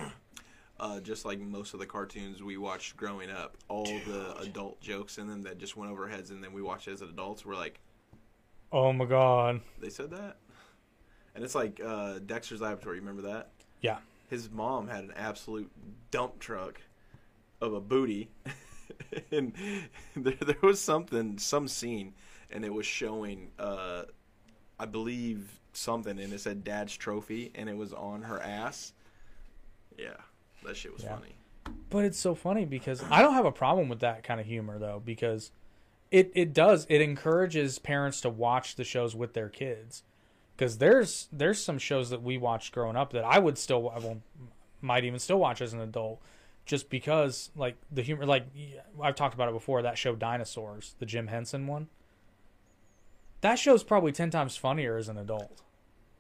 [0.80, 5.18] Uh, just like most of the cartoons we watched growing up, all the adult jokes
[5.18, 7.56] in them that just went over our heads, and then we watched as adults, we're
[7.56, 7.80] like,
[8.72, 9.62] Oh my god.
[9.80, 10.38] they said that?
[11.36, 13.52] And it's like uh, Dexter's Laboratory, you remember that?
[13.82, 14.00] Yeah.
[14.30, 15.72] His mom had an absolute
[16.12, 16.82] dump truck
[17.62, 18.32] of a booty.
[19.32, 19.54] and
[20.18, 22.14] there, there was something, some scene,
[22.54, 24.04] and it was showing, uh,
[24.80, 28.94] I believe, something, and it said Dad's Trophy, and it was on her ass.
[29.98, 30.14] Yeah,
[30.64, 31.16] that shit was Yeah.
[31.18, 31.36] funny.
[31.90, 34.80] But it's so funny because I don't have a problem with that kind of humor
[34.80, 35.52] though because
[36.12, 40.04] it it does it encourages parents to watch the shows with their kids
[40.56, 44.00] because there's there's some shows that we watched growing up that I would still I
[44.00, 44.22] will,
[44.82, 46.20] might even still watch as an adult
[46.66, 48.46] just because like the humor like
[49.02, 51.88] I've talked about it before that show Dinosaurs the Jim Henson one
[53.44, 55.62] that show's probably 10 times funnier as an adult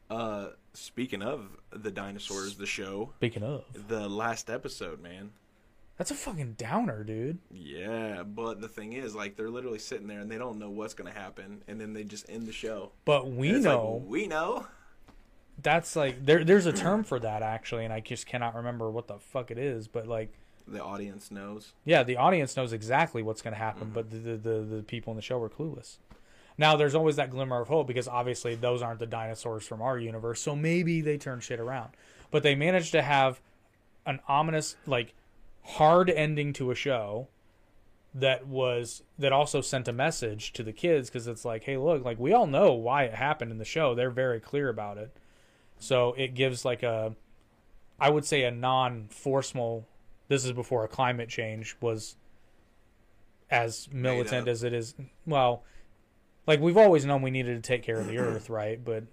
[0.10, 5.32] Uh, speaking of the dinosaurs, the show, speaking of the last episode, man.
[5.98, 10.20] that's a fucking downer dude Yeah, but the thing is, like, they're literally sitting there
[10.20, 12.91] and they don't know what's gonna happen, and then they just end the show.
[13.06, 14.68] but we it's like, know we know.
[15.62, 19.06] that's like there there's a term for that actually and i just cannot remember what
[19.08, 20.34] the fuck it is but like
[20.68, 21.74] The audience knows.
[21.86, 25.12] yeah the audience knows exactly what's going to happen but the, the the the people
[25.12, 25.98] in the show are clueless
[26.58, 29.98] Now there's always that glimmer of hope because obviously those aren't the dinosaurs from our
[29.98, 31.90] universe, so maybe they turn shit around.
[32.32, 33.40] But they managed to have
[34.06, 35.14] an ominous, like,
[35.64, 37.28] hard ending to a show
[38.16, 42.06] that was that also sent a message to the kids because it's like, hey, look,
[42.06, 43.96] like we all know why it happened in the show.
[43.96, 45.16] They're very clear about it.
[45.80, 47.16] So it gives like a,
[48.00, 49.88] I would say a non-forceful.
[50.28, 52.16] This is before a climate change was
[53.50, 54.96] as militant as it is.
[55.26, 55.64] Well,
[56.48, 58.84] like we've always known we needed to take care of the earth, right?
[58.84, 59.03] But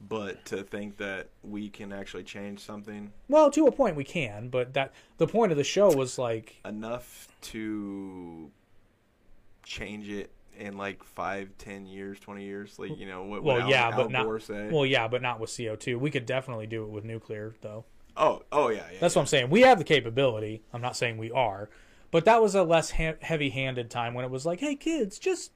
[0.00, 4.48] But to think that we can actually change something well, to a point we can.
[4.48, 8.50] But that the point of the show was like, enough to
[9.62, 13.42] change it in like five, ten years, twenty years, like you know what?
[13.42, 14.42] well, what yeah, Al but not.
[14.42, 14.68] Say?
[14.70, 15.98] Well, yeah, but not with CO two.
[15.98, 17.84] We could definitely do it with nuclear, though.
[18.16, 18.98] oh, oh yeah, yeah.
[19.00, 19.50] That's what I'm saying.
[19.50, 20.62] We have the capability.
[20.72, 21.68] I'm not saying we are,
[22.10, 25.50] but that was a less ha- heavy-handed time when it was like, "Hey, kids, just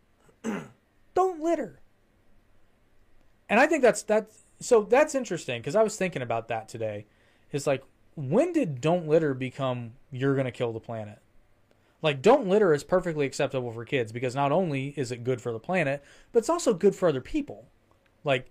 [1.19, 1.81] don't litter."
[3.49, 4.31] And I think that's that.
[4.61, 7.07] So that's interesting because I was thinking about that today.
[7.51, 7.83] It's like,
[8.15, 11.19] when did "don't litter" become "you're going to kill the planet"?
[12.03, 15.53] Like, "don't litter" is perfectly acceptable for kids because not only is it good for
[15.53, 17.67] the planet, but it's also good for other people.
[18.23, 18.51] Like,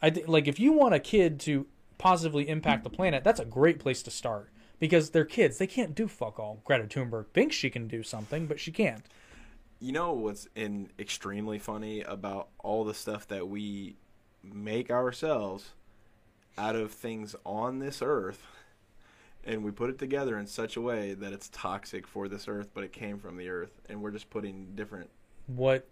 [0.00, 1.66] I th- like if you want a kid to
[1.98, 5.58] positively impact the planet, that's a great place to start because they're kids.
[5.58, 6.60] They can't do fuck all.
[6.64, 9.04] Greta Thunberg thinks she can do something, but she can't.
[9.80, 13.96] You know what's in extremely funny about all the stuff that we
[14.42, 15.70] make ourselves
[16.56, 18.42] out of things on this earth
[19.44, 22.70] and we put it together in such a way that it's toxic for this earth
[22.74, 25.08] but it came from the earth and we're just putting different
[25.46, 25.88] What?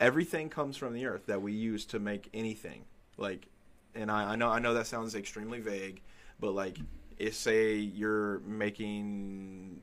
[0.00, 2.84] everything comes from the earth that we use to make anything
[3.16, 3.46] like
[3.94, 6.00] and I, I know I know that sounds extremely vague
[6.38, 6.78] but like
[7.18, 9.80] if say you're making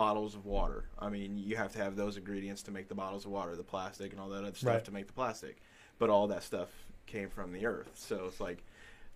[0.00, 3.24] bottles of water I mean you have to have those ingredients to make the bottles
[3.26, 4.84] of water the plastic and all that other stuff Right.
[4.86, 5.54] to make the plastic
[5.98, 6.68] but all that stuff
[7.06, 8.64] came from the earth so it's like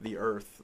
[0.01, 0.63] the earth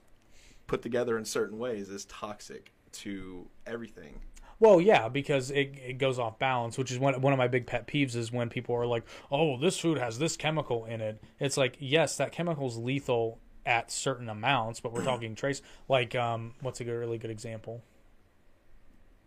[0.66, 4.20] put together in certain ways is toxic to everything
[4.58, 7.66] Well, yeah, because it it goes off balance, which is one one of my big
[7.66, 11.16] pet peeves is when people are like, "Oh, this food has this chemical in it."
[11.38, 15.62] It's like, yes, that chemical's lethal at certain amounts, but we're talking trace.
[15.88, 17.82] Like, um, what's a good, really good example?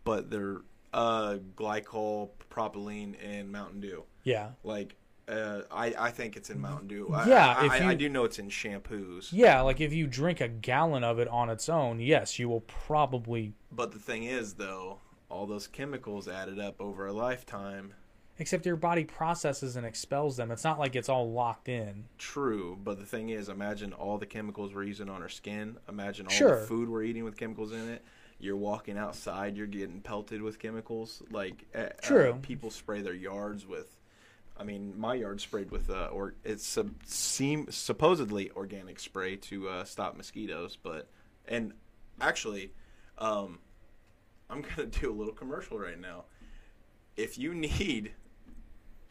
[0.04, 0.62] but they're
[0.94, 4.96] uh glycol propylene and mountain dew Yeah, Like,
[5.28, 7.10] uh, I I think it's in Mountain Dew.
[7.14, 9.30] I, Yeah, I, I, you- I do know it's in shampoos.
[9.32, 9.62] yeah.
[9.62, 13.54] Like if you drink a gallon of it on its own, yes, you will probably.
[13.72, 15.00] But the thing is, though,
[15.30, 17.94] all those chemicals added up over a lifetime.
[18.40, 20.52] Except your body processes and expels them.
[20.52, 22.06] It's not like it's all locked in.
[22.18, 25.78] True, but the thing is, imagine all the chemicals we're using on our skin.
[25.88, 26.60] Imagine all Sure.
[26.62, 28.04] the food we're eating with chemicals in it.
[28.44, 31.24] You're walking outside, you're getting pelted with chemicals.
[31.32, 32.40] Like, uh, uh, True.
[32.42, 33.98] people spray their yards with.
[34.58, 39.70] I mean, my yard sprayed with uh, or it's sub- seem supposedly organic spray to
[39.70, 41.08] uh, stop mosquitoes, but
[41.48, 41.74] and
[42.22, 42.72] actually,
[43.18, 43.60] um,
[44.50, 46.26] I'm gonna do a little commercial right now.
[47.16, 48.12] If you need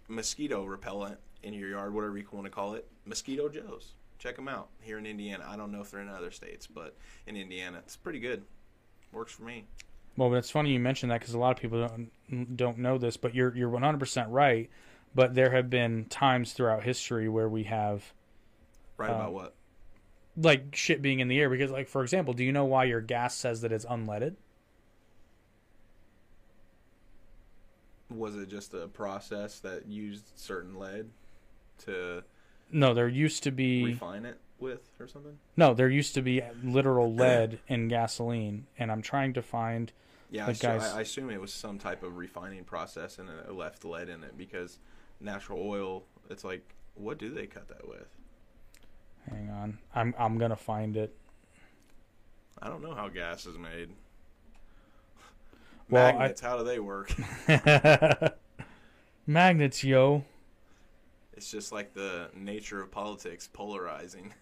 [0.09, 3.94] mosquito repellent in your yard, whatever you want to call it, Mosquito Joe's.
[4.18, 5.44] Check them out here in Indiana.
[5.48, 6.96] I don't know if they're in other states, but
[7.26, 8.44] in Indiana, it's pretty good.
[9.12, 9.64] Works for me.
[10.16, 12.98] Well, but it's funny you mentioned that because a lot of people don't don't know
[12.98, 14.70] this, but you're you're 100 percent right.
[15.14, 18.12] But there have been times throughout history where we have
[18.97, 19.55] Right Uh, about what?
[20.36, 23.02] like shit being in the air because, like, for example, do you know why your
[23.02, 24.36] gas says that it's unleaded?
[28.10, 31.10] Was it just a process that used certain lead
[31.84, 32.22] to
[32.70, 35.39] No, there used to be refine it with or something?
[35.56, 39.93] no, there used to be literal lead in gasoline, and I'm trying to find.
[40.30, 43.52] Yeah, I, guys- I, I assume it was some type of refining process and it
[43.52, 44.78] left lead in it because
[45.20, 46.05] natural oil.
[46.30, 46.62] It's like,
[46.94, 48.09] what do they cut that with?
[49.28, 51.14] Hang on, I'm I'm gonna find it.
[52.62, 53.90] I don't know how gas is made.
[55.90, 57.12] Well, I- how do they work?
[59.26, 60.24] Magnets, yo.
[61.34, 64.32] It's just like the nature of politics polarizing.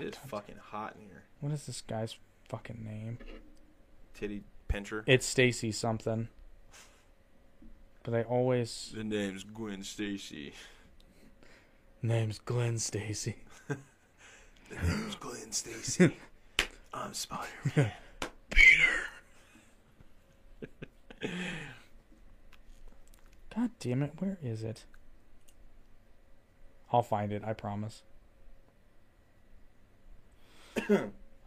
[0.00, 1.22] It is fucking hot in here.
[1.40, 2.16] What is this guy's
[2.48, 3.18] fucking name?
[4.14, 5.04] Titty pincher.
[5.06, 6.28] It's Stacy something.
[8.02, 10.52] But I always The name's Gwen Stacy.
[12.02, 13.36] name's Glenn Stacy.
[14.70, 16.16] The name's Glenn Stacy.
[16.94, 17.92] I'm Spider Man.
[23.54, 24.84] God damn it, where is it?
[26.92, 28.02] I'll find it, I promise.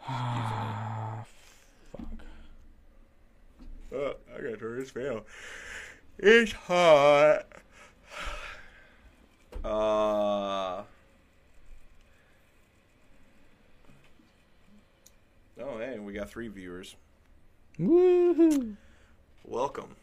[0.07, 1.23] Ah,
[1.91, 2.01] fuck.
[3.93, 5.21] Oh, I gotta turn this fan.
[6.19, 7.45] It's hot.
[9.63, 10.83] Uh.
[15.59, 16.95] Oh, hey, we got three viewers.
[17.79, 18.75] Woohoo!
[19.43, 19.95] Welcome.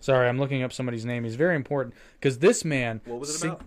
[0.00, 1.24] Sorry, I'm looking up somebody's name.
[1.24, 3.00] He's very important because this man.
[3.04, 3.62] What was it sing- about?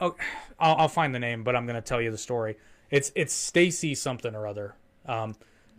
[0.00, 0.14] Oh,
[0.58, 2.56] I'll, I'll find the name, but I'm going to tell you the story.
[2.90, 4.74] It's it's Stacy something or other.
[5.06, 5.36] Um,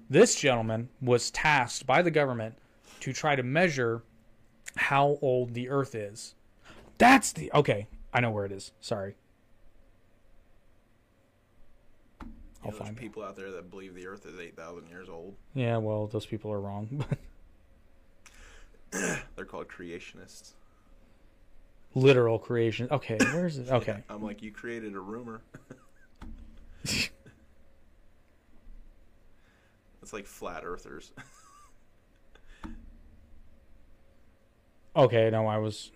[0.09, 2.55] this gentleman was tasked by the government
[3.01, 4.03] to try to measure
[4.75, 6.35] how old the Earth is.
[6.97, 7.87] That's the okay.
[8.13, 8.71] I know where it is.
[8.81, 9.15] Sorry.
[12.65, 12.99] I'll find it.
[12.99, 15.35] people out there that believe the Earth is 8,000 years old.
[15.53, 17.05] Yeah, well, those people are wrong.
[18.91, 20.53] They're called creationists.
[21.97, 22.87] Literal creation.
[22.91, 23.67] Okay, where's it?
[23.71, 24.03] Okay.
[24.07, 25.41] I'm like, you created a rumor.
[26.83, 27.09] it's
[30.13, 31.11] like flat earthers.
[34.95, 35.91] Okay, no, I was.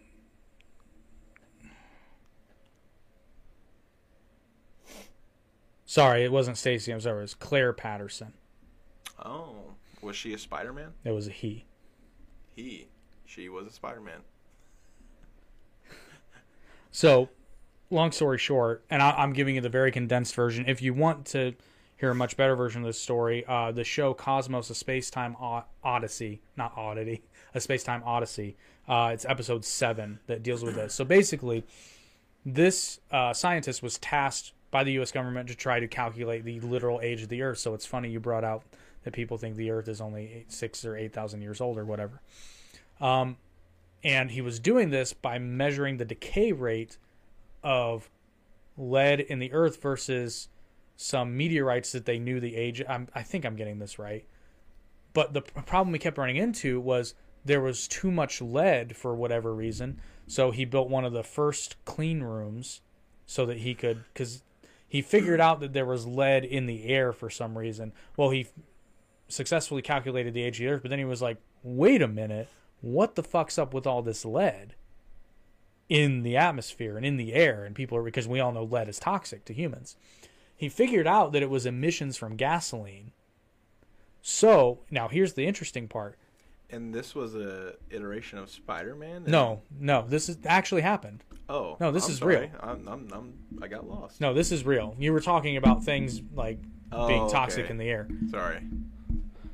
[5.88, 6.92] Sorry, it wasn't Stacy.
[6.92, 7.18] I'm sorry.
[7.18, 8.34] It was Clair Patterson.
[9.26, 9.56] oh,
[10.04, 10.92] was she a Spider Man?
[11.04, 11.66] It was a he.
[12.56, 12.90] He,
[13.26, 14.22] she was a Spider Man.
[16.92, 17.30] So,
[17.90, 20.66] long story short, and I, I'm giving you the very condensed version.
[20.68, 21.54] If you want to
[21.98, 25.36] hear a much better version of this story, uh, the show Cosmos: A Space Time
[25.84, 27.24] Odyssey, not Oddity,
[27.54, 28.58] A Space Time Odyssey.
[28.88, 30.94] Uh, it's episode seven that deals with this.
[30.94, 31.64] So basically,
[32.46, 35.12] this uh, scientist was tasked by the U.S.
[35.12, 37.60] government to try to calculate the literal age of the Earth.
[37.60, 38.64] So it's funny you brought out
[39.04, 41.86] that people think the Earth is only eight, six or eight thousand years old or
[41.86, 42.22] whatever.
[43.00, 43.38] Um,
[44.04, 46.98] and he was doing this by measuring the decay rate
[47.64, 48.10] of
[48.78, 50.50] lead in the Earth versus
[50.96, 52.82] some meteorites that they knew the age.
[52.88, 54.26] I'm, I think I'm getting this right,
[55.14, 57.14] but the problem we kept running into was
[57.44, 60.00] there was too much lead for whatever reason.
[60.28, 62.82] So he built one of the first clean rooms
[63.26, 64.44] so that he could because
[64.88, 67.94] he figured out that there was lead in the air for some reason.
[68.18, 68.48] Well, he
[69.28, 72.50] successfully calculated the age of the Earth, but then he was like, "Wait a minute,
[72.82, 74.76] what the fuck's up with all this lead
[75.90, 78.90] in the atmosphere and in the air?" And people are because we all know lead
[78.90, 79.96] is toxic to humans.
[80.56, 83.12] He figured out that it was emissions from gasoline.
[84.22, 86.18] So now here's the interesting part.
[86.70, 89.24] And this was a iteration of Spider Man.
[89.28, 91.24] No, no, this is actually happened.
[91.50, 92.36] Oh No, this I'm is sorry.
[92.38, 92.50] real.
[92.62, 94.22] I'm, I'm, I'm, I got lost.
[94.22, 94.96] No, this is real.
[94.98, 97.72] You were talking about things like being Oh, toxic okay.
[97.72, 98.08] in the air.
[98.30, 98.62] Sorry.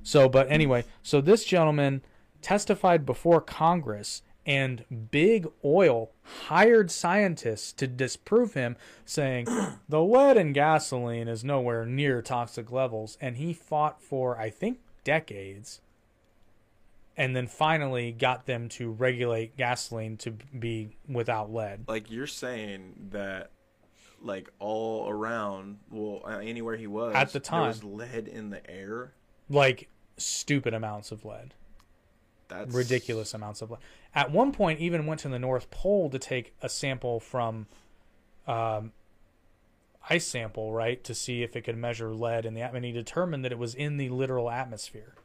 [0.04, 2.02] So, but anyway, so this gentleman
[2.41, 9.45] testified before Congress, and Big Oil hired scientists to disprove him, saying
[9.89, 13.18] the lead in gasoline is nowhere near toxic levels.
[13.19, 15.81] And he fought for, I think, decades.
[17.18, 21.85] And then finally got them to regulate gasoline to be without lead.
[21.88, 23.51] Like you're saying that,
[24.22, 28.51] like all around, well, uh, anywhere he was At the time, there was lead in
[28.51, 29.14] the air.
[29.49, 31.53] Like stupid amounts of lead.
[32.48, 33.80] That's ridiculous amounts of lead.
[34.15, 37.68] At one point, even went to the North Pole to take a sample from
[38.48, 38.91] um,
[40.10, 42.78] ice sample, right, to see if it could measure lead in the atmosphere.
[42.78, 45.15] And he determined that it was in the literal atmosphere,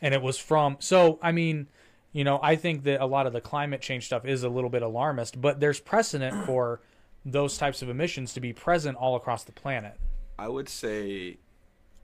[0.00, 0.76] and it was from.
[0.80, 1.68] So, I mean,
[2.12, 4.70] you know, I think that a lot of the climate change stuff is a little
[4.70, 6.80] bit alarmist, but there's precedent for
[7.24, 9.98] those types of emissions to be present all across the planet.
[10.38, 11.36] I would say,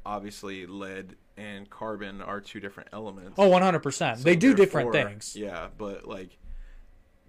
[0.07, 3.35] obviously, lead and carbon are two different elements.
[3.37, 4.17] Oh, 100%.
[4.17, 5.37] So they do different things.
[5.37, 6.39] Yeah, but like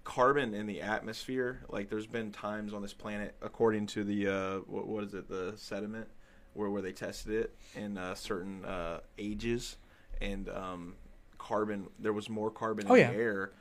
[0.04, 4.56] carbon in the atmosphere, like there's been times on this planet, according to the uh,
[4.66, 6.08] what, what is it, the sediment,
[6.54, 9.76] where where they tested it in uh, certain uh, ages,
[10.22, 10.94] and um,
[11.36, 13.10] carbon there was more carbon Oh, in yeah.
[13.12, 13.52] the air,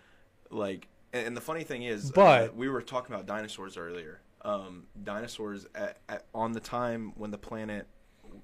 [0.49, 0.87] like.
[1.13, 4.21] And, and the funny thing is, But- uh, we were talking about dinosaurs earlier.
[4.43, 7.87] Um, dinosaurs at, at, on the time when the planet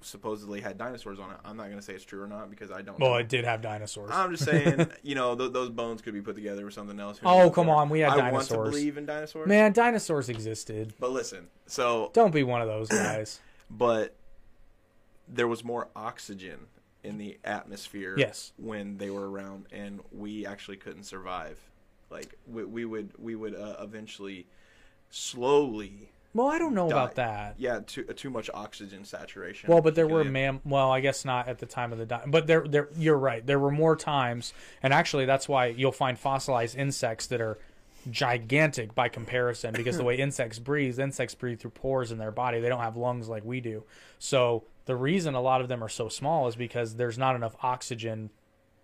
[0.02, 1.36] supposedly had dinosaurs on it.
[1.44, 2.98] I'm not going to say it's true or not because I don't.
[2.98, 3.16] Well, know.
[3.16, 4.10] it did have dinosaurs.
[4.12, 7.18] I'm just saying, you know, th- those bones could be put together with something else.
[7.24, 8.68] Oh, come on, we had I want dinosaurs.
[8.68, 9.48] to believe in dinosaurs.
[9.48, 10.94] Man, dinosaurs existed.
[11.00, 13.40] But listen, so, Don't be one of those guys.
[13.70, 14.14] but
[15.28, 16.66] there was more oxygen
[17.02, 18.52] in the atmosphere Yes.
[18.56, 21.58] when they were around, and we actually couldn't survive.
[22.10, 24.46] Like, we, we would, we would uh, eventually
[25.10, 26.96] slowly, Well, I don't know Die.
[26.96, 27.54] about that.
[27.58, 29.70] yeah, too, uh, too much oxygen saturation.
[29.70, 30.60] Well, but there were mam.
[30.64, 32.88] Well, I guess not at the time of the di- but there, there.
[32.96, 33.46] You're right.
[33.46, 34.52] There were more times,
[34.82, 37.56] and actually, that's why you'll find fossilized insects that are
[38.10, 42.60] gigantic by comparison because the way insects breathe, insects breathe through pores in their body.
[42.60, 43.84] They don't have lungs like we do.
[44.18, 47.56] So the reason a lot of them are so small is because there's not enough
[47.62, 48.30] oxygen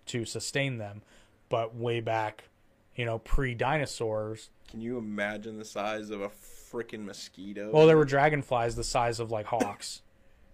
[0.07, 1.01] to sustain them.
[1.49, 2.45] but way back,
[2.95, 4.49] you know, pre dinosaurs.
[4.69, 6.29] Can you imagine the size of a
[6.71, 7.73] freaking mosquitoes.
[7.73, 10.01] Well, there were dragonflies the size of like hawks.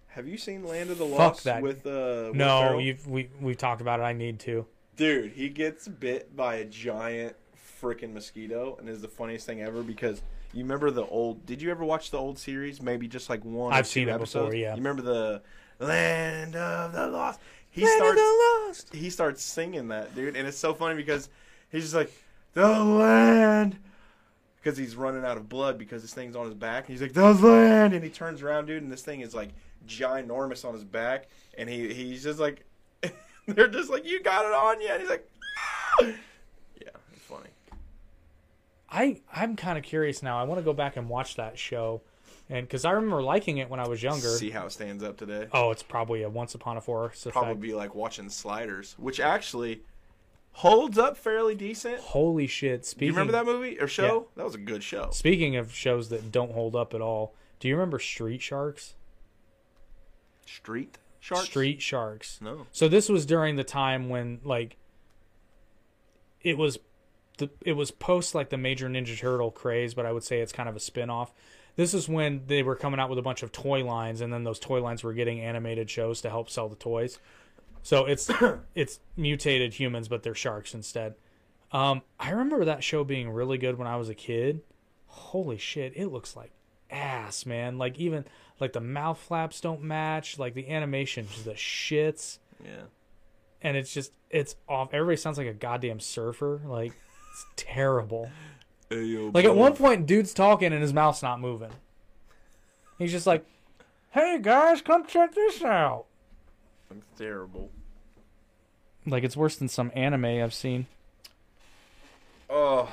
[0.08, 1.62] Have you seen Land of the Lost Fuck that.
[1.62, 1.90] with uh?
[2.30, 2.80] Will no, Ferrell?
[2.80, 4.04] you've we we've talked about it.
[4.04, 4.66] I need to.
[4.96, 7.36] Dude, he gets bit by a giant
[7.80, 10.22] freaking mosquito, and is the funniest thing ever because
[10.52, 11.46] you remember the old.
[11.46, 12.82] Did you ever watch the old series?
[12.82, 13.72] Maybe just like one.
[13.72, 14.46] I've seen it episodes?
[14.46, 14.70] before, yeah.
[14.70, 15.42] You remember the
[15.78, 17.38] Land of the Lost?
[17.70, 18.94] He Land of the Lost.
[18.94, 21.28] He starts singing that, dude, and it's so funny because
[21.70, 22.12] he's just like
[22.54, 23.78] the land.
[24.68, 26.86] Because he's running out of blood because this thing's on his back.
[26.86, 27.94] And he's like, land!
[27.94, 29.48] And he turns around, dude, and this thing is like
[29.86, 31.28] ginormous on his back.
[31.56, 32.66] And he he's just like,
[33.46, 34.88] they're just like, you got it on you.
[34.88, 35.26] And he's like,
[35.58, 37.48] "Ah!" yeah, it's funny.
[38.90, 40.38] I I'm kind of curious now.
[40.38, 42.02] I want to go back and watch that show,
[42.50, 44.28] and because I remember liking it when I was younger.
[44.28, 45.46] See how it stands up today.
[45.50, 47.32] Oh, it's probably a Once Upon a effect.
[47.32, 49.80] Probably be like watching Sliders, which actually
[50.52, 52.00] holds up fairly decent.
[52.00, 52.82] Holy shit!
[52.82, 54.28] Do Speaking, you remember that movie or show?
[54.36, 55.10] That was a good show.
[55.12, 58.94] Speaking of shows that don't hold up at all, do you remember Street Sharks?
[60.46, 61.44] Street Sharks.
[61.44, 62.38] Street Sharks.
[62.40, 62.66] No.
[62.72, 64.76] So this was during the time when like
[66.42, 66.78] it was
[67.38, 70.52] the it was post like the Major Ninja Turtle craze, but I would say it's
[70.52, 71.32] kind of a spin-off.
[71.76, 74.42] This is when they were coming out with a bunch of toy lines and then
[74.42, 77.18] those toy lines were getting animated shows to help sell the toys.
[77.82, 78.30] So it's
[78.74, 81.14] it's mutated humans but they're sharks instead.
[81.72, 84.60] Um I remember that show being really good when I was a kid.
[85.06, 86.50] Holy shit, it looks like
[86.90, 87.78] ass, man.
[87.78, 88.24] Like even
[88.60, 92.82] like the mouth flaps don't match, like the animation just the shits Yeah.
[93.62, 94.92] and it's just it's off.
[94.92, 96.60] Everybody sounds like a goddamn surfer.
[96.64, 96.92] Like
[97.32, 98.30] it's terrible.
[98.90, 101.68] Like at one point, dude's talking and his mouth's not moving.
[102.98, 103.44] He's just like,
[104.12, 106.06] "Hey guys, come check this out."
[106.90, 107.70] It's terrible.
[109.06, 110.86] Like it's worse than some anime I've seen.
[112.50, 112.90] Oh.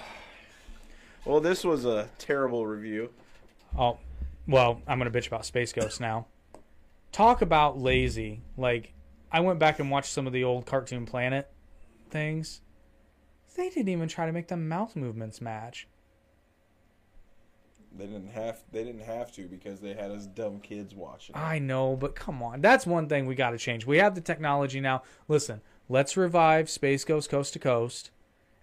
[1.24, 3.10] Well, this was a terrible review.
[3.78, 3.98] Oh,
[4.48, 6.28] well, I'm gonna bitch about Space Ghost now.
[7.12, 8.42] Talk about lazy.
[8.58, 8.94] Like
[9.32, 11.50] I went back and watched some of the old Cartoon Planet
[12.10, 12.62] things.
[13.56, 15.88] They didn't even try to make the mouth movements match.
[17.98, 18.64] They didn't have.
[18.72, 21.36] They didn't have to because they had us dumb kids watching.
[21.36, 21.40] it.
[21.40, 22.62] I know, but come on.
[22.62, 23.86] That's one thing we got to change.
[23.86, 25.04] We have the technology now.
[25.28, 28.12] Listen, let's revive Space Ghost Coast to Coast.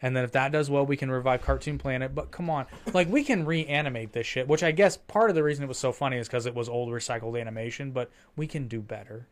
[0.05, 2.15] And then if that does well, we can revive Cartoon Planet.
[2.15, 2.67] But come on.
[2.93, 5.79] Like, we can reanimate this shit, which I guess part of the reason it was
[5.79, 9.29] so funny is because it was old recycled animation, but we can do better.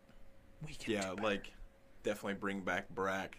[0.65, 1.53] We can Yeah, like
[2.05, 3.39] definitely bring back Brak.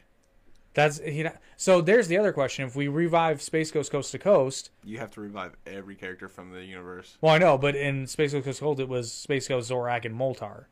[0.73, 2.65] That's you know, so there's the other question.
[2.65, 6.51] If we revive Space Ghost Coast to Coast, You have to revive every character from
[6.51, 7.17] the universe.
[7.21, 10.05] well, I know, but in Space Ghost Coast to Coast, it was Space Ghost Zorak
[10.05, 10.65] and Moltar.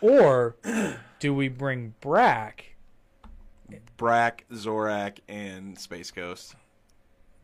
[0.00, 0.56] Or
[1.20, 2.74] do we bring Brak?
[3.96, 6.56] Brak, Zorak, and Space Ghost.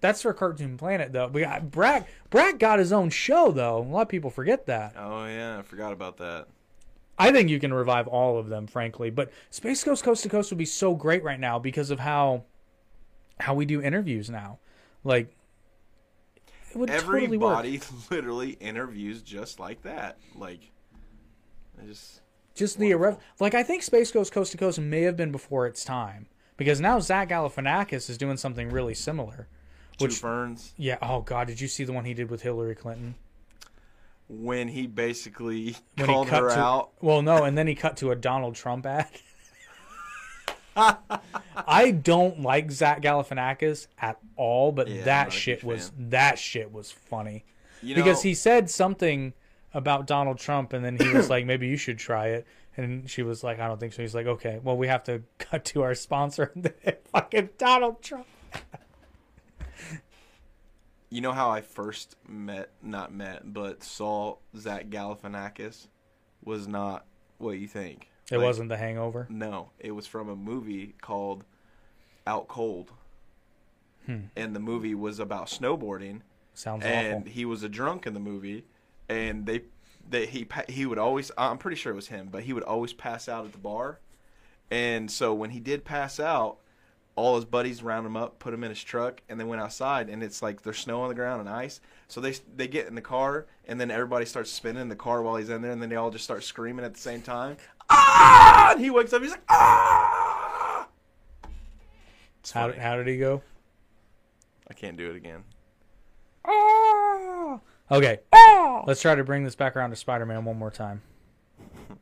[0.00, 1.28] That's for Cartoon Planet, though.
[1.28, 2.08] We got Brak.
[2.30, 3.78] Brak got his own show, though.
[3.78, 4.94] A lot of people forget that.
[4.98, 6.46] Oh yeah, I forgot about that.
[7.20, 9.10] I think you can revive all of them, frankly.
[9.10, 12.44] But Space Ghost Coast to Coast would be so great right now because of how
[13.38, 14.58] how we do interviews now.
[15.04, 15.34] Like,
[16.70, 17.64] it would totally work.
[17.64, 17.80] Everybody
[18.10, 20.18] literally interviews just like that.
[20.34, 20.60] Like,
[21.80, 22.20] I just
[22.54, 25.66] Just the irrev- like I think Space Ghost Coast to Coast may have been before
[25.66, 26.26] its time
[26.56, 29.48] because now Zach Galifianakis is doing something really similar.
[29.98, 32.74] two Which ferns yeah, oh god, did you see the one he did with Hillary
[32.74, 33.14] Clinton?
[34.32, 36.90] When he basically When called he cut her to, out.
[37.00, 39.08] Well, no, and then he cut to a Donald Trump ad.
[40.76, 46.10] I don't like Zach Galifianakis at all, but Yeah, that shit was fan.
[46.10, 47.44] that shit was funny
[47.82, 49.34] You know, because he said something
[49.74, 52.46] about Donald Trump, and then he was like, "Maybe you should try it."
[52.76, 55.22] And she was like, "I don't think so." He's like, "Okay, well, we have to
[55.38, 56.52] cut to our sponsor,
[57.12, 58.26] fucking Donald Trump."
[61.10, 65.88] You know how I first met, not met, but saw Zach Galifianakis
[66.44, 67.04] was not
[67.38, 68.08] what you think.
[68.30, 69.26] It Like, wasn't The Hangover.
[69.28, 71.44] No, it was from a movie called
[72.26, 72.92] Out Cold.
[74.06, 74.26] Hmm.
[74.36, 76.20] And the movie was about snowboarding,
[76.54, 77.30] Sounds and awful.
[77.32, 78.64] he was a drunk in the movie,
[79.08, 79.62] and they,
[80.08, 82.92] they he, he would always I'm pretty sure it was him, but he would always
[82.92, 83.98] pass out at the bar,
[84.70, 86.58] and so when he did pass out,
[87.20, 90.08] all his buddies round him up, put him in his truck, and they went outside,
[90.08, 92.94] and it's like there's snow on the ground and ice, so they they get in
[92.94, 95.88] the car, and then everybody starts spinning the car while he's in there, and then
[95.88, 97.56] they all just start screaming at the same time,
[97.90, 98.72] ah!
[98.72, 100.88] And he wakes up, he's like ah!
[102.40, 102.78] It's How, funny.
[102.80, 103.42] how did he go?
[104.68, 105.44] I can't do it again.
[106.44, 107.60] Ah!
[107.90, 108.82] Okay, Ah!
[108.86, 111.02] let's try to bring this back around to Spider-Man one more time.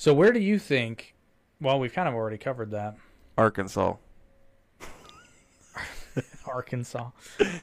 [0.00, 1.16] So, where do you think
[1.60, 2.96] Well, we've kind of already covered that.
[3.36, 3.94] Arkansas.
[6.46, 7.10] Arkansas.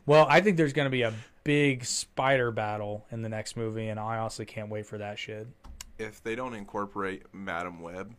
[0.06, 1.14] Well, I think there's going to be a
[1.44, 5.48] big spider battle in the next movie, and I honestly can't wait for that shit.
[5.98, 8.14] If they don't incorporate Madam Web,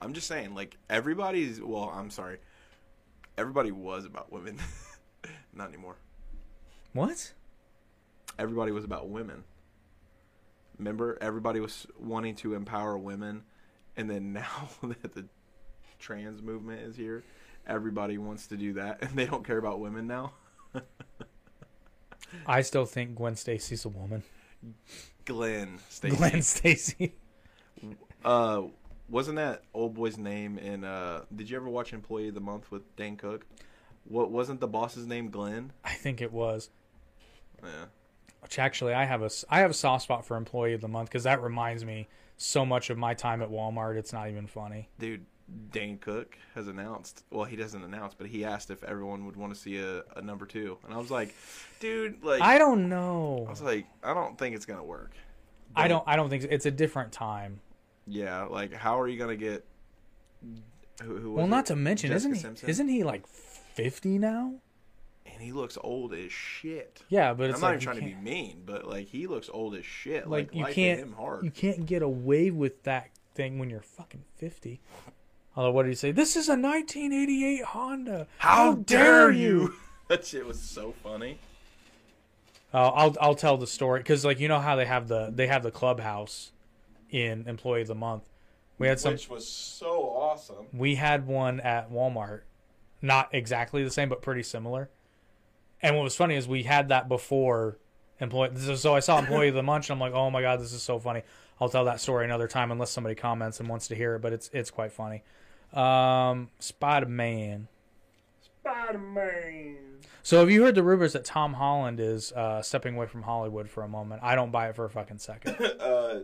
[0.00, 1.60] I'm just saying, like everybody's.
[1.60, 2.38] Well, I'm sorry.
[3.38, 4.58] Everybody was about women.
[5.54, 5.96] Not anymore.
[6.92, 7.32] What?
[8.38, 9.44] Everybody was about women.
[10.78, 13.42] Remember, everybody was wanting to empower women,
[13.96, 15.24] and then now that the
[15.98, 17.22] trans movement is here,
[17.66, 20.32] everybody wants to do that, and they don't care about women now.
[22.46, 24.22] I still think Gwen Stacy's a woman.
[25.24, 26.16] Glenn Stacy.
[26.16, 27.14] Gwen Stacy.
[28.24, 28.62] Uh,
[29.08, 30.84] wasn't that old boy's name in?
[30.84, 33.44] Uh, did you ever watch Employee of the Month with Dane Cook?
[34.04, 35.28] What wasn't the boss's name?
[35.28, 35.72] Glenn.
[35.84, 36.70] I think it was.
[37.60, 37.86] Yeah.
[38.40, 41.08] Which actually, I have a I have a soft spot for Employee of the Month
[41.08, 42.06] because that reminds me
[42.42, 43.96] so much of my time at Walmart.
[43.96, 44.88] It's not even funny.
[44.98, 45.24] Dude,
[45.70, 47.24] Dane Cook has announced.
[47.30, 50.22] Well, he doesn't announce, but he asked if everyone would want to see a, a
[50.22, 51.34] number two, and I was like,
[51.80, 53.44] dude, like I don't know.
[53.46, 55.12] I was like, I don't think it's gonna work.
[55.74, 56.04] I don't.
[56.06, 56.48] I don't think so.
[56.50, 57.60] it's a different time.
[58.06, 59.64] Yeah, like how are you gonna get?
[61.02, 61.50] Who, who was Well, it?
[61.50, 62.40] not to mention, Jessica isn't he?
[62.40, 62.68] Simpson?
[62.68, 64.54] Isn't he like fifty now?
[65.42, 67.02] He looks old as shit.
[67.08, 69.50] Yeah, but I'm it's not like even trying to be mean, but like he looks
[69.52, 70.28] old as shit.
[70.28, 71.44] like, Like, you life can't hit him hard.
[71.44, 74.80] you can't get away with that thing when you're fucking fifty.
[75.56, 76.12] Although, what did he say?
[76.12, 78.26] This is a 1988 Honda.
[78.38, 79.74] How dare you?
[80.08, 81.38] that shit was so funny.
[82.72, 85.46] Uh, I'll I'll tell the story because like you know how they have the they
[85.46, 86.52] have the clubhouse
[87.10, 88.28] in Employee of the Month.
[88.78, 89.12] We had some.
[89.12, 90.66] Which was so awesome.
[90.72, 92.40] We had one at Walmart,
[93.02, 94.88] not exactly the same, but pretty similar.
[95.82, 97.78] And what was funny is we had that before
[98.20, 98.50] employee.
[98.56, 100.72] So, so I saw Employee of the Month, and I'm like, oh my god, this
[100.72, 101.22] is so funny.
[101.60, 104.32] I'll tell that story another time unless somebody comments and wants to hear it, but
[104.32, 105.22] it's it's quite funny.
[105.72, 107.68] Um, Spider Man.
[108.60, 109.76] Spider Man.
[110.22, 113.68] So have you heard the rumors that Tom Holland is uh, stepping away from Hollywood
[113.68, 114.22] for a moment?
[114.22, 115.56] I don't buy it for a fucking second.
[115.80, 116.20] uh,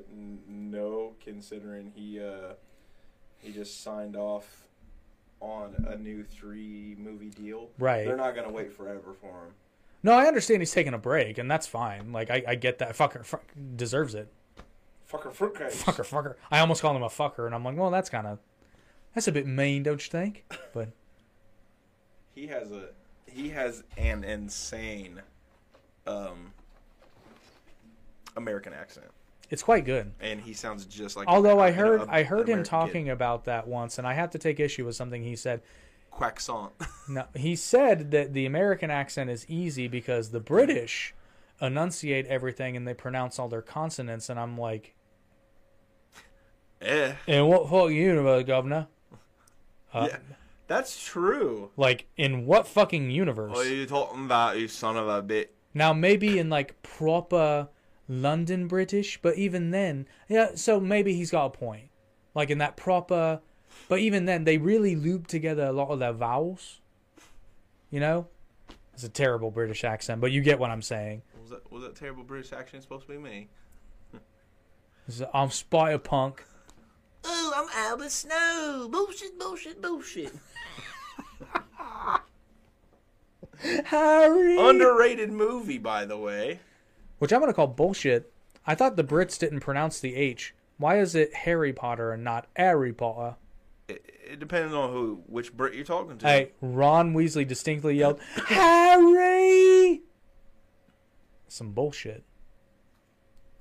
[0.49, 2.55] no, considering he uh,
[3.41, 4.68] he just signed off
[5.41, 7.71] on a new three movie deal.
[7.79, 8.05] Right.
[8.05, 9.55] They're not gonna wait forever for him.
[10.03, 12.13] No, I understand he's taking a break, and that's fine.
[12.13, 12.97] Like I, I get that.
[12.97, 13.45] Fucker, fuck,
[13.77, 14.29] deserves it.
[15.11, 15.73] Fucker fruitcake.
[15.73, 16.35] Fucker, fucker.
[16.51, 18.39] I almost called him a fucker, and I'm like, well, that's kind of
[19.15, 20.45] that's a bit mean, don't you think?
[20.73, 20.91] But
[22.35, 22.91] He has a
[23.27, 25.23] he has an insane
[26.07, 26.53] um
[28.37, 29.07] American accent.
[29.51, 30.13] It's quite good.
[30.21, 33.13] And he sounds just like Although I heard I heard him American talking kid.
[33.13, 35.63] about that once, and I have to take issue with something he said.
[36.13, 36.71] Quacksant.
[37.09, 41.15] No, he said that the American accent is easy because the British
[41.59, 44.95] enunciate everything and they pronounce all their consonants, and I'm like,
[46.83, 47.15] eh.
[47.27, 48.89] in what fucking universe, governor?
[49.95, 50.19] Uh, yeah.
[50.67, 51.71] That's true.
[51.79, 53.55] Like in what fucking universe?
[53.55, 55.55] What are you talking about, you son of a bit?
[55.73, 57.69] Now maybe in like proper
[58.09, 60.55] London British, but even then, yeah.
[60.55, 61.91] So maybe he's got a point.
[62.35, 63.41] Like in that proper,
[63.89, 66.81] but even then, they really loop together a lot of their vowels.
[67.91, 68.29] You know,
[68.95, 71.23] it's a terrible British accent, but you get what I'm saying.
[71.41, 73.49] Was that was that terrible British accent supposed to be me?
[75.35, 76.45] I'm Spider Punk.
[77.25, 78.89] Oh, I'm Albert Snow.
[78.91, 80.33] Bullshit, bullshit, bullshit.
[83.85, 84.57] Harry.
[84.59, 86.61] Underrated movie, by the way.
[87.19, 88.33] Which I'm gonna call bullshit.
[88.67, 90.55] I thought the Brits didn't pronounce the H.
[90.77, 93.37] Why is it Harry Potter and not Harry Potter?
[93.89, 96.27] It, it depends on who, which Brit you're talking to.
[96.27, 100.03] Hey, Ron Weasley distinctly yelled, Harry!
[101.49, 102.25] Some bullshit.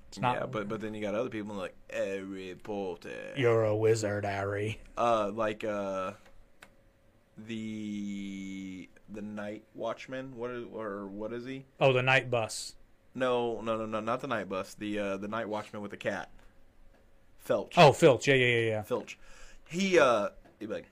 [0.09, 0.35] It's not.
[0.35, 3.33] yeah, but but then you got other people like Harry Potter.
[3.35, 4.79] You're a wizard, Harry.
[4.97, 6.11] Uh, like uh,
[7.37, 10.35] the the Night Watchman.
[10.35, 11.65] What is or what is he?
[11.79, 12.75] Oh, the night bus.
[13.17, 14.75] No, no, no, no, not the Night Bus.
[14.75, 16.29] The uh, the Night Watchman with the cat.
[17.47, 17.73] Felch.
[17.75, 18.27] Oh, Filch.
[18.27, 18.81] Yeah, yeah, yeah, yeah.
[18.83, 19.17] Filch.
[19.67, 20.29] He uh,
[20.59, 20.85] he'd be like,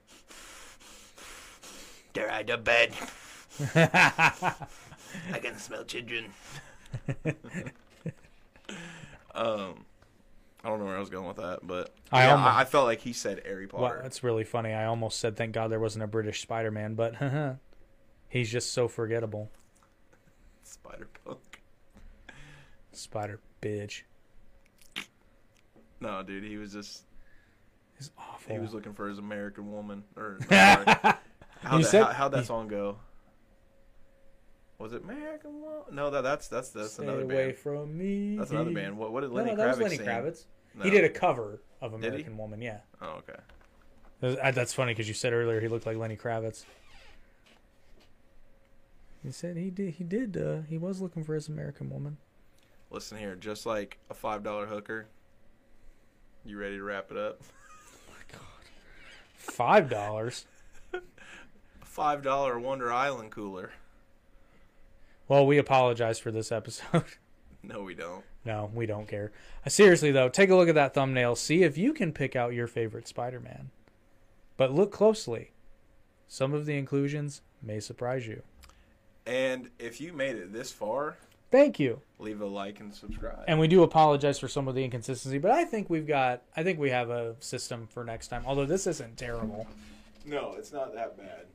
[2.14, 2.94] "They're out of bed.
[3.76, 6.34] I can smell children."
[9.36, 9.86] um,
[10.64, 12.86] I don't know where I was going with that, but I yeah, almost- I, felt
[12.86, 14.00] like he said Harry well, Potter.
[14.02, 14.74] that's really funny.
[14.74, 17.14] I almost said, thank God there wasn't a British Spider Man, but
[18.30, 19.52] he's just so forgettable.
[20.64, 21.55] Spider Punk.
[22.98, 24.02] Spider bitch.
[26.00, 27.04] No, dude, he was just
[27.98, 28.54] He's awful.
[28.54, 30.04] he was looking for his American woman.
[30.18, 30.58] Or no,
[31.62, 32.98] how that, said- how, how'd that song go?
[34.78, 35.84] Was it American Woman?
[35.94, 37.58] No, that that's that's that's Stay another away band.
[37.58, 38.36] from me.
[38.38, 38.98] That's another band.
[38.98, 40.06] What what did Lenny no, Kravitz that was Lenny sing?
[40.06, 40.46] Kravitz.
[40.76, 40.84] No.
[40.84, 42.62] He did a cover of American Woman.
[42.62, 43.22] Yeah, Oh,
[44.22, 44.52] okay.
[44.52, 46.66] That's funny because you said earlier he looked like Lenny Kravitz.
[49.24, 49.94] He said he did.
[49.96, 50.36] He did.
[50.38, 52.18] Uh, he was looking for his American woman.
[52.96, 55.08] Listen here, just like a five dollar hooker.
[56.46, 57.42] You ready to wrap it up?
[58.08, 58.42] My God,
[59.36, 60.46] Five dollars.
[61.82, 63.74] Five dollar Wonder Island cooler.
[65.28, 67.04] Well, we apologize for this episode.
[67.62, 68.24] No, we don't.
[68.46, 69.32] no, we don't care.
[69.66, 71.36] Uh, seriously though, take a look at that thumbnail.
[71.36, 73.72] See if you can pick out your favorite Spider-Man.
[74.56, 75.50] But look closely.
[76.28, 78.44] Some of the inclusions may surprise you.
[79.26, 81.18] And if you made it this far,
[81.56, 82.02] Thank you.
[82.20, 83.46] leave a like and subscribe.
[83.48, 86.64] And we do apologize for some of the inconsistency, but I think we've got I
[86.64, 88.44] think we have a system for next time.
[88.46, 89.66] Although this isn't terrible.
[90.26, 91.46] no, it's not that bad.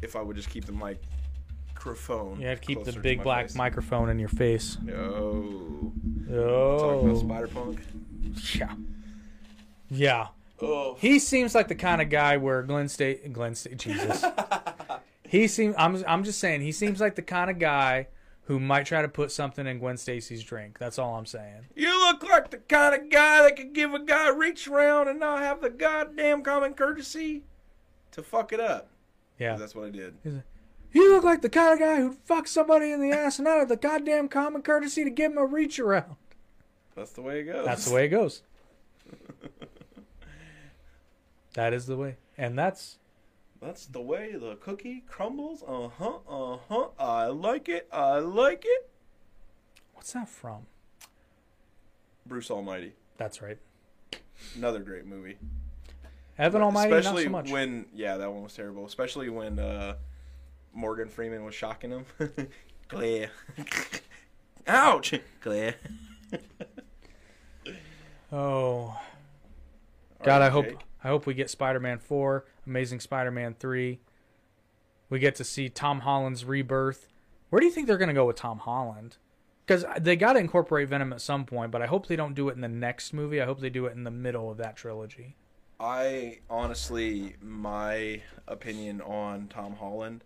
[0.00, 2.40] If I would just keep the microphone.
[2.40, 3.54] You have to keep the big black face.
[3.54, 4.78] microphone in your face.
[4.82, 5.92] No.
[6.28, 7.18] Talking about Oh.
[7.20, 7.80] Spider Punk.
[8.54, 8.72] Yeah.
[9.90, 10.28] Yeah.
[10.62, 10.96] Oh.
[10.98, 14.24] He seems like the kind of guy where Glenn State Glenn State Jesus.
[15.28, 18.06] he seems I'm I'm just saying he seems like the kind of guy
[18.46, 20.78] who might try to put something in Gwen Stacy's drink.
[20.78, 21.66] That's all I'm saying.
[21.74, 25.08] You look like the kind of guy that could give a guy a reach around
[25.08, 27.42] and not have the goddamn common courtesy
[28.12, 28.88] to fuck it up.
[29.38, 29.56] Yeah.
[29.56, 30.14] That's what I did.
[30.92, 33.58] You look like the kind of guy who'd fuck somebody in the ass and not
[33.58, 36.14] have the goddamn common courtesy to give him a reach around.
[36.94, 37.66] That's the way it goes.
[37.66, 38.42] That's the way it goes.
[41.54, 42.16] that is the way.
[42.38, 42.98] And that's
[43.66, 45.64] That's the way the cookie crumbles.
[45.66, 46.18] Uh huh.
[46.28, 46.88] Uh huh.
[47.00, 47.88] I like it.
[47.92, 48.88] I like it.
[49.92, 50.68] what's that from?
[52.24, 52.92] Bruce Almighty.
[53.16, 53.58] That's right.
[54.54, 55.38] Another great movie.
[56.38, 57.50] Evan Almighty, Especially not so much.
[57.50, 58.86] when yeah, that one was terrible.
[58.86, 59.96] Especially when uh,
[60.72, 62.06] Morgan Freeman was shocking him.
[62.88, 63.30] Claire.
[64.68, 65.12] Ouch.
[65.40, 65.74] Claire.
[68.30, 68.96] oh
[70.22, 70.85] God, I hope Jake.
[71.06, 74.00] I hope we get Spider-Man 4, Amazing Spider-Man 3.
[75.08, 77.06] We get to see Tom Holland's rebirth.
[77.48, 79.16] Where do you think they're going to go with Tom Holland?
[79.64, 82.48] Because they got to incorporate Venom at some point, but I hope they don't do
[82.48, 83.40] it in the next movie.
[83.40, 85.36] I hope they do it in the middle of that trilogy.
[85.78, 90.24] I honestly, my opinion on Tom Holland,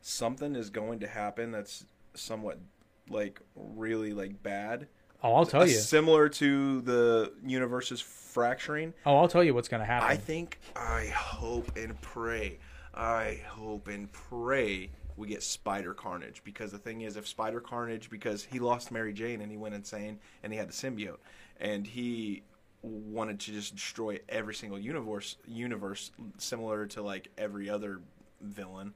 [0.00, 1.84] something is going to happen that's
[2.14, 2.58] somewhat
[3.06, 4.88] like really like bad.
[5.22, 5.74] Oh, I'll tell you.
[5.74, 8.92] Similar to the universe's fracturing.
[9.06, 10.08] Oh, I'll tell you what's going to happen.
[10.08, 12.58] I think, I hope and pray,
[12.94, 18.10] I hope and pray we get Spider Carnage because the thing is, if Spider Carnage,
[18.10, 21.18] because he lost Mary Jane and he went insane and he had the symbiote
[21.60, 22.42] and he
[22.82, 28.00] wanted to just destroy every single universe, universe similar to like every other
[28.40, 28.94] villain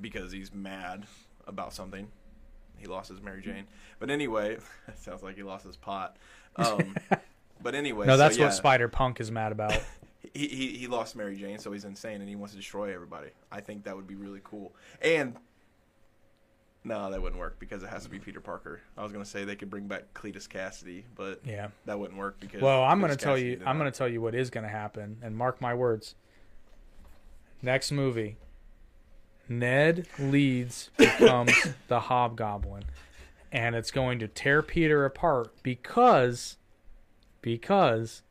[0.00, 1.06] because he's mad
[1.46, 2.08] about something.
[2.78, 3.66] He lost his Mary Jane,
[3.98, 4.54] but anyway,
[4.88, 6.16] it sounds like he lost his pot.
[6.56, 6.96] Um,
[7.62, 9.80] but anyway, no, so that's yeah what Spider Punk is mad about.
[10.34, 13.28] he, he he lost Mary Jane, so he's insane and he wants to destroy everybody.
[13.52, 14.74] I think that would be really cool.
[15.00, 15.36] And
[16.82, 18.80] no, that wouldn't work because it has to be Peter Parker.
[18.96, 21.68] I was gonna say they could bring back Cletus Kasady, but yeah.
[21.86, 22.60] that wouldn't work because.
[22.60, 23.62] Well, I'm Cletus going to tell Kasady you.
[23.64, 26.16] I'm going to tell you what is going to happen, and mark my words.
[27.62, 28.36] Next movie,
[29.48, 31.52] Ned Leeds becomes
[31.88, 32.84] the Hobgoblin,
[33.50, 36.56] and it's going to tear Peter apart because,
[37.40, 38.22] because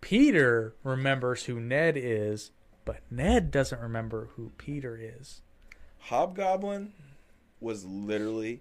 [0.00, 2.50] Peter remembers who Ned is,
[2.84, 5.40] but Ned doesn't remember who Peter is.
[5.98, 6.92] Hobgoblin
[7.60, 8.60] was literally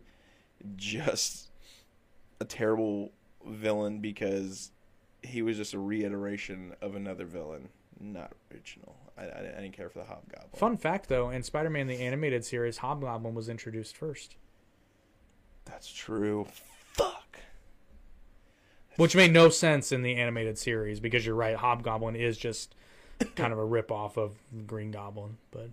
[0.76, 1.50] just
[2.40, 3.12] a terrible
[3.46, 4.72] villain because
[5.22, 7.70] he was just a reiteration of another villain,
[8.00, 8.96] not original.
[9.18, 10.50] I, I, I didn't care for the Hobgoblin.
[10.56, 14.36] Fun fact, though, in Spider-Man the animated series, Hobgoblin was introduced first.
[15.66, 16.48] That's true.
[16.94, 17.40] Fuck.
[18.98, 22.76] Which made no sense in the animated series because you're right, Hobgoblin is just
[23.36, 24.36] kind of a rip-off of
[24.68, 25.38] Green Goblin.
[25.52, 25.70] But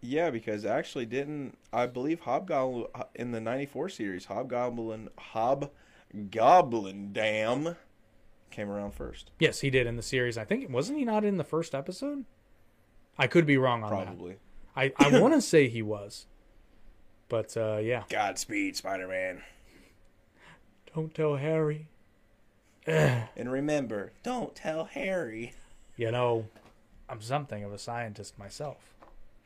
[0.00, 7.76] Yeah, because actually didn't I believe Hobgoblin uh, in the '94 series Hobgoblin Hobgoblin damn
[8.50, 10.38] came around first, yes, he did in the series.
[10.38, 12.24] I think wasn't he not in the first episode?
[13.18, 14.36] I could be wrong on probably.
[14.76, 14.92] that.
[14.98, 16.26] I I want to say he was,
[17.28, 18.04] but uh, yeah.
[18.08, 19.42] Godspeed, Spider-Man.
[20.94, 21.88] Don't tell Harry.
[22.86, 25.52] And remember, don't tell Harry.
[25.96, 26.46] You know,
[27.08, 28.78] I'm something of a scientist myself.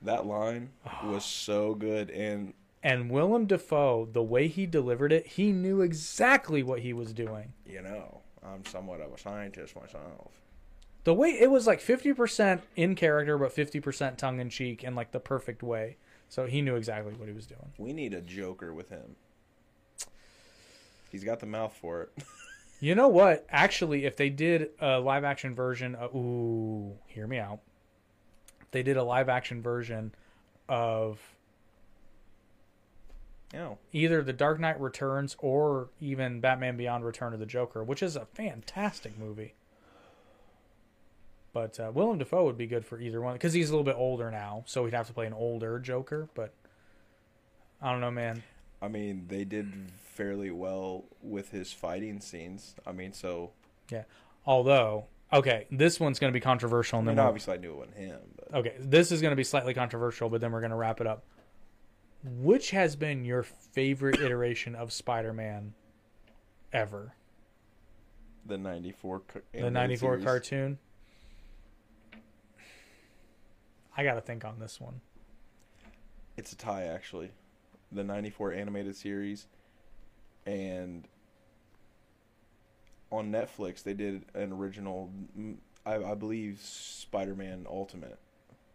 [0.01, 0.71] That line
[1.05, 6.63] was so good, and And Willem Dafoe, the way he delivered it, he knew exactly
[6.63, 7.53] what he was doing.
[7.67, 10.31] you know, I'm somewhat of a scientist myself.
[11.05, 15.11] The way it was like 50% in character, but 50% tongue in cheek in like
[15.11, 15.97] the perfect way.
[16.29, 17.73] So he knew exactly what he was doing.
[17.77, 19.17] We need a Joker with him.
[21.11, 22.11] He's got the mouth for it.
[22.81, 23.47] You know what?
[23.49, 27.61] Actually, if they did a live action version, of, ooh, hear me out.
[28.61, 30.13] If they did a live action version
[30.69, 31.21] of
[33.55, 33.75] Yeah.
[33.93, 38.17] either The Dark Knight Returns or even Batman Beyond: Return of the Joker, which is
[38.17, 39.55] a fantastic movie.
[41.53, 43.97] But uh, Willem Dafoe would be good for either one because he's a little bit
[43.97, 46.29] older now, so he'd have to play an older Joker.
[46.35, 46.55] But
[47.81, 48.43] I don't know, man.
[48.81, 49.71] I mean, they did
[50.03, 52.75] fairly well with his fighting scenes.
[52.87, 53.51] I mean, so
[53.91, 54.05] yeah.
[54.47, 57.73] Although, okay, this one's going to be controversial, I and mean, then obviously I knew
[57.73, 60.61] it wasn't him, but Okay, this is going to be slightly controversial, but then we're
[60.61, 61.25] going to wrap it up.
[62.25, 65.75] Which has been your favorite iteration of Spider-Man
[66.73, 67.15] ever?
[68.45, 70.79] the '94, ca- The 94 cartoon?
[73.97, 75.01] I got to think on this one.
[76.37, 77.31] It's a tie, actually.
[77.91, 79.47] The '94 animated series,
[80.47, 81.07] and
[83.11, 88.19] on Netflix they did an original, mm, I, I believe, Spider-Man Ultimate,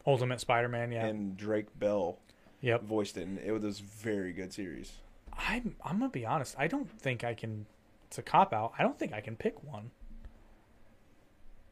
[0.05, 1.07] Ultimate Spider-Man, yeah.
[1.07, 2.19] and Drake Bell
[2.61, 2.83] yep.
[2.83, 4.93] voiced it, and it was a very good series.
[5.35, 6.55] I'm I'm going to be honest.
[6.59, 7.65] I don't think I can
[8.07, 8.73] it's a cop out.
[8.79, 9.91] I don't think I can pick one.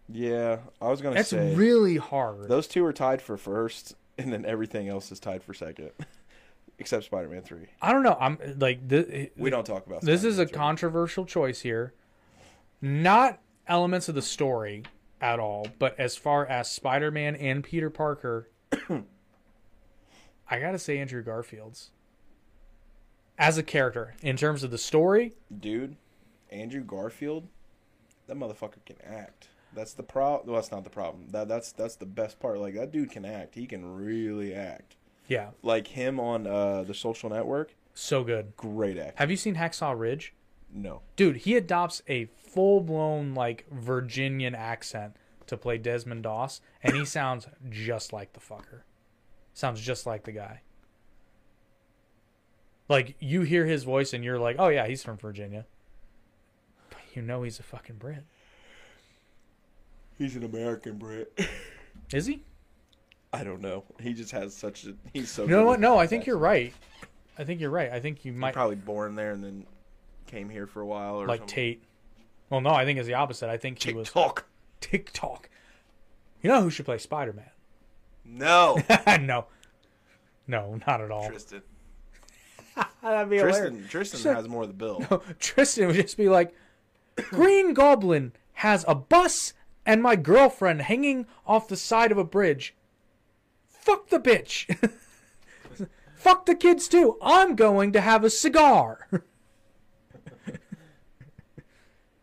[0.07, 2.48] Yeah, I was gonna say That's say really hard.
[2.48, 5.91] those two are tied for first, and then everything else is tied for second,
[6.80, 7.68] except Spider-Man Three.
[7.82, 8.15] I don't know.
[8.19, 10.02] I'm like th- We don't talk about.
[10.02, 10.56] this is a three.
[10.56, 11.94] controversial choice here.
[12.82, 14.84] Not elements of the story
[15.22, 18.49] at all, but as far as Spider-Man and Peter Parker,
[18.90, 21.90] I gotta say Andrew Garfield's
[23.38, 25.34] as a character in terms of the story.
[25.60, 25.95] dude.
[26.52, 27.48] Andrew Garfield,
[28.27, 29.49] that motherfucker can act.
[29.76, 30.48] That's the problem.
[30.48, 31.28] Well, that's not the problem.
[31.30, 32.60] That that's that's the best part.
[32.60, 33.56] Like that dude can act.
[33.56, 34.96] He can really act.
[35.28, 38.56] Yeah, Like him on uh, the Social Network, so good.
[38.56, 39.18] great act.
[39.18, 40.34] Have you seen Hacksaw Ridge?
[40.72, 45.16] No, Dude, he adopts a full-blown like Virginian accent
[45.48, 48.82] to play Desmond Doss, and he sounds just like the fucker.
[49.54, 50.62] Sounds just like the guy.
[52.88, 55.66] Like you hear his voice and you're like, "Oh yeah, he's from Virginia."
[56.90, 58.26] But you know he's a fucking Brit.
[60.18, 61.40] He's an American Brit.
[62.14, 62.44] Is he?
[63.34, 63.84] I don't know.
[64.00, 64.94] He just has such a.
[65.14, 65.44] He's so.
[65.44, 65.80] You know what?
[65.80, 66.74] No, I think you're right.
[67.38, 67.92] I think you're right.
[67.92, 69.66] I think you might probably born there and then
[70.28, 71.56] came here for a while or like something.
[71.56, 71.84] Tate.
[72.50, 73.50] Well, no, I think it's the opposite.
[73.50, 74.46] I think he was TikTok.
[74.80, 75.50] TikTok.
[76.42, 77.50] You know who should play Spider-Man?
[78.24, 78.80] No,
[79.20, 79.46] no.
[80.48, 81.28] No, not at all.
[81.28, 81.64] Tristan.
[83.02, 83.58] That'd be hilarious.
[83.58, 83.88] Tristan.
[83.88, 85.24] Tristan Tristan- has more of the bill.
[85.40, 86.54] Tristan would just be like,
[87.16, 89.54] Green Goblin has a bus
[89.86, 92.76] and my girlfriend hanging off the side of a bridge.
[93.68, 94.90] Fuck the bitch.
[96.16, 97.18] Fuck the kids too.
[97.22, 99.07] I'm going to have a cigar.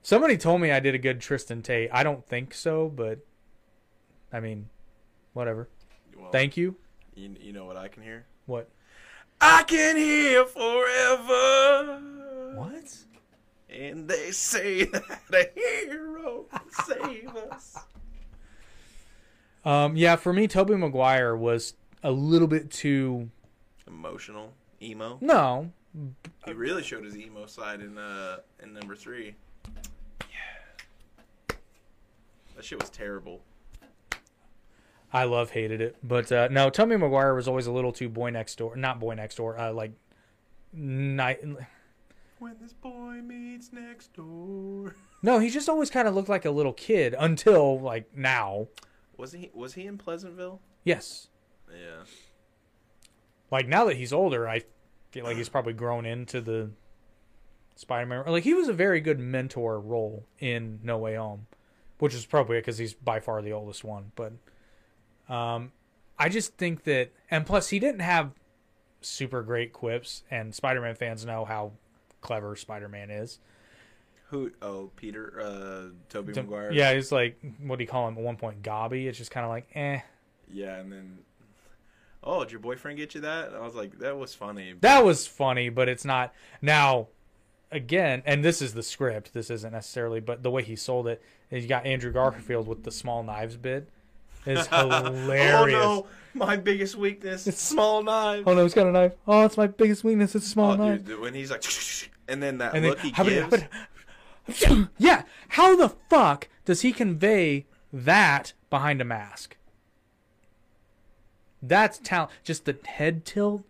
[0.02, 1.89] Somebody told me I did a good Tristan Tate.
[1.93, 3.20] I don't think so, but
[4.32, 4.68] I mean,
[5.32, 5.68] whatever.
[6.18, 6.74] Well, Thank you.
[7.14, 7.36] you.
[7.40, 8.26] You know what I can hear?
[8.47, 8.68] What?
[9.40, 12.01] I can hear forever.
[12.56, 12.97] What?
[13.73, 15.49] And they say that a
[15.89, 17.78] hero can save us.
[19.65, 23.31] Um, yeah, for me, Tobey Maguire was a little bit too.
[23.86, 25.19] Emotional, emo.
[25.20, 25.70] No,
[26.44, 29.35] He really showed his emo side in uh in number three.
[30.20, 31.57] Yeah.
[32.57, 33.40] That shit was terrible.
[35.15, 38.31] I love hated it, but uh, no, Tobey Maguire was always a little too boy
[38.31, 38.77] next door.
[38.77, 39.59] Not boy next door.
[39.59, 39.93] Uh, like
[40.73, 41.40] night.
[42.43, 44.97] When this boy meets next door.
[45.23, 48.66] No, he just always kind of looked like a little kid until like now.
[49.16, 50.60] Was he was he in Pleasantville?
[50.82, 51.28] Yes,
[51.70, 52.02] Yeah.
[53.52, 54.62] like now that he's older, I
[55.12, 56.70] feel like he's probably grown into the
[57.77, 58.24] Spider-Man.
[58.27, 61.47] Like he was a very good mentor role in No Way Home,
[62.01, 64.10] which is probably because he's by far the oldest one.
[64.16, 64.32] But
[65.32, 65.70] um,
[66.19, 68.32] I just think that, and plus he didn't have
[69.01, 71.74] super great quips, and Spider-Man fans know how
[72.23, 73.39] clever Spider-Man is.
[74.31, 74.51] Who?
[74.62, 75.39] Oh, Peter.
[75.39, 76.73] Uh, Tobey To- Maguire.
[76.73, 78.62] Yeah, he's like what do you call him at one point?
[78.62, 79.07] Gobby.
[79.07, 80.01] It's just kind of like eh.
[80.51, 81.19] Yeah, and then.
[82.24, 83.53] Oh, did your boyfriend get you that?
[83.53, 84.74] I was like, that was funny.
[84.81, 86.32] That was funny, but it's not
[86.62, 87.09] now.
[87.70, 89.32] Again, and this is the script.
[89.32, 92.85] This isn't necessarily, but the way he sold it, is you got Andrew Garfield with
[92.85, 93.89] the small knives bit.
[94.44, 95.55] Is hilarious.
[95.57, 98.43] oh no, my biggest weakness, It's small knife.
[98.47, 99.12] Oh no, he's got a knife.
[99.27, 100.35] Oh, it's my biggest weakness.
[100.35, 101.07] It's small Oh, knife.
[101.07, 101.62] dude, when he's like,
[102.32, 104.88] and then that And look then, he gives.
[104.98, 109.56] yeah, how the fuck does he convey that behind a mask?
[111.62, 112.32] That's talent.
[112.42, 113.62] Just the head tilt,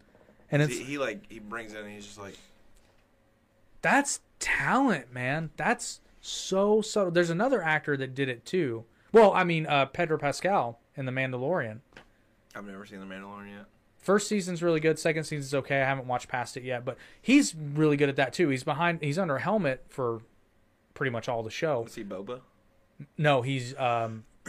[0.51, 2.39] and it's he, he like he brings it and he's just like,
[3.83, 5.51] that's talent, man.
[5.57, 7.11] That's so subtle.
[7.11, 8.85] There's another actor that did it too.
[9.13, 11.81] Well, I mean, uh, Pedro Pascal in The Mandalorian.
[12.55, 13.67] I've never seen The Mandalorian yet.
[14.03, 14.99] First season's really good.
[14.99, 15.81] Second season's okay.
[15.81, 18.49] I haven't watched past it yet, but he's really good at that too.
[18.49, 19.01] He's behind.
[19.01, 20.21] He's under a helmet for
[20.93, 21.83] pretty much all the show.
[21.83, 22.41] Was he Boba?
[23.17, 24.25] No, he's um,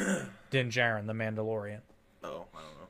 [0.50, 1.82] Din Djarin, the Mandalorian.
[2.24, 2.88] Oh, I don't know.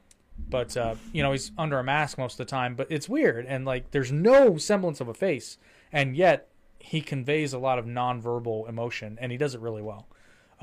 [0.49, 2.76] But uh, you know, he's under a mask most of the time.
[2.76, 5.57] But it's weird, and like, there's no semblance of a face,
[5.91, 6.48] and yet
[6.80, 10.07] he conveys a lot of nonverbal emotion, and he does it really well.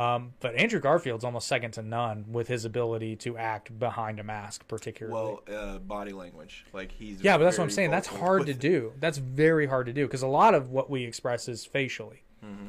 [0.01, 4.24] Um, but Andrew Garfield's almost second to none with his ability to act behind a
[4.24, 5.12] mask, particularly.
[5.47, 7.90] Well, uh, body language, like he's Yeah, but that's what I'm saying.
[7.90, 8.94] That's hard to do.
[8.98, 12.22] That's very hard to do because a lot of what we express is facially.
[12.43, 12.68] Mm-hmm.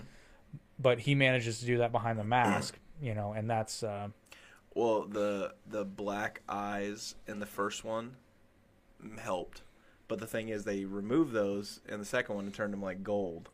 [0.78, 4.10] But he manages to do that behind the mask, you know, and that's uh,
[4.76, 8.18] Well, the the black eyes in the first one
[9.20, 9.62] helped,
[10.10, 13.04] but the thing is, they removed those in the second one and turned them like
[13.04, 13.48] gold.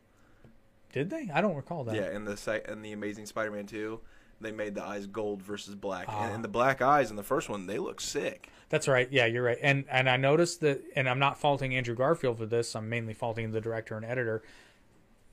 [0.92, 1.30] Did they?
[1.32, 1.94] I don't recall that.
[1.94, 4.00] Yeah, in the sec- in the Amazing Spider-Man two,
[4.40, 6.24] they made the eyes gold versus black, Ah.
[6.26, 8.50] and, and the black eyes in the first one they look sick.
[8.68, 9.08] That's right.
[9.10, 9.58] Yeah, you're right.
[9.62, 12.74] And and I noticed that, and I'm not faulting Andrew Garfield for this.
[12.76, 14.42] I'm mainly faulting the director and editor.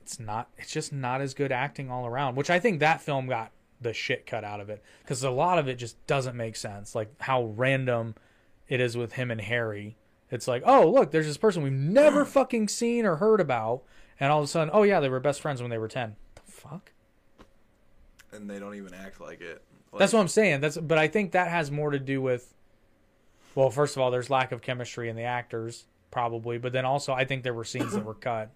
[0.02, 0.48] It's not.
[0.56, 2.36] It's just not as good acting all around.
[2.36, 3.50] Which I think that film got
[3.80, 6.94] the shit cut out of it because a lot of it just doesn't make sense.
[6.94, 8.14] Like how random
[8.68, 9.96] it is with him and Harry.
[10.30, 13.82] It's like, oh look, there's this person we've never fucking seen or heard about,
[14.20, 16.16] and all of a sudden, oh yeah, they were best friends when they were ten.
[16.34, 16.92] The fuck.
[18.32, 19.62] and they don't even act like it.
[19.92, 20.60] Like, That's what I'm saying.
[20.60, 22.52] That's but I think that has more to do with
[23.54, 27.12] well, first of all, there's lack of chemistry in the actors, probably, but then also
[27.14, 28.50] I think there were scenes that were cut.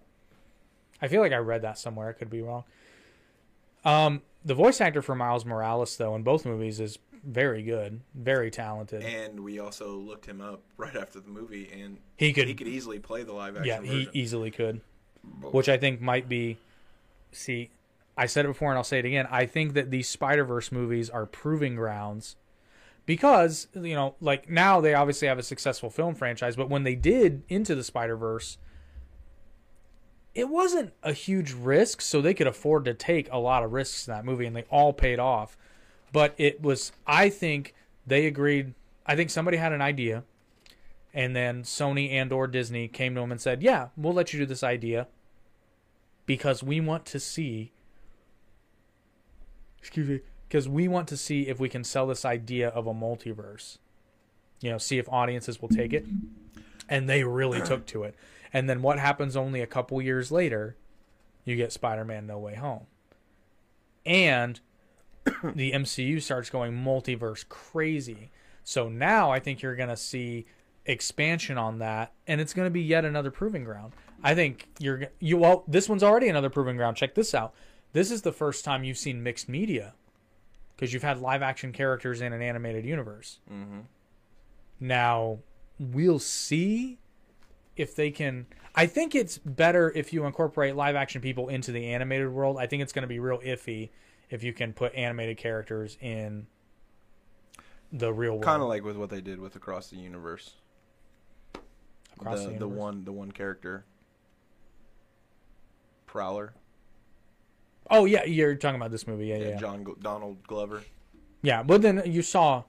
[1.01, 2.09] I feel like I read that somewhere.
[2.09, 2.63] I could be wrong.
[3.83, 8.51] Um, the voice actor for Miles Morales, though, in both movies is very good, very
[8.51, 9.01] talented.
[9.01, 12.67] And we also looked him up right after the movie, and he could, he could
[12.67, 14.11] easily play the live action yeah, he version.
[14.13, 14.81] easily could,
[15.51, 16.57] which I think might be.
[17.31, 17.69] See,
[18.17, 19.27] I said it before and I'll say it again.
[19.31, 22.35] I think that these Spider Verse movies are proving grounds
[23.05, 26.95] because you know, like now they obviously have a successful film franchise, but when they
[26.95, 28.57] did Into the Spider Verse,
[30.33, 34.07] it wasn't a huge risk, so they could afford to take a lot of risks
[34.07, 35.57] in that movie, and they all paid off.
[36.13, 37.73] But it was, I think,
[38.07, 38.73] they agreed.
[39.05, 40.23] I think somebody had an idea,
[41.13, 44.39] and then Sony and or Disney came to him and said, "Yeah, we'll let you
[44.39, 45.07] do this idea
[46.25, 47.73] because we want to see."
[49.79, 52.93] Excuse me, because we want to see if we can sell this idea of a
[52.93, 53.77] multiverse.
[54.61, 56.05] You know, see if audiences will take it,
[56.87, 58.15] and they really took to it.
[58.53, 60.75] And then what happens only a couple years later?
[61.45, 62.85] You get Spider-Man: No Way Home,
[64.05, 64.59] and
[65.43, 68.31] the MCU starts going multiverse crazy.
[68.63, 70.45] So now I think you're going to see
[70.85, 73.93] expansion on that, and it's going to be yet another proving ground.
[74.23, 75.63] I think you're you well.
[75.67, 76.97] This one's already another proving ground.
[76.97, 77.53] Check this out.
[77.93, 79.95] This is the first time you've seen mixed media
[80.75, 83.39] because you've had live action characters in an animated universe.
[83.47, 83.81] hmm
[84.79, 85.39] Now
[85.79, 86.99] we'll see
[87.75, 88.45] if they can.
[88.75, 92.57] I think it's better if you incorporate live action people into the animated world.
[92.57, 93.89] I think it's going to be real iffy
[94.29, 96.47] if you can put animated characters in
[97.91, 98.43] the real world.
[98.43, 100.53] Kind of like with what they did with Across the Universe.
[102.21, 103.85] Across the the the one the one character.
[106.05, 106.53] Prowler.
[107.89, 109.27] Oh yeah, you're talking about this movie.
[109.27, 109.55] Yeah, yeah, Yeah.
[109.57, 110.83] John Gl- Donald Glover.
[111.41, 112.63] Yeah, but then you saw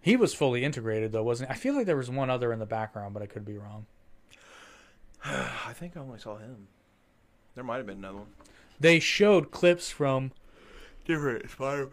[0.00, 1.54] he was fully integrated though, wasn't he?
[1.54, 3.86] I feel like there was one other in the background, but I could be wrong.
[5.24, 6.68] I think I only saw him.
[7.54, 8.28] There might have been another one.
[8.80, 10.30] They showed clips from
[11.04, 11.90] Different Spider.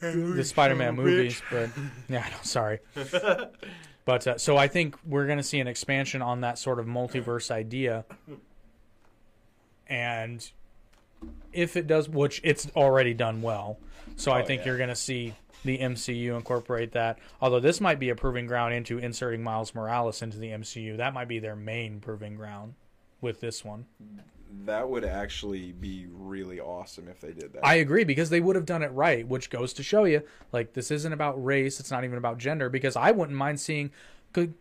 [0.00, 1.70] the Spider-Man movies, but
[2.08, 2.80] yeah, I know, sorry.
[4.06, 6.86] but uh, so I think we're going to see an expansion on that sort of
[6.86, 8.06] multiverse idea,
[9.86, 10.50] and
[11.52, 13.78] if it does, which it's already done well,
[14.16, 14.66] so I Oh, think yeah.
[14.68, 15.34] you're going to see
[15.64, 17.18] the MCU incorporate that.
[17.40, 21.12] Although this might be a proving ground into inserting Miles Morales into the MCU, that
[21.14, 22.74] might be their main proving ground
[23.20, 23.86] with this one.
[24.64, 27.64] That would actually be really awesome if they did that.
[27.64, 30.72] I agree because they would have done it right, which goes to show you like
[30.72, 33.90] this isn't about race, it's not even about gender because I wouldn't mind seeing
[34.32, 34.54] could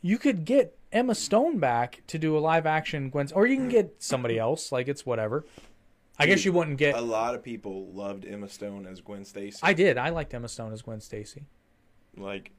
[0.00, 3.68] you could get Emma Stone back to do a live action Gwen or you can
[3.68, 5.44] get somebody else, like it's whatever.
[6.18, 9.58] I guess you wouldn't get a lot of people loved Emma Stone as Gwen Stacy.
[9.62, 9.98] I did.
[9.98, 11.44] I liked Emma Stone as Gwen Stacy.
[12.16, 12.52] like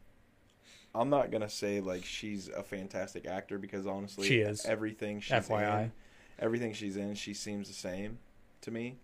[0.93, 4.65] I'm not gonna say like she's a fantastic actor because honestly, She is.
[4.65, 5.83] everything she's FYI.
[5.83, 5.91] in,
[6.39, 8.19] everything she's in, she seems the same
[8.61, 8.97] to me,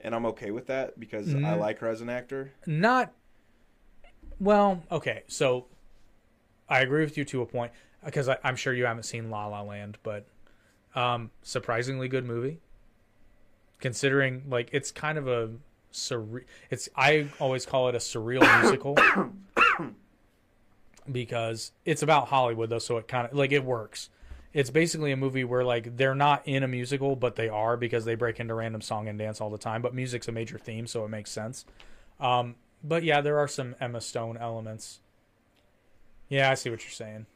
[0.00, 1.58] and I'm okay with that because I Mm.
[1.58, 2.52] like her as an actor.
[2.66, 3.12] Not
[4.38, 5.22] well, okay.
[5.28, 5.66] So
[6.68, 7.72] I agree with you to a point
[8.04, 10.26] because I, I'm sure you haven't seen La La Land, but
[10.94, 12.60] um, surprisingly good movie.
[13.80, 15.50] considering like it's kind of a
[15.92, 16.44] surreal.
[16.70, 18.96] it's I always call it a surreal musical
[21.10, 24.10] because it's about Hollywood though, so it kind of like it works.
[24.56, 28.06] It's basically a movie where like they're not in a musical, but they are because
[28.06, 29.82] they break into random song and dance all the time.
[29.82, 31.66] But music's a major theme, so it makes sense.
[32.18, 35.00] Um, but yeah, there are some Emma Stone elements.
[36.30, 37.26] Yeah, I see what you're saying.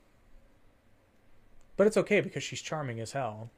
[1.76, 3.51] But it's okay because she's charming as hell.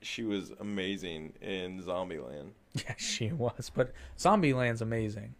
[0.00, 2.50] She was amazing in Zombieland.
[2.86, 3.68] Yeah, she was.
[3.74, 5.34] But Zombieland's amazing.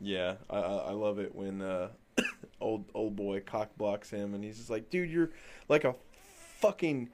[0.00, 1.90] Yeah, I I I love it when uh,
[2.60, 5.30] old old boy cock blocks him, and he's just like, "Dude, you're
[5.68, 5.94] like a
[6.60, 7.08] fucking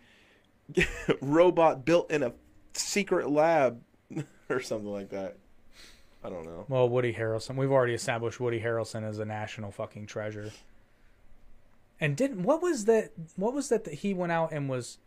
[1.20, 2.32] robot built in a
[2.74, 3.80] secret lab,"
[4.48, 5.36] or something like that.
[6.24, 6.64] I don't know.
[6.68, 7.56] Well, Woody Harrelson.
[7.56, 10.52] We've already established Woody Harrelson as a national fucking treasure.
[12.00, 13.12] And didn't what was that?
[13.36, 14.98] What was that that he went out and was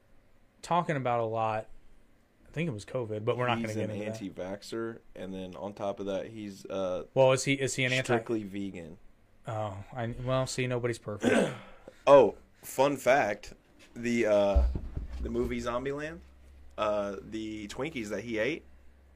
[0.62, 1.68] talking about a lot?
[2.48, 4.12] I think it was COVID, but we're not going to get into that.
[4.14, 7.92] anti-vaxxer, and then on top of that, he's uh, Well, is he is he an
[7.92, 8.04] anti?
[8.04, 8.98] strictly vegan.
[9.48, 11.54] Oh, I well, see, nobody's perfect.
[12.08, 13.54] Oh, fun fact:
[13.96, 14.62] the uh,
[15.22, 16.20] the movie Zombieland,
[16.78, 18.64] uh, the Twinkies that he ate,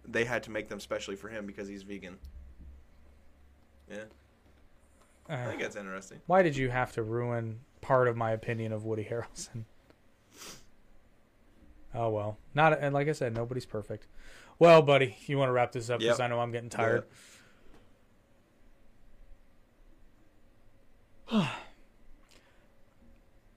[0.07, 2.18] they had to make them specially for him because he's vegan.
[3.91, 4.06] Yeah,
[5.30, 6.19] I Uh, think that's interesting.
[6.26, 9.65] why did you have to ruin part of my opinion of Woody Harrelson?
[11.93, 14.07] Oh well, not and like I said, nobody's perfect.
[14.60, 16.26] Well, buddy, you want to wrap this up because Yep.
[16.26, 17.06] I know I'm getting tired.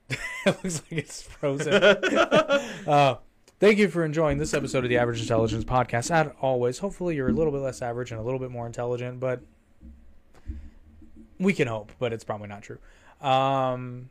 [0.09, 1.73] it looks like it's frozen.
[2.87, 3.15] uh,
[3.59, 6.11] thank you for enjoying this episode of the Average Intelligence Podcast.
[6.11, 9.19] As always, hopefully you're a little bit less average and a little bit more intelligent,
[9.19, 9.41] but
[11.39, 12.77] we can hope, but it's probably not true.
[13.21, 14.09] Um,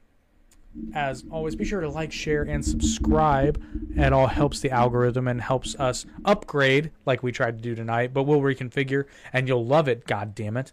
[0.92, 3.62] as always, be sure to like, share, and subscribe.
[3.94, 8.12] It all helps the algorithm and helps us upgrade, like we tried to do tonight.
[8.12, 10.06] But we'll reconfigure, and you'll love it.
[10.06, 10.72] God damn it!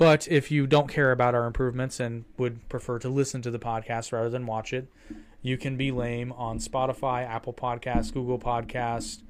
[0.00, 3.58] But if you don't care about our improvements and would prefer to listen to the
[3.58, 4.88] podcast rather than watch it,
[5.42, 9.20] you can be lame on Spotify, Apple Podcasts, Google Podcasts,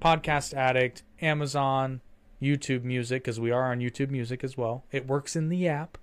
[0.00, 2.02] Podcast Addict, Amazon,
[2.40, 4.84] YouTube Music, because we are on YouTube Music as well.
[4.92, 5.98] It works in the app.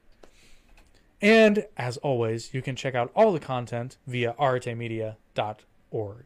[1.21, 6.25] And as always, you can check out all the content via aretemedia.org.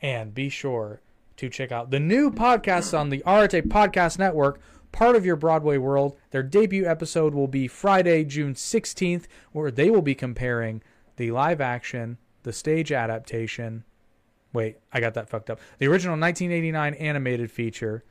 [0.00, 1.00] And be sure
[1.36, 4.60] to check out the new podcasts on the Arete Podcast Network,
[4.92, 6.16] part of your Broadway world.
[6.30, 10.82] Their debut episode will be Friday, June 16th, where they will be comparing
[11.16, 13.84] the live action, the stage adaptation.
[14.52, 15.60] Wait, I got that fucked up.
[15.78, 18.04] The original 1989 animated feature,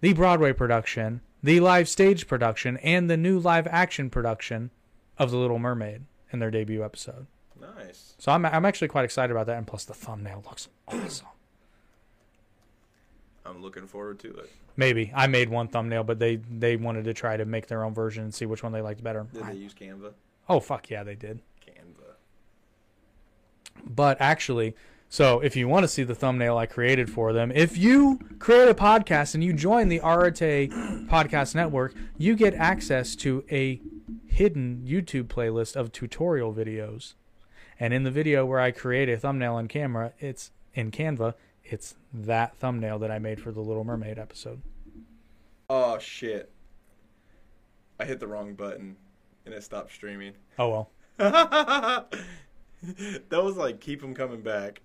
[0.00, 4.70] the Broadway production, the live stage production, and the new live action production
[5.18, 6.02] of The Little Mermaid
[6.32, 7.26] in their debut episode.
[7.60, 8.14] Nice.
[8.18, 11.28] So I'm I'm actually quite excited about that, and plus the thumbnail looks awesome.
[13.46, 14.50] I'm looking forward to it.
[14.76, 17.94] Maybe I made one thumbnail, but they they wanted to try to make their own
[17.94, 19.26] version and see which one they liked better.
[19.32, 20.12] Did I- they use Canva?
[20.48, 21.40] oh fuck yeah, they did.
[21.66, 22.14] Canva.
[23.86, 24.74] But actually,
[25.08, 28.68] so if you want to see the thumbnail I created for them, if you create
[28.68, 30.70] a podcast and you join the Arete
[31.08, 33.80] Podcast Network, you get access to a
[34.26, 37.14] hidden YouTube playlist of tutorial videos.
[37.78, 41.34] And in the video where I create a thumbnail on camera, it's in Canva,
[41.64, 44.60] it's that thumbnail that I made for the Little Mermaid episode.
[45.68, 46.50] Oh shit!
[47.98, 48.96] I hit the wrong button,
[49.46, 50.34] and it stopped streaming.
[50.58, 50.90] Oh well.
[51.16, 52.06] that
[53.30, 54.80] was like keep them coming back.